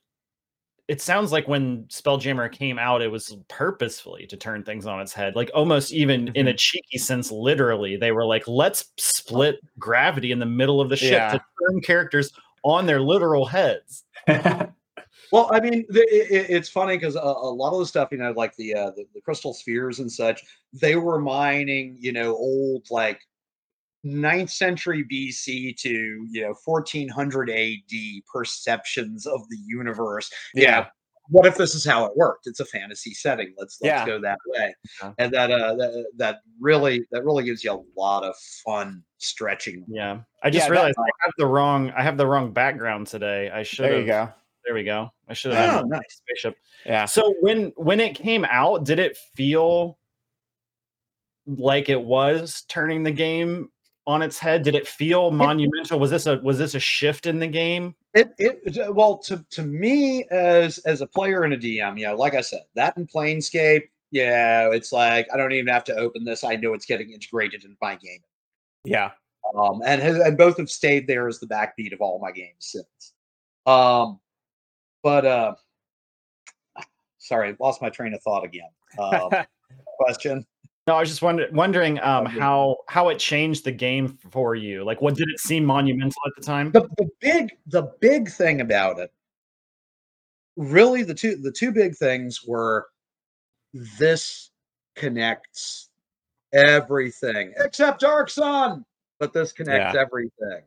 It 0.87 1.01
sounds 1.01 1.31
like 1.31 1.47
when 1.47 1.83
Spelljammer 1.85 2.51
came 2.51 2.77
out, 2.77 3.01
it 3.01 3.07
was 3.07 3.37
purposefully 3.47 4.27
to 4.27 4.35
turn 4.35 4.63
things 4.63 4.85
on 4.85 4.99
its 4.99 5.13
head. 5.13 5.35
Like 5.35 5.49
almost 5.53 5.93
even 5.93 6.29
in 6.35 6.49
a 6.49 6.53
cheeky 6.53 6.97
sense, 6.97 7.31
literally, 7.31 7.95
they 7.95 8.11
were 8.11 8.25
like, 8.25 8.47
"Let's 8.47 8.91
split 8.97 9.59
gravity 9.79 10.31
in 10.31 10.39
the 10.39 10.45
middle 10.45 10.81
of 10.81 10.89
the 10.89 10.97
ship 10.97 11.13
Yeah. 11.13 11.31
to 11.31 11.37
turn 11.39 11.81
characters 11.81 12.31
on 12.63 12.85
their 12.85 12.99
literal 12.99 13.45
heads." 13.45 14.03
Well, 15.33 15.49
I 15.51 15.59
mean, 15.61 15.83
the, 15.89 16.01
it, 16.01 16.45
it's 16.47 16.69
funny 16.69 16.95
because 16.95 17.15
a, 17.15 17.19
a 17.19 17.49
lot 17.51 17.73
of 17.73 17.79
the 17.79 17.87
stuff, 17.87 18.09
you 18.11 18.19
know, 18.19 18.31
like 18.33 18.55
the, 18.55 18.75
uh, 18.75 18.91
the 18.91 19.05
the 19.15 19.21
crystal 19.21 19.51
spheres 19.51 19.97
and 19.97 20.11
such, 20.11 20.43
they 20.73 20.95
were 20.95 21.19
mining, 21.19 21.97
you 21.99 22.11
know, 22.11 22.35
old 22.35 22.85
like 22.91 23.19
9th 24.05 24.49
century 24.51 25.03
BC 25.09 25.77
to 25.77 25.89
you 26.29 26.41
know 26.41 26.53
1400 26.65 27.49
AD 27.49 27.93
perceptions 28.31 29.25
of 29.25 29.41
the 29.49 29.57
universe. 29.65 30.29
Yeah. 30.53 30.87
what 31.29 31.45
if 31.45 31.55
this 31.55 31.73
is 31.73 31.85
how 31.85 32.03
it 32.05 32.11
worked? 32.17 32.47
It's 32.47 32.59
a 32.59 32.65
fantasy 32.65 33.13
setting. 33.13 33.53
Let's 33.57 33.77
let's 33.81 34.01
Yeah. 34.01 34.05
go 34.05 34.19
that 34.19 34.37
way. 34.47 34.75
Yeah. 35.01 35.13
And 35.19 35.33
that 35.33 35.51
uh 35.51 35.75
that, 35.75 36.05
that 36.17 36.39
really 36.59 37.05
that 37.11 37.23
really 37.23 37.45
gives 37.45 37.63
you 37.63 37.71
a 37.71 37.99
lot 37.99 38.23
of 38.25 38.35
fun 38.65 39.01
stretching. 39.19 39.85
Yeah. 39.87 40.19
I 40.43 40.49
just 40.49 40.69
realized 40.69 40.97
I 40.99 41.09
have 41.23 41.31
the 41.37 41.45
wrong 41.47 41.91
I 41.91 42.03
have 42.03 42.17
the 42.17 42.27
wrong 42.27 42.51
background 42.51 43.07
today. 43.07 43.49
I 43.49 43.63
should 43.63 43.85
There 43.85 43.99
you 44.01 44.05
go. 44.05 44.29
There 44.65 44.73
we 44.73 44.83
go. 44.83 45.11
I 45.29 45.33
should 45.33 45.53
have 45.53 45.83
Oh, 45.83 45.87
nice. 45.87 46.01
spaceship. 46.27 46.57
Yeah. 46.85 47.05
So 47.05 47.33
when 47.39 47.71
when 47.77 48.01
it 48.01 48.15
came 48.15 48.43
out, 48.43 48.83
did 48.83 48.99
it 48.99 49.15
feel 49.35 49.97
like 51.47 51.87
it 51.89 52.01
was 52.01 52.63
turning 52.67 53.03
the 53.03 53.11
game 53.11 53.69
on 54.05 54.21
its 54.21 54.37
head? 54.37 54.63
Did 54.63 54.75
it 54.75 54.87
feel 54.87 55.31
monumental? 55.31 55.99
Was 55.99 56.11
this 56.11 56.25
a 56.25 56.37
was 56.39 56.57
this 56.57 56.75
a 56.75 56.79
shift 56.79 57.25
in 57.25 57.39
the 57.39 57.47
game? 57.47 57.95
It 58.13 58.33
it 58.37 58.93
well 58.93 59.17
to 59.19 59.43
to 59.51 59.63
me 59.63 60.25
as 60.25 60.79
as 60.79 61.01
a 61.01 61.07
player 61.07 61.43
and 61.43 61.53
a 61.53 61.57
DM, 61.57 61.99
you 61.99 62.07
know, 62.07 62.15
like 62.15 62.35
I 62.35 62.41
said, 62.41 62.61
that 62.75 62.97
in 62.97 63.07
Planescape, 63.07 63.83
yeah, 64.11 64.69
it's 64.71 64.91
like 64.91 65.27
I 65.33 65.37
don't 65.37 65.51
even 65.51 65.67
have 65.67 65.83
to 65.85 65.95
open 65.95 66.23
this. 66.23 66.43
I 66.43 66.55
know 66.55 66.73
it's 66.73 66.85
getting 66.85 67.11
integrated 67.11 67.63
into 67.63 67.77
my 67.81 67.95
game. 67.95 68.21
Yeah. 68.85 69.11
Um, 69.57 69.81
and 69.85 70.01
has, 70.01 70.17
and 70.17 70.37
both 70.37 70.57
have 70.57 70.69
stayed 70.69 71.07
there 71.07 71.27
as 71.27 71.39
the 71.39 71.47
backbeat 71.47 71.93
of 71.93 72.01
all 72.01 72.19
my 72.19 72.31
games 72.31 72.55
since. 72.59 73.13
Um, 73.65 74.19
but 75.03 75.25
uh, 75.25 75.55
sorry, 77.17 77.55
lost 77.59 77.81
my 77.81 77.89
train 77.89 78.13
of 78.13 78.21
thought 78.21 78.43
again. 78.43 78.69
Um, 78.99 79.29
question. 79.99 80.45
No, 80.85 80.95
I 80.95 80.99
was 80.99 81.09
just 81.09 81.21
wonder, 81.21 81.47
wondering 81.53 81.99
um, 82.01 82.25
how 82.25 82.77
how 82.89 83.09
it 83.09 83.17
changed 83.19 83.63
the 83.63 83.71
game 83.71 84.17
for 84.31 84.53
you. 84.53 84.83
Like, 84.83 85.01
what 85.01 85.15
did 85.15 85.29
it 85.29 85.39
seem 85.39 85.63
monumental 85.63 86.21
at 86.27 86.33
the 86.35 86.45
time? 86.45 86.71
the, 86.71 86.81
the 86.97 87.09
big 87.21 87.51
the 87.67 87.83
big 88.01 88.29
thing 88.29 88.59
about 88.61 88.99
it 88.99 89.11
really 90.55 91.03
the 91.03 91.13
two 91.13 91.35
the 91.35 91.51
two 91.51 91.71
big 91.71 91.95
things 91.95 92.43
were 92.45 92.87
this 93.97 94.51
connects 94.95 95.89
everything 96.53 97.53
except 97.57 98.01
dark 98.01 98.29
sun 98.29 98.85
but 99.19 99.33
this 99.33 99.51
connects 99.51 99.97
everything 99.97 100.61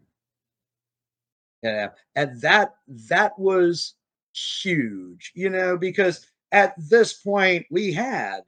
yeah 1.62 1.88
and 2.16 2.40
that 2.40 2.74
that 2.88 3.38
was 3.38 3.94
huge 4.35 5.31
you 5.35 5.48
know 5.48 5.79
because 5.79 6.26
at 6.50 6.74
this 6.76 7.12
point 7.12 7.64
we 7.70 7.92
had 7.92 8.40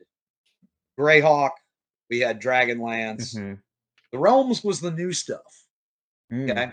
greyhawk 0.98 1.52
we 2.10 2.18
had 2.20 2.40
dragonlance 2.42 3.34
Mhm. 3.36 3.60
the 4.12 4.18
realms 4.18 4.64
was 4.64 4.80
the 4.80 4.90
new 4.90 5.12
stuff 5.12 5.64
Mm. 6.32 6.50
okay 6.50 6.72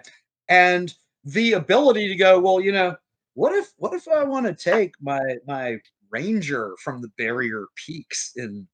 and 0.50 0.94
the 1.24 1.54
ability 1.54 2.08
to 2.08 2.16
go 2.16 2.40
well 2.40 2.60
you 2.60 2.72
know 2.72 2.96
what 3.36 3.54
if 3.54 3.74
what 3.78 3.94
if 3.94 4.08
i 4.08 4.24
want 4.24 4.46
to 4.46 4.54
take 4.54 4.94
my 5.02 5.22
my 5.48 5.78
ranger 6.10 6.76
from 6.80 7.02
the 7.02 7.08
barrier 7.18 7.66
peaks 7.76 8.34
in 8.36 8.68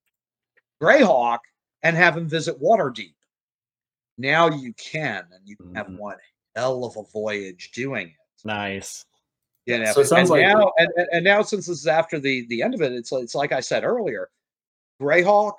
greyhawk 0.82 1.40
and 1.84 1.96
have 1.96 2.18
him 2.18 2.28
visit 2.28 2.60
waterdeep 2.62 3.14
now 4.18 4.50
you 4.50 4.74
can 4.74 5.26
and 5.32 5.48
you 5.48 5.56
can 5.56 5.74
have 5.76 5.88
Mhm. 5.88 5.98
one 5.98 6.18
hell 6.56 6.84
of 6.84 6.98
a 6.98 7.04
voyage 7.12 7.72
doing 7.72 8.08
it 8.08 8.46
Nice. 8.46 9.06
you 9.66 9.78
know 9.78 9.92
So 9.94 10.02
it 10.02 10.06
sounds 10.06 10.30
and 10.32 10.42
like- 10.42 10.48
now 10.48 10.72
and, 10.78 10.90
and- 10.98 11.08
and 11.12 11.24
now 11.24 11.42
since 11.44 11.68
this 11.68 11.80
is 11.80 11.88
after 11.88 12.20
the 12.20 12.46
the 12.48 12.62
end 12.64 12.74
of 12.74 12.82
it 12.82 12.92
it's 12.92 13.12
it's 13.12 13.36
like 13.36 13.52
i 13.52 13.60
said 13.60 13.84
earlier 13.84 14.30
greyhawk 15.02 15.56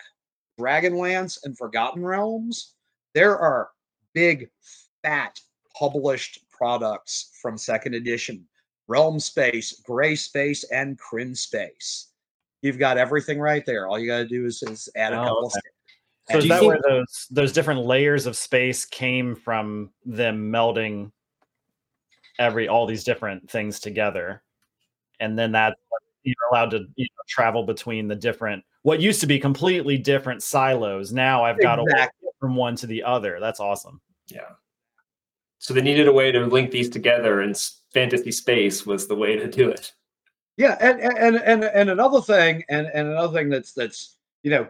dragonlance 0.61 1.39
and 1.45 1.57
forgotten 1.59 2.05
realms 2.05 2.75
there 3.15 3.37
are 3.39 3.71
big 4.15 4.49
fat 5.03 5.39
published 5.79 6.39
products 6.51 7.37
from 7.43 7.59
second 7.59 7.95
edition 7.95 8.47
realm 8.89 9.19
space 9.19 9.81
Grey 9.85 10.15
space 10.15 10.65
and 10.65 10.99
Krynn 10.99 11.37
space. 11.37 12.09
You've 12.63 12.79
got 12.79 12.99
everything 12.99 13.41
right 13.41 13.65
there. 13.65 13.89
All 13.89 13.99
you 13.99 14.07
got 14.07 14.19
to 14.19 14.29
do 14.29 14.45
is, 14.45 14.63
is 14.65 14.89
add 14.97 15.13
a 15.13 15.21
Oh, 15.21 15.25
couple 15.25 15.47
okay. 15.47 15.61
So 16.31 16.39
is 16.39 16.49
that 16.49 16.61
think- 16.61 16.69
where 16.73 16.81
those 16.87 17.27
those 17.31 17.53
different 17.53 17.81
layers 17.81 18.27
of 18.27 18.37
space 18.37 18.85
came 18.85 19.35
from 19.35 19.91
them 20.05 20.53
melding 20.53 21.11
every 22.39 22.69
all 22.69 22.87
these 22.87 23.03
different 23.05 23.51
things 23.51 23.81
together, 23.81 24.43
and 25.21 25.39
then 25.39 25.53
that 25.53 25.77
you're 26.25 26.35
allowed 26.51 26.71
to 26.71 26.79
you 26.97 27.05
know, 27.05 27.23
travel 27.29 27.65
between 27.65 28.09
the 28.09 28.15
different 28.15 28.65
what 28.83 29.01
used 29.01 29.21
to 29.21 29.27
be 29.27 29.39
completely 29.39 29.97
different 29.97 30.43
silos. 30.43 31.13
Now 31.13 31.45
I've 31.45 31.61
got 31.61 31.77
to 31.77 31.83
Exactly. 31.83 32.19
walk 32.23 32.35
from 32.41 32.57
one 32.57 32.77
to 32.77 32.87
the 32.87 33.03
other. 33.03 33.39
That's 33.41 33.61
awesome. 33.61 34.01
Yeah. 34.29 34.51
So 35.59 35.73
they 35.73 35.83
needed 35.83 36.09
a 36.09 36.13
way 36.13 36.33
to 36.33 36.47
link 36.47 36.73
these 36.73 36.89
together, 36.89 37.41
and 37.43 37.57
fantasy 37.95 38.33
space 38.33 38.85
was 38.85 39.07
the 39.07 39.15
way 39.15 39.37
to 39.37 39.49
do 39.49 39.69
it. 39.69 39.93
Yeah, 40.57 40.77
and 40.81 41.01
and 41.01 41.37
and 41.37 41.65
and 41.65 41.91
another 41.91 42.21
thing, 42.21 42.65
and 42.69 42.89
and 42.93 43.09
another 43.09 43.39
thing 43.39 43.49
that's 43.49 43.73
that's 43.73 44.17
you 44.43 44.51
know 44.51 44.69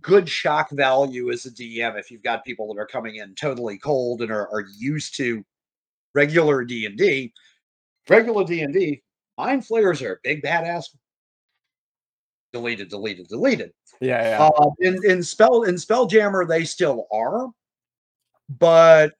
good 0.00 0.28
shock 0.28 0.70
value 0.70 1.30
as 1.30 1.44
a 1.44 1.50
DM 1.50 1.98
if 1.98 2.10
you've 2.10 2.22
got 2.22 2.44
people 2.44 2.72
that 2.72 2.80
are 2.80 2.86
coming 2.86 3.16
in 3.16 3.34
totally 3.34 3.76
cold 3.76 4.22
and 4.22 4.30
are, 4.30 4.48
are 4.48 4.64
used 4.78 5.16
to 5.16 5.44
regular 6.14 6.64
D 6.64 6.86
and 6.86 6.96
D. 6.96 7.32
Regular 8.08 8.44
D 8.44 8.62
and 8.62 8.72
D, 8.72 9.02
mind 9.38 9.66
flayers 9.66 10.02
are 10.02 10.14
a 10.14 10.18
big 10.22 10.42
badass. 10.42 10.84
Deleted, 12.52 12.88
deleted, 12.90 13.28
deleted. 13.28 13.72
Yeah. 14.00 14.22
Yeah. 14.22 14.44
Uh, 14.44 14.70
in 14.80 14.98
in 15.04 15.22
spell 15.22 15.62
in 15.62 15.76
Spelljammer, 15.76 16.46
they 16.46 16.64
still 16.64 17.06
are, 17.12 17.48
but 18.58 19.14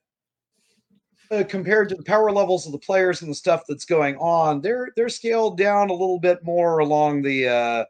uh, 1.31 1.43
compared 1.45 1.89
to 1.89 1.95
the 1.95 2.03
power 2.03 2.31
levels 2.31 2.67
of 2.67 2.73
the 2.73 2.79
players 2.79 3.23
and 3.23 3.31
the 3.31 3.35
stuff 3.35 3.63
that's 3.67 3.87
going 3.87 4.17
on, 4.17 4.61
they're 4.61 4.93
they're 4.97 5.09
scaled 5.09 5.57
down 5.57 5.89
a 5.89 5.95
little 5.95 6.21
bit 6.21 6.45
more 6.45 6.81
along 6.81 7.23
the 7.23 7.49
uh, 7.49 7.85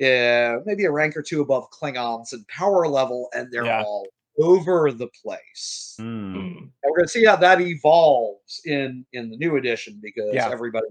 yeah 0.00 0.58
maybe 0.66 0.84
a 0.84 0.90
rank 0.90 1.16
or 1.16 1.22
two 1.22 1.42
above 1.42 1.70
Klingons 1.70 2.32
in 2.32 2.44
power 2.48 2.88
level, 2.88 3.28
and 3.34 3.52
they're 3.52 3.66
Yeah. 3.66 3.84
all 3.84 4.06
over 4.40 4.90
the 4.90 5.08
place. 5.22 5.96
Mm. 6.00 6.58
And 6.58 6.70
we're 6.84 6.96
gonna 6.96 7.08
see 7.08 7.24
how 7.24 7.36
that 7.36 7.60
evolves 7.60 8.62
in 8.64 9.06
in 9.12 9.30
the 9.30 9.36
new 9.36 9.56
edition 9.56 10.00
because 10.02 10.34
Yeah. 10.34 10.50
everybody 10.50 10.86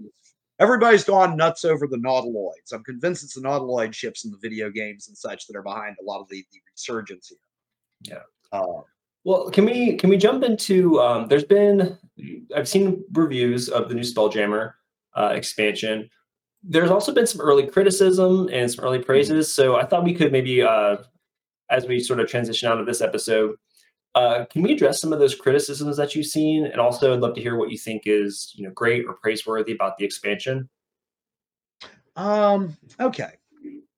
everybody's 0.58 1.04
gone 1.04 1.36
nuts 1.36 1.64
over 1.64 1.86
the 1.86 1.96
nautiloids. 1.96 2.72
I'm 2.72 2.84
convinced 2.84 3.24
it's 3.24 3.34
the 3.34 3.40
nautiloid 3.40 3.94
ships 3.94 4.24
in 4.24 4.30
the 4.30 4.38
video 4.38 4.70
games 4.70 5.08
and 5.08 5.16
such 5.16 5.46
that 5.46 5.56
are 5.56 5.62
behind 5.62 5.96
a 6.00 6.04
lot 6.04 6.20
of 6.20 6.28
the, 6.28 6.44
the 6.52 6.58
resurgence 6.72 7.28
here. 7.28 7.38
Yeah. 8.02 8.58
Uh, 8.58 8.82
Well, 9.24 9.50
can 9.50 9.64
we 9.66 9.96
can 9.96 10.10
we 10.10 10.16
jump 10.16 10.42
into? 10.44 11.00
Um, 11.00 11.28
there's 11.28 11.44
been 11.44 11.98
I've 12.56 12.68
seen 12.68 13.04
reviews 13.12 13.68
of 13.68 13.88
the 13.88 13.94
new 13.94 14.02
Spelljammer 14.02 14.72
uh, 15.14 15.32
expansion. 15.34 16.08
There's 16.62 16.90
also 16.90 17.12
been 17.12 17.26
some 17.26 17.40
early 17.40 17.66
criticism 17.66 18.48
and 18.52 18.70
some 18.70 18.84
early 18.84 19.00
praises. 19.00 19.52
So 19.52 19.76
I 19.76 19.84
thought 19.84 20.02
we 20.04 20.14
could 20.14 20.32
maybe, 20.32 20.62
uh, 20.62 20.96
as 21.70 21.86
we 21.86 22.00
sort 22.00 22.20
of 22.20 22.28
transition 22.28 22.68
out 22.68 22.80
of 22.80 22.86
this 22.86 23.00
episode, 23.00 23.56
uh, 24.18 24.44
can 24.46 24.62
we 24.62 24.72
address 24.72 25.00
some 25.00 25.12
of 25.12 25.20
those 25.20 25.36
criticisms 25.36 25.96
that 25.96 26.14
you've 26.14 26.26
seen? 26.26 26.66
And 26.66 26.80
also, 26.80 27.14
I'd 27.14 27.20
love 27.20 27.34
to 27.36 27.40
hear 27.40 27.56
what 27.56 27.70
you 27.70 27.78
think 27.78 28.02
is 28.06 28.52
you 28.56 28.64
know 28.64 28.72
great 28.72 29.04
or 29.06 29.14
praiseworthy 29.14 29.72
about 29.72 29.96
the 29.96 30.04
expansion. 30.04 30.68
Um, 32.16 32.76
okay. 32.98 33.30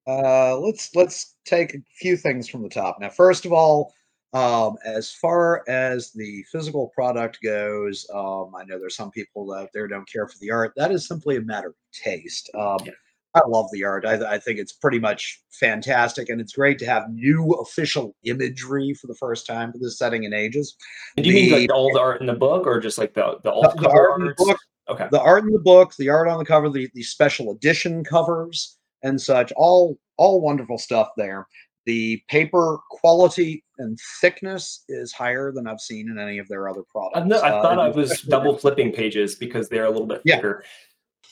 Uh, 0.07 0.59
let's 0.59 0.95
let's 0.95 1.37
take 1.47 1.75
a 1.75 1.79
few 1.99 2.17
things 2.19 2.49
from 2.49 2.63
the 2.63 2.69
top. 2.69 2.99
Now, 3.01 3.09
first 3.09 3.47
of 3.47 3.53
all, 3.55 3.95
um, 4.35 4.77
as 4.85 5.11
far 5.11 5.65
as 5.69 6.13
the 6.13 6.45
physical 6.53 6.89
product 6.95 7.39
goes, 7.43 8.07
um, 8.13 8.53
I 8.55 8.65
know 8.65 8.79
there's 8.79 8.97
some 8.97 9.11
people 9.11 9.55
out 9.55 9.71
there 9.73 9.89
don't 9.89 10.11
care 10.11 10.29
for 10.29 10.39
the 10.41 10.51
art. 10.51 10.75
That 10.77 10.93
is 10.93 11.09
simply 11.09 11.37
a 11.37 11.41
matter 11.41 11.69
of 11.69 11.75
taste. 11.93 12.51
Um, 12.55 12.79
Yeah. 12.85 12.93
I 13.35 13.41
love 13.47 13.67
the 13.73 13.85
art. 13.85 14.05
I, 14.05 14.35
I 14.35 14.39
think 14.39 14.59
it's 14.59 14.73
pretty 14.73 14.99
much 14.99 15.41
fantastic, 15.51 16.29
and 16.29 16.41
it's 16.41 16.53
great 16.55 16.79
to 16.81 16.87
have 16.87 17.05
new 17.13 17.51
official 17.53 18.15
imagery 18.25 18.93
for 18.95 19.07
the 19.07 19.15
first 19.15 19.47
time 19.47 19.71
for 19.73 19.79
this 19.79 19.99
setting 19.99 20.25
in 20.25 20.33
ages. 20.33 20.77
And 21.17 21.25
do 21.25 21.31
you 21.31 21.37
mean 21.37 21.51
The- 21.51 21.61
like 21.61 21.73
all 21.73 21.93
the 21.93 22.01
art 22.01 22.21
in 22.21 22.27
the 22.27 22.33
book, 22.35 22.67
or 22.67 22.81
just 22.81 22.99
like 22.99 23.15
the 23.15 23.39
the 23.45 23.53
The, 23.53 23.83
the 23.83 23.89
art 23.91 24.21
in 24.21 24.27
the 24.27 24.35
book, 24.37 24.59
Okay. 24.89 25.07
the 25.13 25.21
art 25.21 25.45
in 25.45 25.51
the 25.53 25.61
book, 25.61 25.95
the 25.97 26.09
art 26.09 26.27
on 26.27 26.39
the 26.39 26.45
cover, 26.45 26.69
the, 26.69 26.89
the 26.95 27.03
special 27.05 27.53
edition 27.53 28.03
covers 28.03 28.79
and 29.05 29.21
such, 29.21 29.53
all 29.57 29.97
all 30.17 30.41
wonderful 30.41 30.77
stuff 30.79 31.11
there. 31.17 31.47
The 31.87 32.21
paper 32.29 32.79
quality 32.91 33.65
and 33.79 33.99
thickness 34.21 34.85
is 34.89 35.13
higher 35.13 35.51
than 35.53 35.67
I've 35.67 35.81
seen 35.81 36.11
in 36.11 36.19
any 36.19 36.39
of 36.39 36.47
their 36.49 36.69
other 36.69 36.83
products. 36.91 37.33
I, 37.43 37.47
I 37.49 37.51
Uh, 37.53 37.63
thought 37.63 37.79
I 37.79 37.89
was 37.89 38.21
double 38.23 38.59
flipping 38.59 38.93
pages 38.93 39.37
because 39.37 39.69
they're 39.69 39.87
a 39.87 39.91
little 39.91 40.07
bit 40.07 40.21
Yeah. 40.25 40.37
thicker. 40.37 40.65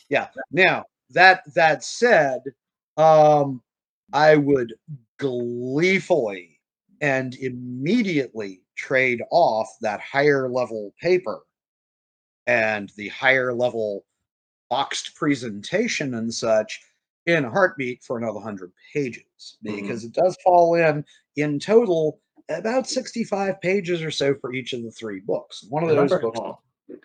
Yeah. 0.09 0.29
Now 0.53 0.85
that 1.11 1.43
that 1.55 1.85
said, 1.85 2.43
um, 2.97 3.63
I 4.13 4.37
would 4.37 4.75
gleefully 5.19 6.61
and 7.01 7.35
immediately 7.37 8.63
trade 8.77 9.23
off 9.31 9.69
that 9.81 10.01
higher 10.01 10.49
level 10.49 10.95
paper 11.01 11.41
and 12.47 12.91
the 12.97 13.09
higher 13.09 13.53
level 13.53 14.05
boxed 14.71 15.15
presentation 15.15 16.15
and 16.15 16.33
such 16.33 16.81
in 17.27 17.45
a 17.45 17.51
heartbeat 17.51 18.03
for 18.03 18.19
another 18.19 18.35
100 18.35 18.73
pages 18.93 19.59
because 19.63 20.05
it 20.05 20.13
does 20.13 20.37
fall 20.43 20.75
in 20.75 21.05
in 21.37 21.59
total 21.59 22.21
about 22.49 22.89
65 22.89 23.61
pages 23.61 24.03
or 24.03 24.11
so 24.11 24.35
for 24.41 24.55
each 24.55 24.73
of 24.73 24.83
the 24.83 24.91
three 24.91 25.21
books. 25.21 25.67
One 25.69 25.83
of 25.83 25.91
those 25.91 26.11
books 26.21 26.41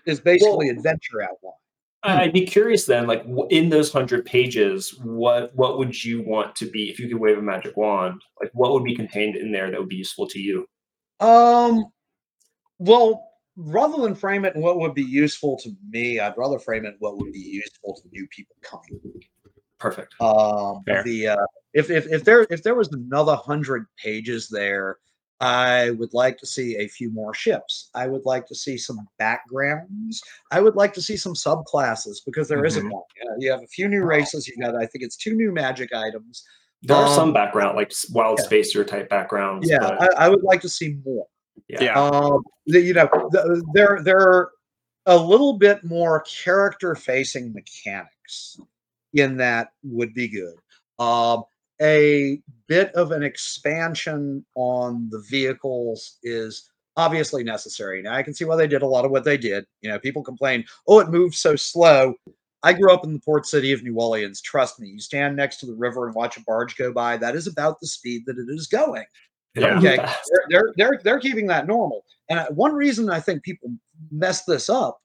is 0.06 0.22
basically 0.22 0.70
adventure 0.70 1.22
outline 1.22 1.54
I'd 2.04 2.34
be 2.34 2.45
curious 2.45 2.86
then, 2.86 3.08
like 3.08 3.26
in 3.49 3.70
those 3.70 3.91
hundred 3.91 4.26
pages, 4.26 4.99
what 5.01 5.56
what 5.56 5.78
would 5.78 6.04
you 6.04 6.22
want 6.22 6.56
to 6.58 6.66
be 6.66 6.89
if 6.89 6.99
you 6.99 7.08
could 7.08 7.20
wave 7.20 7.38
a 7.38 7.41
magic 7.41 7.78
wand? 7.78 8.22
Like 8.41 8.51
what 8.54 8.74
would 8.74 8.84
be 8.84 8.95
contained 8.95 9.38
in 9.38 9.51
there 9.51 9.72
that 9.72 9.80
would 9.80 9.89
be 9.89 9.95
useful 9.95 10.28
to 10.28 10.39
you? 10.39 10.68
Um, 11.22 11.86
well, 12.80 13.30
rather 13.56 14.01
than 14.01 14.16
frame 14.16 14.43
it 14.43 14.56
in 14.56 14.62
what 14.62 14.80
would 14.80 14.93
be 14.93 15.04
useful 15.04 15.58
to 15.60 15.72
me, 15.89 16.20
I'd 16.20 16.38
rather 16.38 16.60
frame 16.60 16.86
it 16.86 16.95
what 16.99 17.18
would 17.18 17.32
be 17.32 17.39
useful 17.39 17.95
to 17.95 18.10
new 18.12 18.28
people 18.28 18.56
coming. 18.62 18.99
Perfect. 19.80 20.14
Um, 20.20 20.84
Fair. 20.86 21.04
the 21.04 21.30
uh, 21.30 21.45
if 21.74 21.89
if 21.89 22.08
if 22.08 22.26
there 22.26 22.45
if 22.49 22.64
there 22.64 22.76
was 22.76 22.89
another 22.91 23.36
hundred 23.36 23.86
pages 23.97 24.49
there, 24.49 24.97
I 25.40 25.90
would 25.92 26.14
like 26.14 26.38
to 26.38 26.46
see 26.46 26.78
a 26.78 26.88
few 26.88 27.12
more 27.12 27.34
ships. 27.34 27.90
I 27.94 28.08
would 28.08 28.26
like 28.26 28.46
to 28.48 28.56
see 28.56 28.78
some 28.78 29.06
backgrounds. 29.20 30.22
I 30.52 30.62
would 30.62 30.76
like 30.76 30.94
to 30.94 31.02
see 31.02 31.18
some 31.18 31.34
subclasses 31.34 32.18
because 32.26 32.48
there 32.48 32.62
not 32.62 32.72
Mhm. 32.86 32.92
one. 32.92 33.04
You 33.42 33.52
have 33.52 33.62
a 33.64 33.68
few 33.68 33.88
new 33.88 34.04
races. 34.04 34.48
You 34.48 34.56
got 34.58 34.76
I 34.76 34.86
think 34.86 35.04
it's 35.04 35.18
two 35.18 35.34
new 35.36 35.52
magic 35.52 35.94
items. 35.94 36.46
There 36.82 36.96
are 36.98 37.14
some 37.14 37.30
Um, 37.30 37.34
background, 37.34 37.76
like 37.78 37.92
wild 38.12 38.40
yeah. 38.40 38.46
spacer 38.46 38.84
type 38.84 39.10
backgrounds. 39.10 39.70
Yeah, 39.70 39.80
but 39.80 40.18
I, 40.18 40.26
I 40.26 40.30
would 40.30 40.44
like 40.44 40.62
to 40.62 40.70
see 40.70 40.98
more. 41.06 41.28
yeah. 41.68 41.84
Yeah. 41.84 42.00
Um, 42.02 42.44
you 42.66 42.94
know, 42.94 43.08
the, 43.32 43.64
they're 43.74 44.00
they're 44.04 44.50
a 45.06 45.18
little 45.18 45.58
bit 45.58 45.84
more 45.84 46.22
character 46.22 46.96
facing 46.96 47.54
mechanics 47.54 48.58
in 49.14 49.38
that 49.38 49.70
would 49.84 50.14
be 50.14 50.28
good. 50.28 50.56
Um, 51.00 51.44
a 51.82 52.42
bit 52.68 52.92
of 52.94 53.12
an 53.12 53.24
expansion 53.24 54.46
on 54.56 55.10
the 55.10 55.24
vehicles 55.30 56.18
is 56.24 56.70
obviously 56.96 57.44
necessary. 57.44 58.02
Now 58.02 58.14
I 58.14 58.24
can 58.24 58.34
see 58.34 58.46
why 58.46 58.56
they 58.56 58.68
did 58.68 58.82
a 58.82 58.88
lot 58.88 59.06
of 59.06 59.12
what 59.12 59.24
they 59.24 59.38
did. 59.38 59.66
You 59.82 59.90
know, 59.90 60.00
people 60.00 60.24
complain, 60.24 60.66
"Oh, 60.88 61.00
it 61.00 61.10
moves 61.10 61.40
so 61.40 61.56
slow." 61.56 62.16
I 62.64 62.72
grew 62.72 62.94
up 62.94 63.04
in 63.04 63.14
the 63.14 63.20
port 63.20 63.46
city 63.46 63.74
of 63.74 63.84
New 63.84 63.96
Orleans. 63.96 64.42
Trust 64.42 64.80
me, 64.80 64.88
you 64.88 65.00
stand 65.00 65.36
next 65.36 65.58
to 65.58 65.66
the 65.66 65.74
river 65.74 66.06
and 66.08 66.16
watch 66.16 66.38
a 66.38 66.42
barge 66.42 66.78
go 66.78 66.94
by. 66.94 67.18
That 67.18 67.36
is 67.36 67.46
about 67.46 67.80
the 67.82 67.88
speed 67.88 68.24
that 68.26 68.38
it 68.38 68.48
is 68.48 68.68
going 68.68 69.06
Yeah. 69.56 69.78
Okay, 69.78 69.98
they're, 69.98 70.46
they're 70.50 70.74
they're 70.78 71.00
they're 71.04 71.20
keeping 71.20 71.48
that 71.48 71.68
normal. 71.68 72.06
And 72.30 72.40
uh, 72.40 72.48
one 72.52 72.74
reason 72.74 73.10
I 73.10 73.20
think 73.20 73.44
people 73.44 73.70
mess 74.12 74.46
this 74.46 74.70
up 74.70 75.00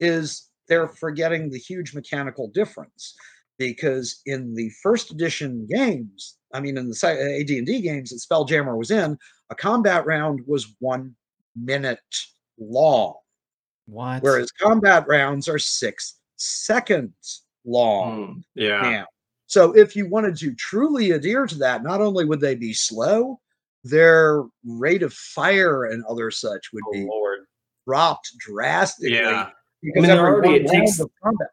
is 0.00 0.50
they're 0.68 0.88
forgetting 0.88 1.48
the 1.48 1.58
huge 1.58 1.94
mechanical 1.94 2.48
difference. 2.48 3.14
Because 3.58 4.20
in 4.26 4.54
the 4.54 4.70
first 4.82 5.10
edition 5.10 5.66
games, 5.70 6.36
I 6.52 6.60
mean, 6.60 6.76
in 6.76 6.88
the 6.88 6.94
se- 6.94 7.40
AD&D 7.40 7.80
games 7.80 8.10
that 8.10 8.20
Spelljammer 8.20 8.76
was 8.76 8.90
in, 8.90 9.18
a 9.50 9.54
combat 9.54 10.04
round 10.06 10.40
was 10.46 10.74
one 10.78 11.14
minute 11.54 11.98
long, 12.58 13.14
What? 13.86 14.22
whereas 14.22 14.50
combat 14.52 15.06
rounds 15.08 15.48
are 15.48 15.58
six 15.58 16.18
seconds 16.36 17.44
long 17.64 18.18
Mm. 18.18 18.42
yeah. 18.54 18.80
now. 18.82 19.06
So 19.46 19.72
if 19.76 19.96
you 19.96 20.08
wanted 20.08 20.36
to 20.38 20.54
truly 20.54 21.12
adhere 21.12 21.46
to 21.46 21.54
that, 21.58 21.82
not 21.82 22.00
only 22.00 22.24
would 22.24 22.40
they 22.40 22.54
be 22.56 22.72
slow, 22.74 23.40
their 23.84 24.44
rate 24.64 25.02
of 25.02 25.12
fire 25.14 25.84
and 25.84 26.04
other 26.06 26.30
such 26.30 26.72
would 26.72 26.82
Oh, 26.88 26.92
be 26.92 27.04
Lord. 27.06 27.46
dropped 27.86 28.32
drastically. 28.38 29.14
Yeah. 29.16 29.50
Because 29.82 30.04
I 30.04 30.08
mean, 30.08 30.10
every 30.18 30.24
already 30.30 30.54
it 30.56 30.70
round 30.70 30.86
takes- 30.86 31.00
of 31.00 31.10
combat. 31.22 31.48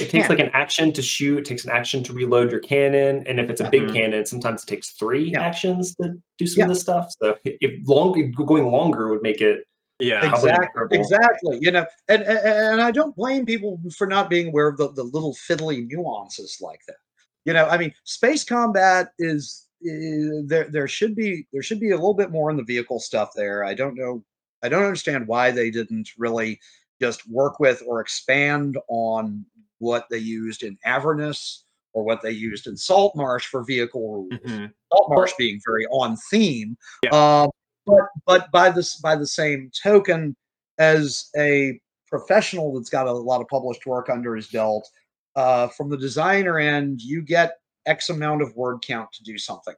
It 0.00 0.10
takes 0.10 0.24
Yeah. 0.24 0.28
like 0.28 0.38
an 0.38 0.50
action 0.52 0.92
to 0.92 1.02
shoot, 1.02 1.38
it 1.38 1.44
takes 1.44 1.64
an 1.64 1.70
action 1.70 2.02
to 2.04 2.12
reload 2.12 2.50
your 2.50 2.60
cannon, 2.60 3.26
and 3.26 3.38
if 3.40 3.50
it's 3.50 3.60
a 3.60 3.68
big 3.68 3.82
Mhm. 3.82 3.92
cannon, 3.94 4.26
sometimes 4.26 4.62
it 4.62 4.66
takes 4.66 4.90
three 4.90 5.30
Yeah. 5.30 5.42
actions 5.42 5.94
to 5.96 6.14
do 6.38 6.46
some 6.46 6.60
Yeah. 6.60 6.64
of 6.64 6.68
this 6.70 6.80
stuff. 6.80 7.12
So 7.20 7.36
if 7.44 7.88
long 7.88 8.32
going 8.32 8.70
longer 8.70 9.08
would 9.08 9.22
make 9.22 9.40
it 9.40 9.64
Yeah. 9.98 10.32
Exactly. 10.34 10.98
Exactly. 10.98 11.58
You 11.60 11.70
know, 11.72 11.84
and, 12.08 12.22
and 12.22 12.38
and 12.38 12.80
I 12.80 12.90
don't 12.90 13.14
blame 13.14 13.44
people 13.44 13.78
for 13.98 14.06
not 14.06 14.30
being 14.30 14.48
aware 14.48 14.68
of 14.68 14.78
the, 14.78 14.90
the 14.92 15.02
little 15.04 15.34
fiddly 15.34 15.86
nuances 15.86 16.56
like 16.60 16.80
that. 16.86 16.96
You 17.44 17.52
know, 17.52 17.66
I 17.66 17.76
mean, 17.76 17.92
space 18.04 18.42
combat 18.42 19.12
is, 19.18 19.66
is 19.82 20.46
there. 20.46 20.64
There 20.70 20.88
should 20.88 21.14
be 21.14 21.46
there 21.52 21.62
should 21.62 21.80
be 21.80 21.90
a 21.90 21.96
little 21.96 22.14
bit 22.14 22.30
more 22.30 22.50
in 22.50 22.56
the 22.56 22.62
vehicle 22.64 22.98
stuff 22.98 23.32
there. 23.36 23.62
I 23.64 23.74
don't 23.74 23.94
know. 23.94 24.24
I 24.62 24.68
don't 24.70 24.84
understand 24.84 25.26
why 25.26 25.50
they 25.50 25.70
didn't 25.70 26.08
really 26.16 26.60
just 27.00 27.28
work 27.28 27.58
with 27.60 27.82
or 27.86 28.00
expand 28.00 28.78
on 28.88 29.44
what 29.78 30.06
they 30.10 30.18
used 30.18 30.62
in 30.62 30.76
Avernus 30.84 31.64
or 31.92 32.04
what 32.04 32.22
they 32.22 32.30
used 32.30 32.66
in 32.66 32.76
Saltmarsh 32.76 33.46
for 33.46 33.64
vehicle 33.64 34.12
rules. 34.12 34.32
Mhm. 34.44 34.72
Saltmarsh 34.92 35.32
being 35.38 35.60
very 35.66 35.86
on 35.86 36.16
theme. 36.30 36.76
Yeah. 37.02 37.42
Um, 37.42 37.50
but 37.86 38.08
but 38.26 38.52
by 38.52 38.70
this 38.70 38.96
by 38.96 39.16
the 39.16 39.26
same 39.26 39.70
token, 39.82 40.36
as 40.78 41.30
a 41.36 41.80
professional 42.08 42.74
that's 42.74 42.90
got 42.90 43.06
a 43.06 43.12
lot 43.12 43.40
of 43.40 43.48
published 43.48 43.86
work 43.86 44.08
under 44.08 44.36
his 44.36 44.48
belt, 44.48 44.88
uh, 45.36 45.68
from 45.68 45.88
the 45.88 45.96
designer 45.96 46.58
end, 46.58 47.00
you 47.00 47.22
get 47.22 47.58
X 47.86 48.10
amount 48.10 48.42
of 48.42 48.54
word 48.56 48.82
count 48.82 49.10
to 49.12 49.22
do 49.24 49.38
something. 49.38 49.74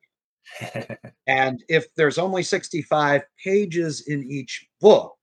And 1.29 1.63
if 1.69 1.87
there's 1.95 2.19
only 2.19 2.43
65 2.43 3.23
pages 3.43 4.03
in 4.09 4.29
each 4.29 4.67
book, 4.81 5.17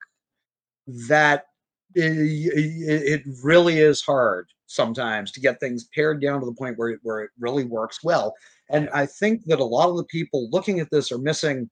that 1.09 1.48
i- 1.97 2.01
i- 2.01 3.05
it 3.13 3.23
really 3.43 3.79
is 3.79 4.01
hard 4.01 4.47
sometimes 4.67 5.31
to 5.31 5.39
get 5.39 5.59
things 5.59 5.85
pared 5.95 6.21
down 6.21 6.39
to 6.39 6.45
the 6.45 6.53
point 6.53 6.77
where 6.77 6.89
it, 6.89 6.99
where 7.03 7.21
it 7.21 7.31
really 7.39 7.63
works 7.65 8.03
well. 8.03 8.35
And 8.69 8.89
I 8.91 9.05
think 9.07 9.45
that 9.45 9.59
a 9.59 9.63
lot 9.65 9.89
of 9.89 9.97
the 9.97 10.03
people 10.05 10.49
looking 10.51 10.79
at 10.79 10.91
this 10.91 11.11
are 11.11 11.17
missing 11.17 11.69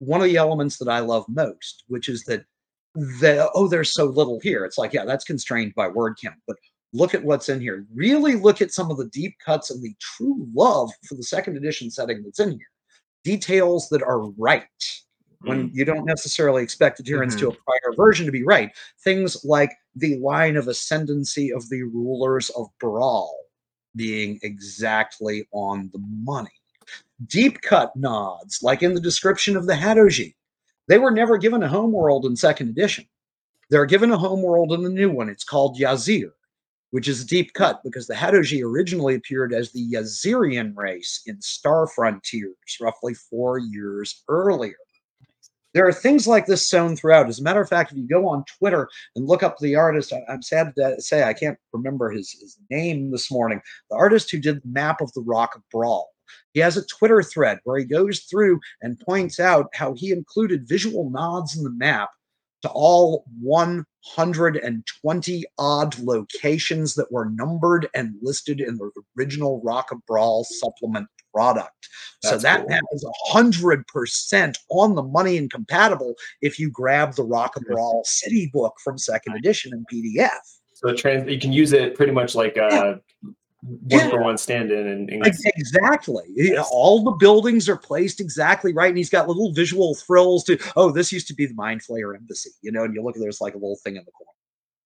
one 0.00 0.20
of 0.20 0.26
the 0.26 0.36
elements 0.36 0.78
that 0.78 0.88
I 0.88 0.98
love 1.00 1.24
most, 1.28 1.84
which 1.88 2.08
is 2.08 2.24
that 2.24 2.44
the 2.94 3.48
oh, 3.54 3.68
there's 3.68 3.92
so 3.94 4.06
little 4.06 4.40
here. 4.40 4.64
It's 4.64 4.78
like, 4.78 4.92
yeah, 4.92 5.04
that's 5.04 5.24
constrained 5.24 5.74
by 5.76 5.86
word 5.88 6.16
count, 6.20 6.36
but 6.46 6.56
look 6.92 7.14
at 7.14 7.22
what's 7.22 7.48
in 7.48 7.60
here. 7.60 7.86
Really 7.94 8.34
look 8.34 8.60
at 8.60 8.72
some 8.72 8.90
of 8.90 8.96
the 8.96 9.06
deep 9.06 9.36
cuts 9.44 9.70
and 9.70 9.80
the 9.82 9.94
true 10.00 10.48
love 10.52 10.90
for 11.08 11.14
the 11.14 11.22
second 11.22 11.56
edition 11.56 11.88
setting 11.90 12.22
that's 12.24 12.40
in 12.40 12.50
here. 12.50 12.66
Details 13.22 13.88
that 13.90 14.02
are 14.02 14.22
right 14.30 14.64
when 15.42 15.70
mm. 15.70 15.74
you 15.74 15.84
don't 15.84 16.04
necessarily 16.04 16.62
expect 16.62 17.00
adherence 17.00 17.34
to 17.36 17.46
mm-hmm. 17.46 17.60
a 17.60 17.64
prior 17.64 17.96
version 17.96 18.26
to 18.26 18.32
be 18.32 18.44
right. 18.44 18.70
Things 19.02 19.44
like 19.44 19.72
the 19.96 20.18
line 20.18 20.56
of 20.56 20.68
ascendancy 20.68 21.52
of 21.52 21.68
the 21.68 21.82
rulers 21.82 22.50
of 22.50 22.68
Bral 22.82 23.30
being 23.96 24.38
exactly 24.42 25.46
on 25.52 25.90
the 25.92 25.98
money. 26.22 26.50
Deep 27.26 27.60
cut 27.62 27.94
nods, 27.96 28.62
like 28.62 28.82
in 28.82 28.94
the 28.94 29.00
description 29.00 29.56
of 29.56 29.66
the 29.66 29.74
Hadozee. 29.74 30.34
They 30.88 30.98
were 30.98 31.10
never 31.10 31.38
given 31.38 31.62
a 31.62 31.68
homeworld 31.68 32.24
in 32.24 32.36
second 32.36 32.68
edition. 32.68 33.06
They're 33.68 33.86
given 33.86 34.10
a 34.10 34.18
homeworld 34.18 34.72
in 34.72 34.82
the 34.82 34.90
new 34.90 35.10
one. 35.10 35.28
It's 35.28 35.44
called 35.44 35.78
Yazir, 35.78 36.32
which 36.90 37.06
is 37.06 37.22
a 37.22 37.26
deep 37.26 37.52
cut 37.52 37.82
because 37.84 38.06
the 38.06 38.14
Hadozee 38.14 38.64
originally 38.64 39.14
appeared 39.14 39.52
as 39.52 39.70
the 39.70 39.86
Yazirian 39.92 40.76
race 40.76 41.22
in 41.26 41.40
Star 41.40 41.86
Frontiers 41.86 42.54
roughly 42.80 43.14
four 43.14 43.58
years 43.58 44.24
earlier. 44.28 44.74
There 45.72 45.86
are 45.86 45.92
things 45.92 46.26
like 46.26 46.46
this 46.46 46.68
sewn 46.68 46.96
throughout. 46.96 47.28
As 47.28 47.38
a 47.38 47.42
matter 47.42 47.60
of 47.60 47.68
fact, 47.68 47.92
if 47.92 47.98
you 47.98 48.08
go 48.08 48.28
on 48.28 48.44
Twitter 48.58 48.88
and 49.14 49.28
look 49.28 49.42
up 49.42 49.58
the 49.58 49.76
artist, 49.76 50.12
I, 50.12 50.32
am 50.32 50.42
sad 50.42 50.72
to 50.76 51.00
say 51.00 51.22
I 51.22 51.32
can't 51.32 51.58
remember 51.72 52.10
his, 52.10 52.32
his 52.32 52.58
name 52.70 53.10
this 53.10 53.30
morning. 53.30 53.60
The 53.90 53.96
artist 53.96 54.30
who 54.30 54.38
did 54.38 54.62
the 54.62 54.68
map 54.68 55.00
of 55.00 55.12
the 55.12 55.22
Rock 55.22 55.54
of 55.54 55.62
Bral. 55.72 56.06
He 56.54 56.60
has 56.60 56.76
a 56.76 56.86
Twitter 56.86 57.22
thread 57.22 57.58
where 57.64 57.78
he 57.78 57.84
goes 57.84 58.20
through 58.20 58.60
and 58.82 59.00
points 59.00 59.38
out 59.38 59.68
how 59.74 59.94
he 59.94 60.10
included 60.10 60.68
visual 60.68 61.10
nods 61.10 61.56
in 61.56 61.64
the 61.64 61.70
map 61.70 62.10
to 62.62 62.68
all 62.70 63.24
120 63.40 65.44
odd 65.58 65.98
locations 65.98 66.94
that 66.94 67.10
were 67.10 67.30
numbered 67.30 67.88
and 67.94 68.14
listed 68.22 68.60
in 68.60 68.76
the 68.76 68.90
original 69.18 69.60
Rock 69.62 69.92
of 69.92 69.98
Bral 70.08 70.44
supplement 70.44 71.08
product. 71.32 71.88
so 72.22 72.30
That's 72.30 72.42
that 72.42 72.60
cool. 72.60 72.68
map 72.70 72.82
is 72.92 73.06
hundred 73.26 73.86
percent 73.86 74.58
on 74.70 74.94
the 74.94 75.02
money 75.02 75.36
and 75.36 75.50
compatible 75.50 76.14
if 76.42 76.58
you 76.58 76.70
grab 76.70 77.14
the 77.14 77.24
Rock 77.24 77.56
of 77.56 77.64
Bral 77.64 78.04
City 78.04 78.50
book 78.52 78.74
from 78.82 78.98
second 78.98 79.36
edition 79.36 79.72
in 79.72 79.84
PDF. 79.92 80.30
So 80.74 80.94
trans 80.94 81.28
you 81.30 81.38
can 81.38 81.52
use 81.52 81.72
it 81.72 81.94
pretty 81.94 82.12
much 82.12 82.34
like 82.34 82.56
a 82.56 83.00
Yeah. 83.88 83.98
one 83.98 84.10
for 84.10 84.22
one 84.22 84.38
stand 84.38 84.70
in 84.72 84.86
and, 84.86 85.10
and 85.10 85.26
Exactly. 85.26 86.24
Know, 86.36 86.64
All 86.72 87.04
the 87.04 87.10
buildings 87.12 87.68
are 87.68 87.76
placed 87.76 88.18
exactly 88.20 88.72
right, 88.72 88.88
and 88.88 88.96
he's 88.96 89.10
got 89.10 89.28
little 89.28 89.52
visual 89.52 89.94
thrills 89.94 90.44
to. 90.44 90.58
Oh, 90.76 90.90
this 90.90 91.12
used 91.12 91.28
to 91.28 91.34
be 91.34 91.44
the 91.46 91.54
Mind 91.54 91.82
Flayer 91.82 92.16
Embassy, 92.16 92.50
you 92.62 92.72
know. 92.72 92.84
And 92.84 92.94
you 92.94 93.02
look, 93.02 93.16
at 93.16 93.20
there's 93.20 93.40
like 93.42 93.54
a 93.54 93.58
little 93.58 93.76
thing 93.84 93.96
in 93.96 94.04
the 94.06 94.10
corner, 94.12 94.30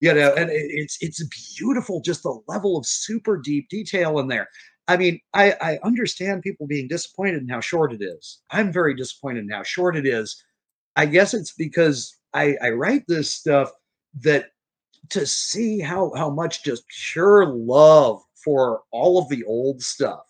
you 0.00 0.12
know, 0.14 0.34
and 0.34 0.50
it's 0.52 0.98
it's 1.00 1.22
beautiful. 1.56 2.00
Just 2.00 2.24
the 2.24 2.40
level 2.48 2.76
of 2.76 2.84
super 2.84 3.36
deep 3.36 3.68
detail 3.68 4.18
in 4.18 4.26
there. 4.26 4.48
I 4.86 4.96
mean, 4.96 5.20
I, 5.32 5.52
I 5.60 5.78
understand 5.82 6.42
people 6.42 6.66
being 6.66 6.88
disappointed 6.88 7.42
in 7.42 7.48
how 7.48 7.60
short 7.60 7.92
it 7.92 8.02
is. 8.02 8.40
I'm 8.50 8.72
very 8.72 8.94
disappointed 8.94 9.44
in 9.44 9.50
how 9.50 9.62
short 9.62 9.96
it 9.96 10.06
is. 10.06 10.42
I 10.96 11.06
guess 11.06 11.34
it's 11.34 11.52
because 11.52 12.16
I, 12.34 12.56
I 12.62 12.70
write 12.70 13.04
this 13.08 13.30
stuff 13.30 13.70
that 14.20 14.50
to 15.10 15.26
see 15.26 15.80
how 15.80 16.12
how 16.16 16.30
much 16.30 16.64
just 16.64 16.84
pure 17.12 17.46
love 17.46 18.22
for 18.42 18.82
all 18.90 19.18
of 19.18 19.28
the 19.28 19.44
old 19.44 19.82
stuff 19.82 20.24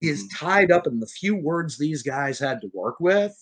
is 0.00 0.24
mm-hmm. 0.24 0.46
tied 0.46 0.70
up 0.70 0.86
in 0.86 1.00
the 1.00 1.06
few 1.06 1.36
words 1.36 1.78
these 1.78 2.02
guys 2.02 2.38
had 2.38 2.60
to 2.60 2.70
work 2.72 3.00
with. 3.00 3.34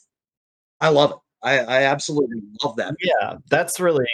I 0.80 0.88
love 0.88 1.10
it. 1.12 1.16
I, 1.42 1.58
I 1.58 1.82
absolutely 1.84 2.40
love 2.62 2.76
that. 2.76 2.94
Yeah, 3.00 3.36
that's 3.50 3.80
really 3.80 4.06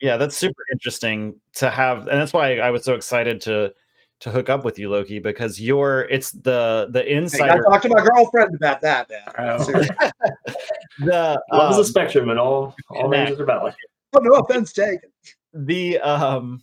Yeah, 0.00 0.16
that's 0.16 0.36
super 0.36 0.62
interesting 0.72 1.38
to 1.56 1.70
have, 1.70 2.08
and 2.08 2.20
that's 2.20 2.32
why 2.32 2.58
I 2.58 2.70
was 2.70 2.84
so 2.84 2.94
excited 2.94 3.40
to 3.42 3.72
to 4.20 4.30
hook 4.30 4.48
up 4.48 4.64
with 4.64 4.78
you, 4.78 4.88
Loki, 4.90 5.18
because 5.18 5.60
you're 5.60 6.02
it's 6.10 6.30
the 6.32 6.86
the 6.90 7.02
Hey, 7.02 7.14
I 7.14 7.18
insider. 7.18 7.62
talked 7.62 7.82
to 7.82 7.88
my 7.88 8.02
girlfriend 8.02 8.54
about 8.54 8.80
that, 8.82 9.08
man. 9.10 9.22
Oh. 9.38 9.62
Seriously. 9.64 9.94
the 11.00 11.42
Love 11.52 11.70
is 11.72 11.76
um, 11.76 11.82
a 11.82 11.84
spectrum, 11.84 12.30
and 12.30 12.38
all 12.38 12.74
all 12.90 13.04
Connect. 13.10 13.28
ranges 13.30 13.40
are 13.40 13.44
valid. 13.44 13.74
Oh, 14.16 14.20
no 14.20 14.34
offense 14.36 14.72
taken. 14.72 15.10
the 15.52 15.98
um 16.00 16.62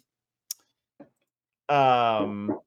um 1.69 2.57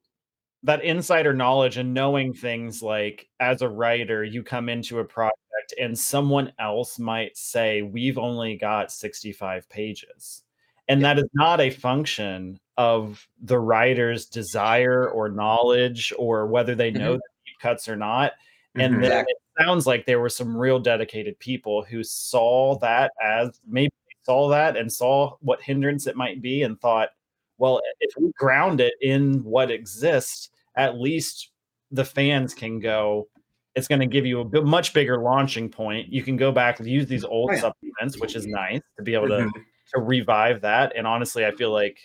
that 0.63 0.83
insider 0.83 1.33
knowledge 1.33 1.77
and 1.77 1.93
knowing 1.93 2.33
things 2.33 2.81
like 2.81 3.27
as 3.39 3.61
a 3.61 3.69
writer 3.69 4.23
you 4.23 4.41
come 4.43 4.67
into 4.69 4.99
a 4.99 5.05
project 5.05 5.73
and 5.79 5.97
someone 5.97 6.51
else 6.57 6.97
might 6.97 7.37
say 7.37 7.81
we've 7.83 8.17
only 8.17 8.57
got 8.57 8.91
65 8.91 9.69
pages 9.69 10.41
and 10.87 11.03
that 11.03 11.17
is 11.17 11.25
not 11.33 11.59
a 11.59 11.69
function 11.69 12.59
of 12.77 13.27
the 13.41 13.57
writer's 13.59 14.25
desire 14.25 15.09
or 15.09 15.29
knowledge 15.29 16.11
or 16.17 16.45
whether 16.47 16.75
they 16.75 16.91
know 16.91 17.13
the 17.13 17.21
deep 17.45 17.55
cuts 17.61 17.87
or 17.87 17.95
not 17.95 18.33
and 18.75 18.95
Mhm. 18.95 19.01
then 19.01 19.25
it 19.27 19.37
sounds 19.57 19.87
like 19.87 20.05
there 20.05 20.19
were 20.19 20.29
some 20.29 20.55
real 20.55 20.79
dedicated 20.79 21.39
people 21.39 21.83
who 21.83 22.03
saw 22.03 22.77
that 22.79 23.11
as 23.23 23.59
maybe 23.65 23.91
saw 24.23 24.49
that 24.49 24.75
and 24.75 24.91
saw 24.91 25.35
what 25.39 25.61
hindrance 25.61 26.07
it 26.07 26.15
might 26.17 26.41
be 26.41 26.63
and 26.63 26.81
thought, 26.81 27.09
well, 27.57 27.79
if 28.01 28.11
we 28.19 28.31
ground 28.37 28.81
it 28.81 28.95
in 29.01 29.43
what 29.43 29.69
exists, 29.71 30.49
at 30.75 30.99
least 30.99 31.51
the 31.91 32.03
fans 32.03 32.53
can 32.55 32.79
go. 32.79 33.29
It's 33.75 33.87
going 33.87 34.01
to 34.01 34.07
give 34.07 34.25
you 34.25 34.39
a 34.41 34.45
b- 34.45 34.61
much 34.61 34.93
bigger 34.93 35.19
launching 35.19 35.69
point. 35.69 36.11
You 36.11 36.23
can 36.23 36.35
go 36.37 36.51
back 36.51 36.79
and 36.79 36.89
use 36.89 37.05
these 37.07 37.23
old 37.23 37.51
Oh, 37.51 37.53
yeah. 37.53 37.59
supplements, 37.61 38.19
which 38.19 38.35
is 38.35 38.45
nice 38.47 38.81
to 38.97 39.03
be 39.03 39.13
able 39.13 39.27
to 39.29 39.45
Mhm. 39.45 39.51
To 39.95 40.01
revive 40.01 40.61
that. 40.61 40.93
And 40.95 41.07
honestly, 41.07 41.45
I 41.45 41.51
feel 41.51 41.71
like 41.71 41.97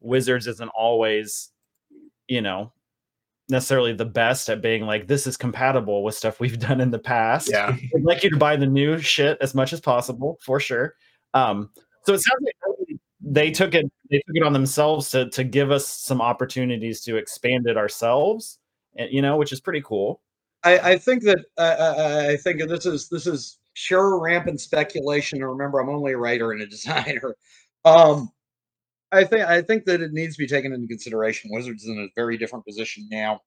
Wizards 0.00 0.46
isn't 0.46 0.68
always, 0.70 1.50
you 2.28 2.40
know, 2.40 2.72
necessarily 3.48 3.92
the 3.94 4.04
best 4.04 4.50
at 4.50 4.60
being 4.60 4.82
like 4.84 5.06
this 5.06 5.26
is 5.26 5.36
compatible 5.36 6.02
with 6.04 6.14
stuff 6.14 6.40
we've 6.40 6.58
done 6.68 6.80
in 6.80 6.90
the 6.90 6.98
past. 6.98 7.50
Yeah. 7.50 7.74
I'd 7.96 8.02
like 8.02 8.22
you 8.24 8.30
to 8.30 8.36
buy 8.36 8.56
the 8.56 8.66
new 8.66 8.98
shit 8.98 9.38
as 9.40 9.54
much 9.54 9.72
as 9.72 9.80
possible 9.80 10.38
for 10.42 10.60
sure. 10.60 10.94
Um, 11.34 11.70
so 12.04 12.14
it 12.14 12.18
sounds 12.20 12.42
like 12.42 12.98
they 13.20 13.50
took 13.50 13.74
it 13.74 13.84
they 14.10 14.16
took 14.18 14.36
it 14.36 14.42
on 14.42 14.52
themselves 14.54 15.10
to 15.10 15.28
to 15.30 15.44
give 15.44 15.70
us 15.70 15.86
some 15.86 16.22
opportunities 16.22 17.02
to 17.02 17.16
expand 17.16 17.66
it 17.66 17.76
ourselves, 17.76 18.58
and 18.96 19.12
you 19.12 19.20
know, 19.20 19.36
which 19.36 19.52
is 19.52 19.60
pretty 19.60 19.82
cool. 19.84 20.22
I, 20.64 20.78
I 20.92 20.98
think 20.98 21.22
that 21.24 21.38
uh, 21.58 21.94
I- 21.98 22.30
I 22.32 22.36
think 22.38 22.66
this 22.66 22.86
is 22.86 23.08
this 23.10 23.26
is 23.26 23.58
pure 23.86 24.20
rampant 24.20 24.60
speculation. 24.60 25.40
And 25.40 25.50
remember, 25.50 25.80
I'm 25.80 25.88
only 25.88 26.12
a 26.12 26.18
writer 26.18 26.52
and 26.52 26.62
a 26.62 26.66
designer. 26.76 27.34
Um, 27.84 28.30
I 29.10 29.24
think 29.24 29.42
I 29.42 29.62
think 29.62 29.84
that 29.86 30.02
it 30.02 30.12
needs 30.12 30.36
to 30.36 30.42
be 30.42 30.46
taken 30.46 30.72
into 30.72 30.86
consideration. 30.86 31.50
Wizards 31.52 31.84
is 31.84 31.88
in 31.88 31.98
a 31.98 32.08
very 32.14 32.36
different 32.36 32.66
position 32.66 33.08
now 33.10 33.40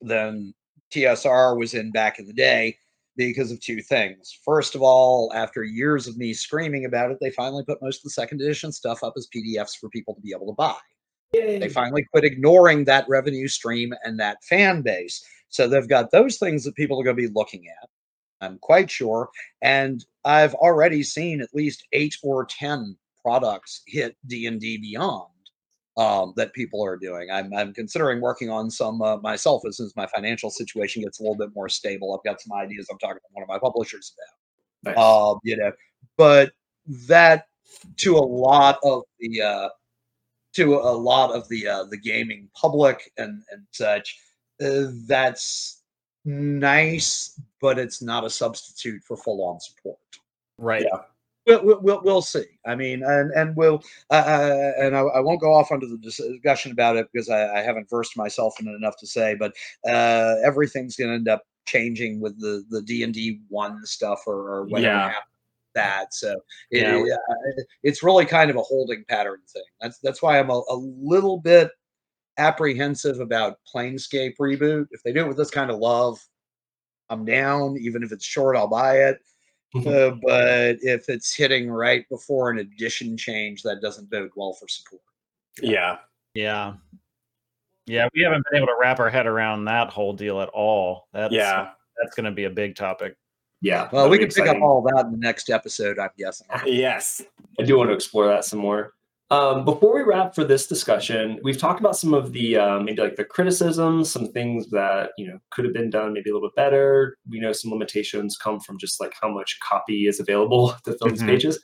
than 0.00 0.54
TSR 0.94 1.58
was 1.58 1.74
in 1.74 1.90
back 1.90 2.18
in 2.18 2.26
the 2.26 2.32
day 2.32 2.76
because 3.16 3.50
of 3.50 3.60
two 3.60 3.82
things. 3.82 4.38
First 4.44 4.76
of 4.76 4.82
all, 4.82 5.32
after 5.34 5.64
years 5.64 6.06
of 6.06 6.16
me 6.16 6.32
screaming 6.32 6.84
about 6.84 7.10
it, 7.10 7.18
they 7.20 7.30
finally 7.30 7.64
put 7.64 7.82
most 7.82 7.98
of 7.98 8.02
the 8.04 8.10
second 8.10 8.40
edition 8.40 8.70
stuff 8.70 9.02
up 9.02 9.14
as 9.16 9.26
PDFs 9.34 9.76
for 9.80 9.88
people 9.88 10.14
to 10.14 10.20
be 10.20 10.32
able 10.32 10.46
to 10.46 10.52
buy 10.52 10.76
they 11.32 11.68
finally 11.68 12.04
quit 12.10 12.24
ignoring 12.24 12.84
that 12.84 13.06
revenue 13.08 13.48
stream 13.48 13.92
and 14.04 14.18
that 14.18 14.42
fan 14.44 14.82
base. 14.82 15.24
So 15.48 15.68
they've 15.68 15.88
got 15.88 16.10
those 16.10 16.38
things 16.38 16.64
that 16.64 16.74
people 16.74 17.00
are 17.00 17.04
going 17.04 17.16
to 17.16 17.28
be 17.28 17.32
looking 17.34 17.64
at. 17.68 17.88
I'm 18.40 18.58
quite 18.58 18.90
sure. 18.90 19.28
And 19.62 20.04
I've 20.24 20.54
already 20.54 21.02
seen 21.02 21.40
at 21.40 21.54
least 21.54 21.86
eight 21.92 22.16
or 22.22 22.46
10 22.46 22.96
products 23.22 23.82
hit 23.86 24.16
D&D 24.26 24.78
Beyond 24.78 25.26
um, 25.96 26.32
that 26.36 26.52
people 26.52 26.84
are 26.84 26.96
doing. 26.96 27.30
I'm, 27.30 27.52
I'm 27.52 27.74
considering 27.74 28.20
working 28.20 28.50
on 28.50 28.70
some 28.70 29.02
uh, 29.02 29.16
myself 29.18 29.62
as 29.66 29.78
soon 29.78 29.86
as 29.86 29.96
my 29.96 30.06
financial 30.06 30.50
situation 30.50 31.02
gets 31.02 31.18
a 31.18 31.22
little 31.22 31.36
bit 31.36 31.50
more 31.54 31.68
stable. 31.68 32.14
I've 32.14 32.28
got 32.30 32.40
some 32.40 32.56
ideas 32.56 32.86
I'm 32.90 32.98
talking 32.98 33.16
to 33.16 33.28
one 33.32 33.42
of 33.42 33.48
my 33.48 33.58
publishers 33.58 34.12
about 34.16 34.38
Nice. 34.84 34.96
um, 34.96 35.40
you 35.42 35.56
know, 35.56 35.72
but 36.16 36.52
that 37.08 37.46
to 37.96 38.16
a 38.16 38.18
lot 38.18 38.78
of 38.84 39.02
the 39.18 39.42
uh, 39.42 39.68
to 40.54 40.74
a 40.74 40.94
lot 40.94 41.34
of 41.34 41.48
the 41.48 41.66
uh, 41.66 41.84
the 41.84 41.96
gaming 41.96 42.48
public 42.54 43.10
and 43.18 43.42
and 43.50 43.62
such, 43.72 44.18
uh, 44.64 44.86
that's 45.06 45.77
nice, 46.28 47.40
but 47.60 47.78
it's 47.78 48.02
not 48.02 48.24
a 48.24 48.30
substitute 48.30 49.02
for 49.02 49.16
full 49.16 49.42
on 49.44 49.58
support. 49.60 49.98
Right. 50.58 50.86
We'll, 51.46 51.64
we'll, 51.64 51.80
we'll, 51.80 52.00
we'll 52.04 52.22
see. 52.22 52.44
I 52.66 52.74
mean, 52.74 53.02
and 53.02 53.30
and 53.32 53.56
we'll 53.56 53.82
uh, 54.10 54.14
uh, 54.14 54.72
and 54.78 54.94
I, 54.96 55.00
I 55.00 55.20
won't 55.20 55.40
go 55.40 55.54
off 55.54 55.72
onto 55.72 55.88
the 55.88 55.96
discussion 55.96 56.72
about 56.72 56.96
it 56.96 57.08
because 57.12 57.30
I, 57.30 57.58
I 57.58 57.62
haven't 57.62 57.88
versed 57.88 58.16
myself 58.18 58.60
in 58.60 58.68
it 58.68 58.74
enough 58.74 58.96
to 58.98 59.06
say. 59.06 59.34
But 59.34 59.54
uh, 59.88 60.34
everything's 60.44 60.96
going 60.96 61.08
to 61.10 61.14
end 61.14 61.28
up 61.28 61.44
changing 61.66 62.20
with 62.20 62.38
the 62.38 62.64
the 62.68 62.82
D 62.82 63.02
and 63.02 63.14
D 63.14 63.40
one 63.48 63.84
stuff 63.86 64.24
or, 64.26 64.34
or 64.50 64.64
whatever 64.64 64.94
Yeah. 64.94 65.08
happens 65.08 65.24
that. 65.74 66.12
So 66.12 66.32
it, 66.70 66.82
Yeah. 66.82 66.96
it- 66.98 67.12
uh, 67.12 67.62
it's 67.82 68.02
really 68.02 68.26
kind 68.26 68.50
of 68.50 68.56
a 68.56 68.62
holding 68.62 69.04
pattern 69.08 69.40
thing. 69.50 69.62
That's 69.80 69.98
that's 70.00 70.20
why 70.20 70.38
I'm 70.38 70.50
a, 70.50 70.60
a 70.68 70.74
little 70.76 71.38
bit 71.40 71.70
apprehensive 72.38 73.20
about 73.20 73.58
Planescape 73.72 74.34
reboot. 74.40 74.86
If 74.90 75.02
they 75.02 75.12
do 75.12 75.20
it 75.20 75.28
with 75.28 75.36
this 75.36 75.50
kind 75.50 75.70
of 75.70 75.78
love, 75.78 76.18
I'm 77.10 77.24
down. 77.24 77.76
Even 77.78 78.02
if 78.02 78.12
it's 78.12 78.24
short, 78.24 78.56
I'll 78.56 78.68
buy 78.68 78.98
it. 78.98 79.18
Uh, 79.74 80.12
but 80.22 80.76
if 80.80 81.08
it's 81.08 81.34
hitting 81.34 81.70
right 81.70 82.08
before 82.08 82.50
an 82.50 82.58
edition 82.58 83.16
change, 83.18 83.62
that 83.62 83.82
doesn't 83.82 84.08
bode 84.10 84.30
well 84.34 84.54
for 84.54 84.66
support. 84.66 85.02
Yeah. 85.60 85.98
Yeah. 86.34 86.74
Yeah, 87.86 88.08
we 88.14 88.22
haven't 88.22 88.44
been 88.50 88.58
able 88.58 88.66
to 88.68 88.76
wrap 88.80 89.00
our 89.00 89.08
head 89.10 89.26
around 89.26 89.64
that 89.66 89.88
whole 89.90 90.12
deal 90.12 90.40
at 90.40 90.48
all. 90.50 91.08
That's 91.12 91.32
Yeah. 91.34 91.70
that's 92.02 92.14
going 92.14 92.24
to 92.26 92.30
be 92.30 92.44
a 92.44 92.50
big 92.50 92.76
topic. 92.76 93.16
yeah. 93.60 93.88
Well, 93.92 94.08
we 94.08 94.18
be 94.18 94.26
can 94.26 94.34
pick 94.34 94.46
up 94.46 94.62
all 94.62 94.82
that 94.82 95.06
in 95.06 95.12
the 95.12 95.18
next 95.18 95.50
episode, 95.50 95.98
I'm 95.98 96.10
guessing. 96.18 96.46
Yes. 96.66 97.22
I 97.60 97.64
do 97.64 97.76
want 97.78 97.90
to 97.90 97.94
explore 97.94 98.26
that 98.28 98.44
some 98.44 98.58
more. 98.60 98.94
Um, 99.30 99.64
before 99.66 99.94
we 99.94 100.02
wrap 100.02 100.34
for 100.34 100.42
this 100.42 100.66
discussion, 100.66 101.38
we've 101.42 101.58
talked 101.58 101.80
about 101.80 101.96
some 101.98 102.14
of 102.14 102.32
the 102.32 102.56
um, 102.56 102.86
maybe 102.86 103.02
like 103.02 103.16
the 103.16 103.24
criticisms, 103.24 104.10
some 104.10 104.32
things 104.32 104.70
that 104.70 105.10
you 105.18 105.26
know 105.28 105.38
could 105.50 105.66
have 105.66 105.74
been 105.74 105.90
done 105.90 106.14
maybe 106.14 106.30
a 106.30 106.32
little 106.32 106.48
bit 106.48 106.56
better. 106.56 107.16
We 107.28 107.38
know 107.38 107.52
some 107.52 107.70
limitations 107.70 108.36
come 108.38 108.58
from 108.58 108.78
just 108.78 109.00
like 109.00 109.12
how 109.20 109.28
much 109.30 109.58
copy 109.62 110.06
is 110.06 110.18
available 110.18 110.74
to 110.84 110.96
fill 110.96 111.10
these 111.10 111.22
Mhm. 111.22 111.26
pages. 111.26 111.60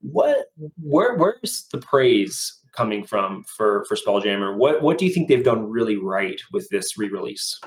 What, 0.00 0.46
where, 0.80 1.16
where's 1.16 1.66
the 1.72 1.78
praise 1.78 2.60
coming 2.76 3.04
from 3.04 3.42
for 3.56 3.84
for 3.88 3.96
Spelljammer? 3.96 4.56
What, 4.56 4.82
what 4.82 4.98
do 4.98 5.06
you 5.06 5.12
think 5.12 5.28
they've 5.28 5.42
done 5.42 5.68
really 5.68 5.96
right 5.96 6.40
with 6.52 6.68
this 6.68 6.96
re-release? 6.98 7.58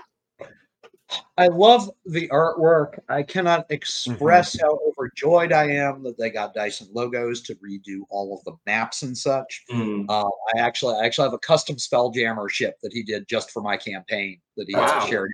I 1.37 1.47
love 1.47 1.89
the 2.05 2.27
artwork. 2.29 2.99
I 3.09 3.23
cannot 3.23 3.65
express 3.69 4.59
how 4.59 4.79
overjoyed 4.87 5.51
I 5.51 5.71
am 5.71 6.03
that 6.03 6.17
they 6.17 6.29
got 6.29 6.53
Dyson 6.53 6.87
Logos 6.93 7.41
to 7.43 7.55
redo 7.55 8.01
all 8.09 8.37
of 8.37 8.43
the 8.43 8.53
maps 8.65 9.01
and 9.03 9.17
such. 9.17 9.63
Mm, 9.71 10.05
Uh, 10.07 10.29
I 10.55 10.59
actually, 10.59 10.95
I 10.95 11.05
actually 11.05 11.25
have 11.25 11.33
a 11.33 11.39
custom 11.39 11.77
Spelljammer 11.77 12.49
ship 12.49 12.77
that 12.83 12.93
he 12.93 13.03
did 13.03 13.27
just 13.27 13.51
for 13.51 13.61
my 13.61 13.77
campaign 13.77 14.39
that 14.57 14.67
he 14.67 14.75
Wow. 14.75 15.07
shared. 15.09 15.31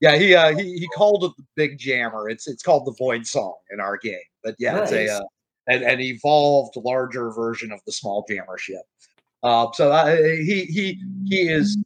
Yeah, 0.00 0.16
he, 0.16 0.34
uh, 0.34 0.56
he 0.56 0.78
he 0.78 0.88
called 0.88 1.22
it 1.24 1.32
the 1.36 1.44
Big 1.54 1.78
Jammer. 1.78 2.28
It's 2.28 2.48
it's 2.48 2.62
called 2.62 2.86
the 2.86 2.94
Void 2.98 3.24
Song 3.24 3.54
in 3.70 3.78
our 3.78 3.96
game, 3.96 4.18
but 4.42 4.56
yeah, 4.58 4.78
it's 4.78 4.90
a 4.90 5.08
uh, 5.08 5.22
an, 5.68 5.84
an 5.84 6.00
evolved, 6.00 6.74
larger 6.76 7.30
version 7.30 7.70
of 7.70 7.80
the 7.86 7.92
small 7.92 8.24
Jammer 8.28 8.58
ship. 8.58 8.82
Uh, 9.44 9.68
so 9.74 9.92
I, 9.92 10.16
he 10.42 10.64
he 10.64 11.00
he 11.24 11.48
is 11.48 11.76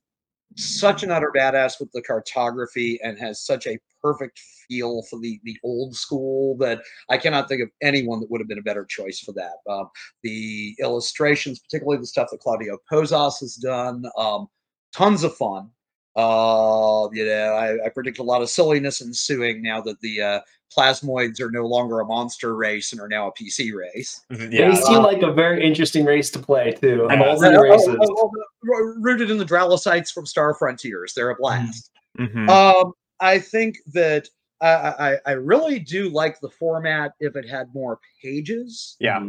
such 0.57 1.03
an 1.03 1.11
utter 1.11 1.33
badass 1.37 1.79
with 1.79 1.91
the 1.93 2.03
cartography 2.03 2.99
and 3.03 3.19
has 3.19 3.45
such 3.45 3.67
a 3.67 3.79
perfect 4.03 4.41
feel 4.69 5.03
for 5.03 5.19
the 5.21 5.41
the 5.45 5.57
old 5.63 5.95
school 5.95 6.57
that 6.59 6.81
I 7.11 7.19
cannot 7.19 7.49
think 7.49 7.63
of 7.63 7.71
anyone 7.83 8.21
that 8.21 8.31
would 8.31 8.41
have 8.41 8.49
been 8.49 8.59
a 8.59 8.63
better 8.63 8.85
choice 8.85 9.21
for 9.21 9.33
that. 9.33 9.59
Um, 9.71 9.89
the 10.23 10.75
illustrations, 10.81 11.61
particularly 11.61 12.01
the 12.01 12.07
stuff 12.07 12.29
that 12.31 12.41
Claudio 12.41 12.79
Pozas 12.91 13.41
has 13.41 13.57
done, 13.57 14.05
um, 14.19 14.49
tons 14.95 15.25
of 15.25 15.37
fun. 15.37 15.71
Uh, 16.17 17.09
you 17.13 17.25
know, 17.27 17.53
I, 17.53 17.87
I 17.87 17.89
predict 17.91 18.19
a 18.19 18.23
lot 18.23 18.43
of 18.43 18.49
silliness 18.49 19.03
ensuing 19.03 19.63
now 19.63 19.81
that 19.83 20.01
the 20.01 20.23
uh, 20.23 20.41
plasmoids 20.77 21.41
are 21.41 21.51
no 21.51 21.67
longer 21.67 22.01
a 22.01 22.05
monster 22.07 22.57
race 22.57 22.93
and 22.93 23.01
are 23.01 23.09
now 23.09 23.29
a 23.29 23.33
PC 23.33 23.75
race. 23.75 24.23
Yeah. 24.31 24.71
they 24.71 24.77
seem 24.77 25.03
like 25.03 25.23
a 25.23 25.33
very 25.33 25.63
interesting 25.65 26.05
race 26.05 26.31
to 26.31 26.39
play 26.39 26.73
too. 26.73 27.03
Of 27.05 27.21
all 27.21 27.45
Uh, 27.45 27.51
the 27.51 27.57
oh, 27.59 27.61
races. 27.63 27.97
oh, 28.01 28.15
oh, 28.17 28.31
ro- 28.65 28.95
rooted 29.01 29.31
in 29.31 29.37
the 29.39 29.45
Dralasites 29.45 30.11
from 30.11 30.25
Star 30.27 30.55
Frontiers, 30.55 31.13
they're 31.15 31.31
a 31.31 31.37
blast. 31.37 31.91
Mhm. 32.19 32.49
Um, 32.49 32.93
I 33.21 33.39
think 33.39 33.77
that 33.93 34.29
I, 34.63 34.67
I 34.67 35.17
I 35.27 35.33
really 35.33 35.79
do 35.79 36.09
like 36.09 36.41
the 36.41 36.49
format 36.49 37.13
if 37.21 37.37
it 37.37 37.47
had 37.47 37.67
more 37.75 37.99
pages 38.23 38.97
yeah. 39.01 39.21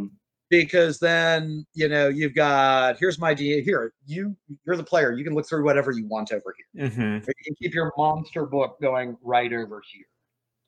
Because 0.50 1.00
then 1.00 1.66
you 1.74 1.90
know 1.90 2.08
you've 2.08 2.34
got 2.36 2.98
here's 2.98 3.20
my 3.20 3.32
idea 3.32 3.62
here 3.62 3.94
you 4.06 4.36
you're 4.66 4.78
the 4.78 4.84
player 4.84 5.12
you 5.12 5.24
can 5.24 5.34
look 5.34 5.48
through 5.48 5.66
whatever 5.66 5.92
you 5.92 6.06
want 6.08 6.32
over 6.32 6.56
here 6.56 6.90
Mhm. 6.90 7.28
Or 7.28 7.34
you 7.38 7.44
can 7.44 7.56
keep 7.62 7.74
your 7.74 7.92
monster 7.98 8.46
book 8.46 8.78
going 8.82 9.18
right 9.22 9.52
over 9.52 9.82
here 9.92 10.06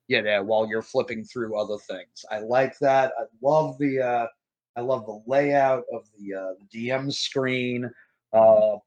you 0.08 0.22
know 0.22 0.44
while 0.44 0.68
you're 0.68 0.82
flipping 0.82 1.24
through 1.24 1.58
other 1.58 1.78
things 1.78 2.26
I 2.30 2.40
like 2.40 2.78
that 2.80 3.14
I 3.18 3.24
love 3.42 3.78
the 3.78 4.02
uh 4.02 4.28
I 4.76 4.82
love 4.82 5.06
the 5.06 5.22
layout 5.28 5.84
of 5.92 6.08
the, 6.18 6.34
uh, 6.36 6.54
DM 6.74 7.12
screen. 7.12 7.90
Uh, 8.32 8.78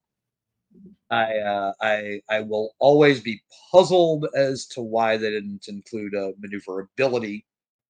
I, 1.10 1.36
uh, 1.36 1.72
I 1.82 2.20
I 2.30 2.40
will 2.40 2.70
always 2.78 3.20
be 3.20 3.42
puzzled 3.70 4.26
as 4.34 4.66
to 4.68 4.80
why 4.80 5.16
they 5.18 5.30
didn't 5.30 5.68
include 5.68 6.14
a 6.14 6.32
maneuverability 6.38 7.44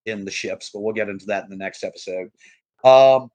in 0.07 0.25
the 0.25 0.31
ships, 0.33 0.71
but 0.73 0.81
we'll 0.81 0.95
get 0.95 1.09
into 1.09 1.27
that 1.27 1.45
in 1.45 1.51
the 1.51 1.57
next 1.57 1.85
episode. 1.85 2.31
Um, 2.85 3.31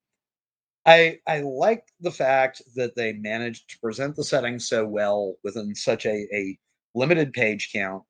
I 0.85 1.19
I 1.27 1.41
like 1.41 1.85
the 1.99 2.11
fact 2.11 2.61
that 2.75 2.95
they 2.95 3.13
managed 3.13 3.69
to 3.71 3.79
present 3.79 4.15
the 4.15 4.23
setting 4.23 4.59
so 4.59 4.85
well 4.85 5.35
within 5.43 5.75
such 5.75 6.05
a, 6.05 6.27
a 6.33 6.57
limited 6.95 7.33
page 7.33 7.71
count. 7.73 8.03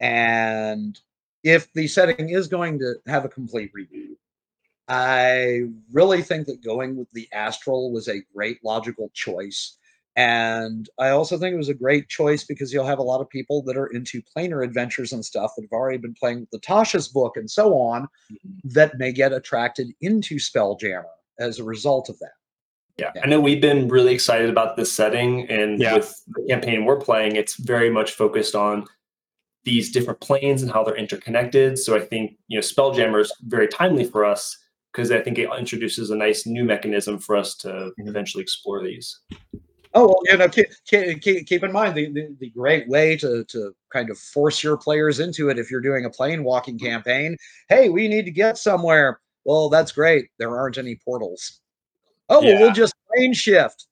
And 0.00 0.98
if 1.42 1.72
the 1.74 1.86
setting 1.86 2.30
is 2.30 2.48
going 2.48 2.78
to 2.78 2.94
have 3.06 3.24
a 3.24 3.28
complete 3.28 3.72
reboot, 3.74 4.16
I 4.88 5.64
really 5.92 6.22
think 6.22 6.46
that 6.46 6.64
going 6.64 6.96
with 6.96 7.08
the 7.12 7.28
Astral 7.32 7.92
was 7.92 8.08
a 8.08 8.22
great 8.34 8.58
logical 8.64 9.10
choice. 9.14 9.76
And 10.16 10.88
I 10.98 11.08
also 11.08 11.36
think 11.38 11.54
it 11.54 11.58
was 11.58 11.68
a 11.68 11.74
great 11.74 12.08
choice 12.08 12.44
because 12.44 12.72
you'll 12.72 12.86
have 12.86 13.00
a 13.00 13.02
lot 13.02 13.20
of 13.20 13.28
people 13.28 13.62
that 13.62 13.76
are 13.76 13.88
into 13.88 14.22
planar 14.22 14.64
adventures 14.64 15.12
and 15.12 15.24
stuff 15.24 15.52
that 15.56 15.62
have 15.62 15.72
already 15.72 15.98
been 15.98 16.14
playing 16.14 16.40
with 16.40 16.50
the 16.50 16.60
Tasha's 16.60 17.08
book 17.08 17.36
and 17.36 17.50
so 17.50 17.76
on 17.76 18.06
that 18.64 18.96
may 18.98 19.12
get 19.12 19.32
attracted 19.32 19.88
into 20.02 20.36
Spelljammer 20.36 21.04
as 21.40 21.58
a 21.58 21.64
result 21.64 22.08
of 22.08 22.18
that. 22.20 22.30
Yeah, 22.96 23.10
I 23.20 23.26
know 23.26 23.40
we've 23.40 23.60
been 23.60 23.88
really 23.88 24.14
excited 24.14 24.48
about 24.48 24.76
this 24.76 24.92
setting, 24.92 25.50
and 25.50 25.80
Yeah. 25.80 25.94
with 25.96 26.14
the 26.28 26.46
campaign 26.48 26.84
we're 26.84 27.00
playing, 27.00 27.34
it's 27.34 27.56
very 27.56 27.90
much 27.90 28.12
focused 28.12 28.54
on 28.54 28.86
these 29.64 29.90
different 29.90 30.20
planes 30.20 30.62
and 30.62 30.70
how 30.70 30.84
they're 30.84 30.94
interconnected. 30.94 31.76
So 31.76 31.96
I 31.96 32.00
think 32.00 32.36
you 32.46 32.56
know 32.56 32.60
Spelljammer 32.62 33.20
is 33.20 33.32
very 33.46 33.66
timely 33.66 34.04
for 34.04 34.24
us 34.24 34.56
because 34.92 35.10
I 35.10 35.20
think 35.22 35.38
it 35.38 35.48
introduces 35.58 36.10
a 36.10 36.14
nice 36.16 36.46
new 36.46 36.62
mechanism 36.62 37.18
for 37.18 37.34
us 37.34 37.56
to 37.56 37.68
Mhm. 37.98 38.08
eventually 38.08 38.42
explore 38.42 38.80
these. 38.84 39.18
Oh, 39.96 40.08
well, 40.08 40.20
you 40.24 40.36
know, 40.36 40.48
keep, 40.48 40.66
keep, 41.20 41.46
keep 41.46 41.62
in 41.62 41.70
mind 41.70 41.94
the, 41.94 42.10
the, 42.12 42.36
the 42.40 42.50
great 42.50 42.88
way 42.88 43.16
to, 43.16 43.44
to 43.44 43.74
kind 43.92 44.10
of 44.10 44.18
force 44.18 44.62
your 44.62 44.76
players 44.76 45.20
into 45.20 45.50
it 45.50 45.58
if 45.58 45.70
you're 45.70 45.80
doing 45.80 46.04
a 46.04 46.10
plane 46.10 46.42
walking 46.42 46.78
campaign. 46.78 47.36
Hey, 47.68 47.88
we 47.90 48.08
need 48.08 48.24
to 48.24 48.32
get 48.32 48.58
somewhere. 48.58 49.20
Well, 49.44 49.68
that's 49.68 49.92
great. 49.92 50.30
There 50.38 50.56
aren't 50.56 50.78
any 50.78 50.96
portals. 50.96 51.60
Oh, 52.28 52.42
well, 52.42 52.60
we'll 52.60 52.72
just 52.72 52.94
plane 53.14 53.34
shift. 53.34 53.86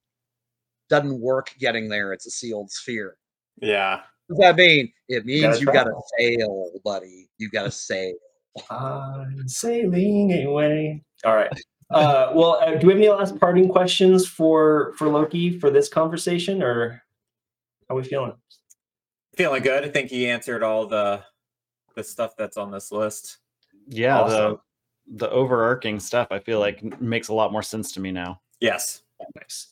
Doesn't 0.88 1.20
work 1.20 1.54
getting 1.60 1.88
there. 1.88 2.12
It's 2.12 2.26
a 2.26 2.30
sealed 2.30 2.70
sphere. 2.70 3.16
Yeah. 3.60 4.00
What 4.26 4.36
does 4.36 4.38
that 4.38 4.56
mean? 4.56 4.92
It 5.08 5.24
means 5.24 5.60
you 5.60 5.66
got 5.66 5.84
to 5.84 5.94
sail, 6.18 6.72
buddy. 6.84 7.28
You 7.38 7.48
got 7.48 7.64
to 7.64 7.70
sail. 7.70 8.14
I'm 8.70 9.48
sailing 9.48 10.46
away. 10.46 11.04
All 11.24 11.36
right. 11.36 11.52
Uh, 11.92 12.32
well, 12.34 12.58
uh, 12.62 12.76
do 12.76 12.86
we 12.86 12.92
have 12.92 13.02
any 13.02 13.08
last 13.08 13.38
parting 13.38 13.68
questions 13.68 14.26
for 14.26 14.94
for 14.96 15.08
Loki 15.08 15.58
for 15.58 15.70
this 15.70 15.88
conversation, 15.88 16.62
or 16.62 17.02
how 17.88 17.94
are 17.94 17.98
we 17.98 18.04
feeling? 18.04 18.32
Feeling 19.36 19.62
good. 19.62 19.84
I 19.84 19.88
think 19.88 20.10
he 20.10 20.28
answered 20.28 20.62
all 20.62 20.86
the 20.86 21.22
the 21.94 22.02
stuff 22.04 22.34
that's 22.36 22.56
on 22.56 22.70
this 22.70 22.92
list. 22.92 23.38
Yeah. 23.88 24.20
Awesome. 24.20 24.58
The 25.06 25.26
the 25.26 25.30
overarching 25.30 25.98
stuff 26.00 26.28
I 26.30 26.38
feel 26.38 26.60
like 26.60 27.00
makes 27.00 27.28
a 27.28 27.34
lot 27.34 27.52
more 27.52 27.62
sense 27.62 27.92
to 27.92 28.00
me 28.00 28.12
now. 28.12 28.40
Yes. 28.60 29.02
Nice. 29.36 29.68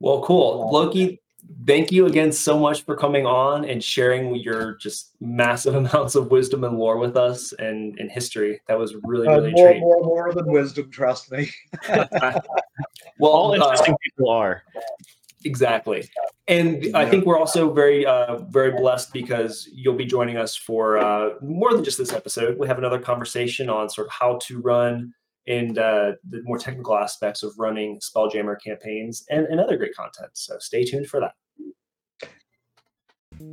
Well, 0.00 0.22
cool. 0.22 0.70
Loki, 0.72 1.20
thank 1.66 1.92
you 1.92 2.06
again 2.06 2.32
so 2.32 2.58
much 2.58 2.84
for 2.84 2.96
coming 2.96 3.26
on 3.26 3.64
and 3.64 3.82
sharing 3.82 4.34
your 4.36 4.74
just 4.76 5.14
massive 5.20 5.74
amounts 5.82 6.14
of 6.14 6.30
wisdom 6.30 6.64
and 6.64 6.78
lore 6.78 6.98
with 6.98 7.16
us 7.16 7.52
and, 7.54 7.98
and 7.98 8.10
history. 8.10 8.60
That 8.68 8.78
was 8.78 8.94
really, 9.04 9.28
Uh, 9.28 9.36
really 9.36 9.48
a 9.50 9.52
more, 9.52 9.68
treat. 9.70 9.80
more, 9.80 10.02
more 10.02 10.32
than 10.34 10.46
wisdom, 10.46 10.90
trust 10.90 11.30
me. 11.32 11.50
Well, 13.18 13.30
All 13.32 13.52
uh, 13.52 13.54
interesting 13.54 13.94
people 14.02 14.30
are. 14.30 14.64
exactly. 15.44 16.08
And 16.48 16.84
I 16.96 17.08
think 17.08 17.24
we're 17.24 17.38
also 17.38 17.72
very, 17.72 18.04
uh, 18.04 18.38
very 18.48 18.72
blessed 18.72 19.12
because 19.12 19.68
you'll 19.72 19.94
be 19.94 20.06
joining 20.06 20.36
us 20.36 20.56
for 20.56 20.98
uh, 20.98 21.34
more 21.40 21.72
than 21.72 21.84
just 21.84 21.98
this 21.98 22.12
episode. 22.12 22.58
We 22.58 22.66
have 22.66 22.78
another 22.78 22.98
conversation 22.98 23.68
on 23.70 23.88
sort 23.90 24.08
of 24.08 24.12
how 24.12 24.38
to 24.44 24.60
run 24.60 25.14
and 25.46 25.78
uh, 25.78 26.12
the 26.28 26.40
more 26.44 26.58
technical 26.58 26.96
aspects 26.96 27.42
of 27.42 27.52
running 27.58 28.00
Spelljammer 28.00 28.56
campaigns 28.62 29.24
and, 29.30 29.46
and 29.46 29.60
other 29.60 29.76
great 29.76 29.94
content. 29.94 30.30
So 30.34 30.56
stay 30.58 30.84
tuned 30.84 31.08
for 31.08 31.20
that. 31.20 31.32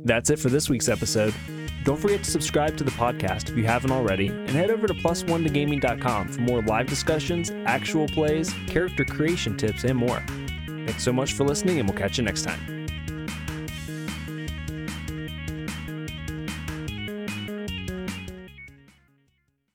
That's 0.04 0.30
it 0.30 0.38
for 0.38 0.48
this 0.50 0.68
week's 0.68 0.88
episode. 0.88 1.34
Don't 1.84 1.98
forget 1.98 2.22
to 2.22 2.30
subscribe 2.30 2.76
to 2.76 2.84
the 2.84 2.90
podcast 2.92 3.50
if 3.50 3.56
you 3.56 3.64
haven't 3.64 3.90
already, 3.90 4.28
and 4.28 4.50
head 4.50 4.70
over 4.70 4.86
to 4.86 4.94
plus1togaming.com 4.94 6.28
for 6.28 6.40
more 6.42 6.62
live 6.62 6.86
discussions, 6.86 7.50
actual 7.66 8.06
plays, 8.06 8.54
character 8.66 9.04
creation 9.04 9.56
tips, 9.56 9.84
and 9.84 9.98
more. 9.98 10.22
Thanks 10.66 11.02
so 11.02 11.12
much 11.12 11.32
for 11.32 11.44
listening, 11.44 11.78
and 11.80 11.88
we'll 11.88 11.98
catch 11.98 12.18
you 12.18 12.24
next 12.24 12.42
time. 12.42 12.79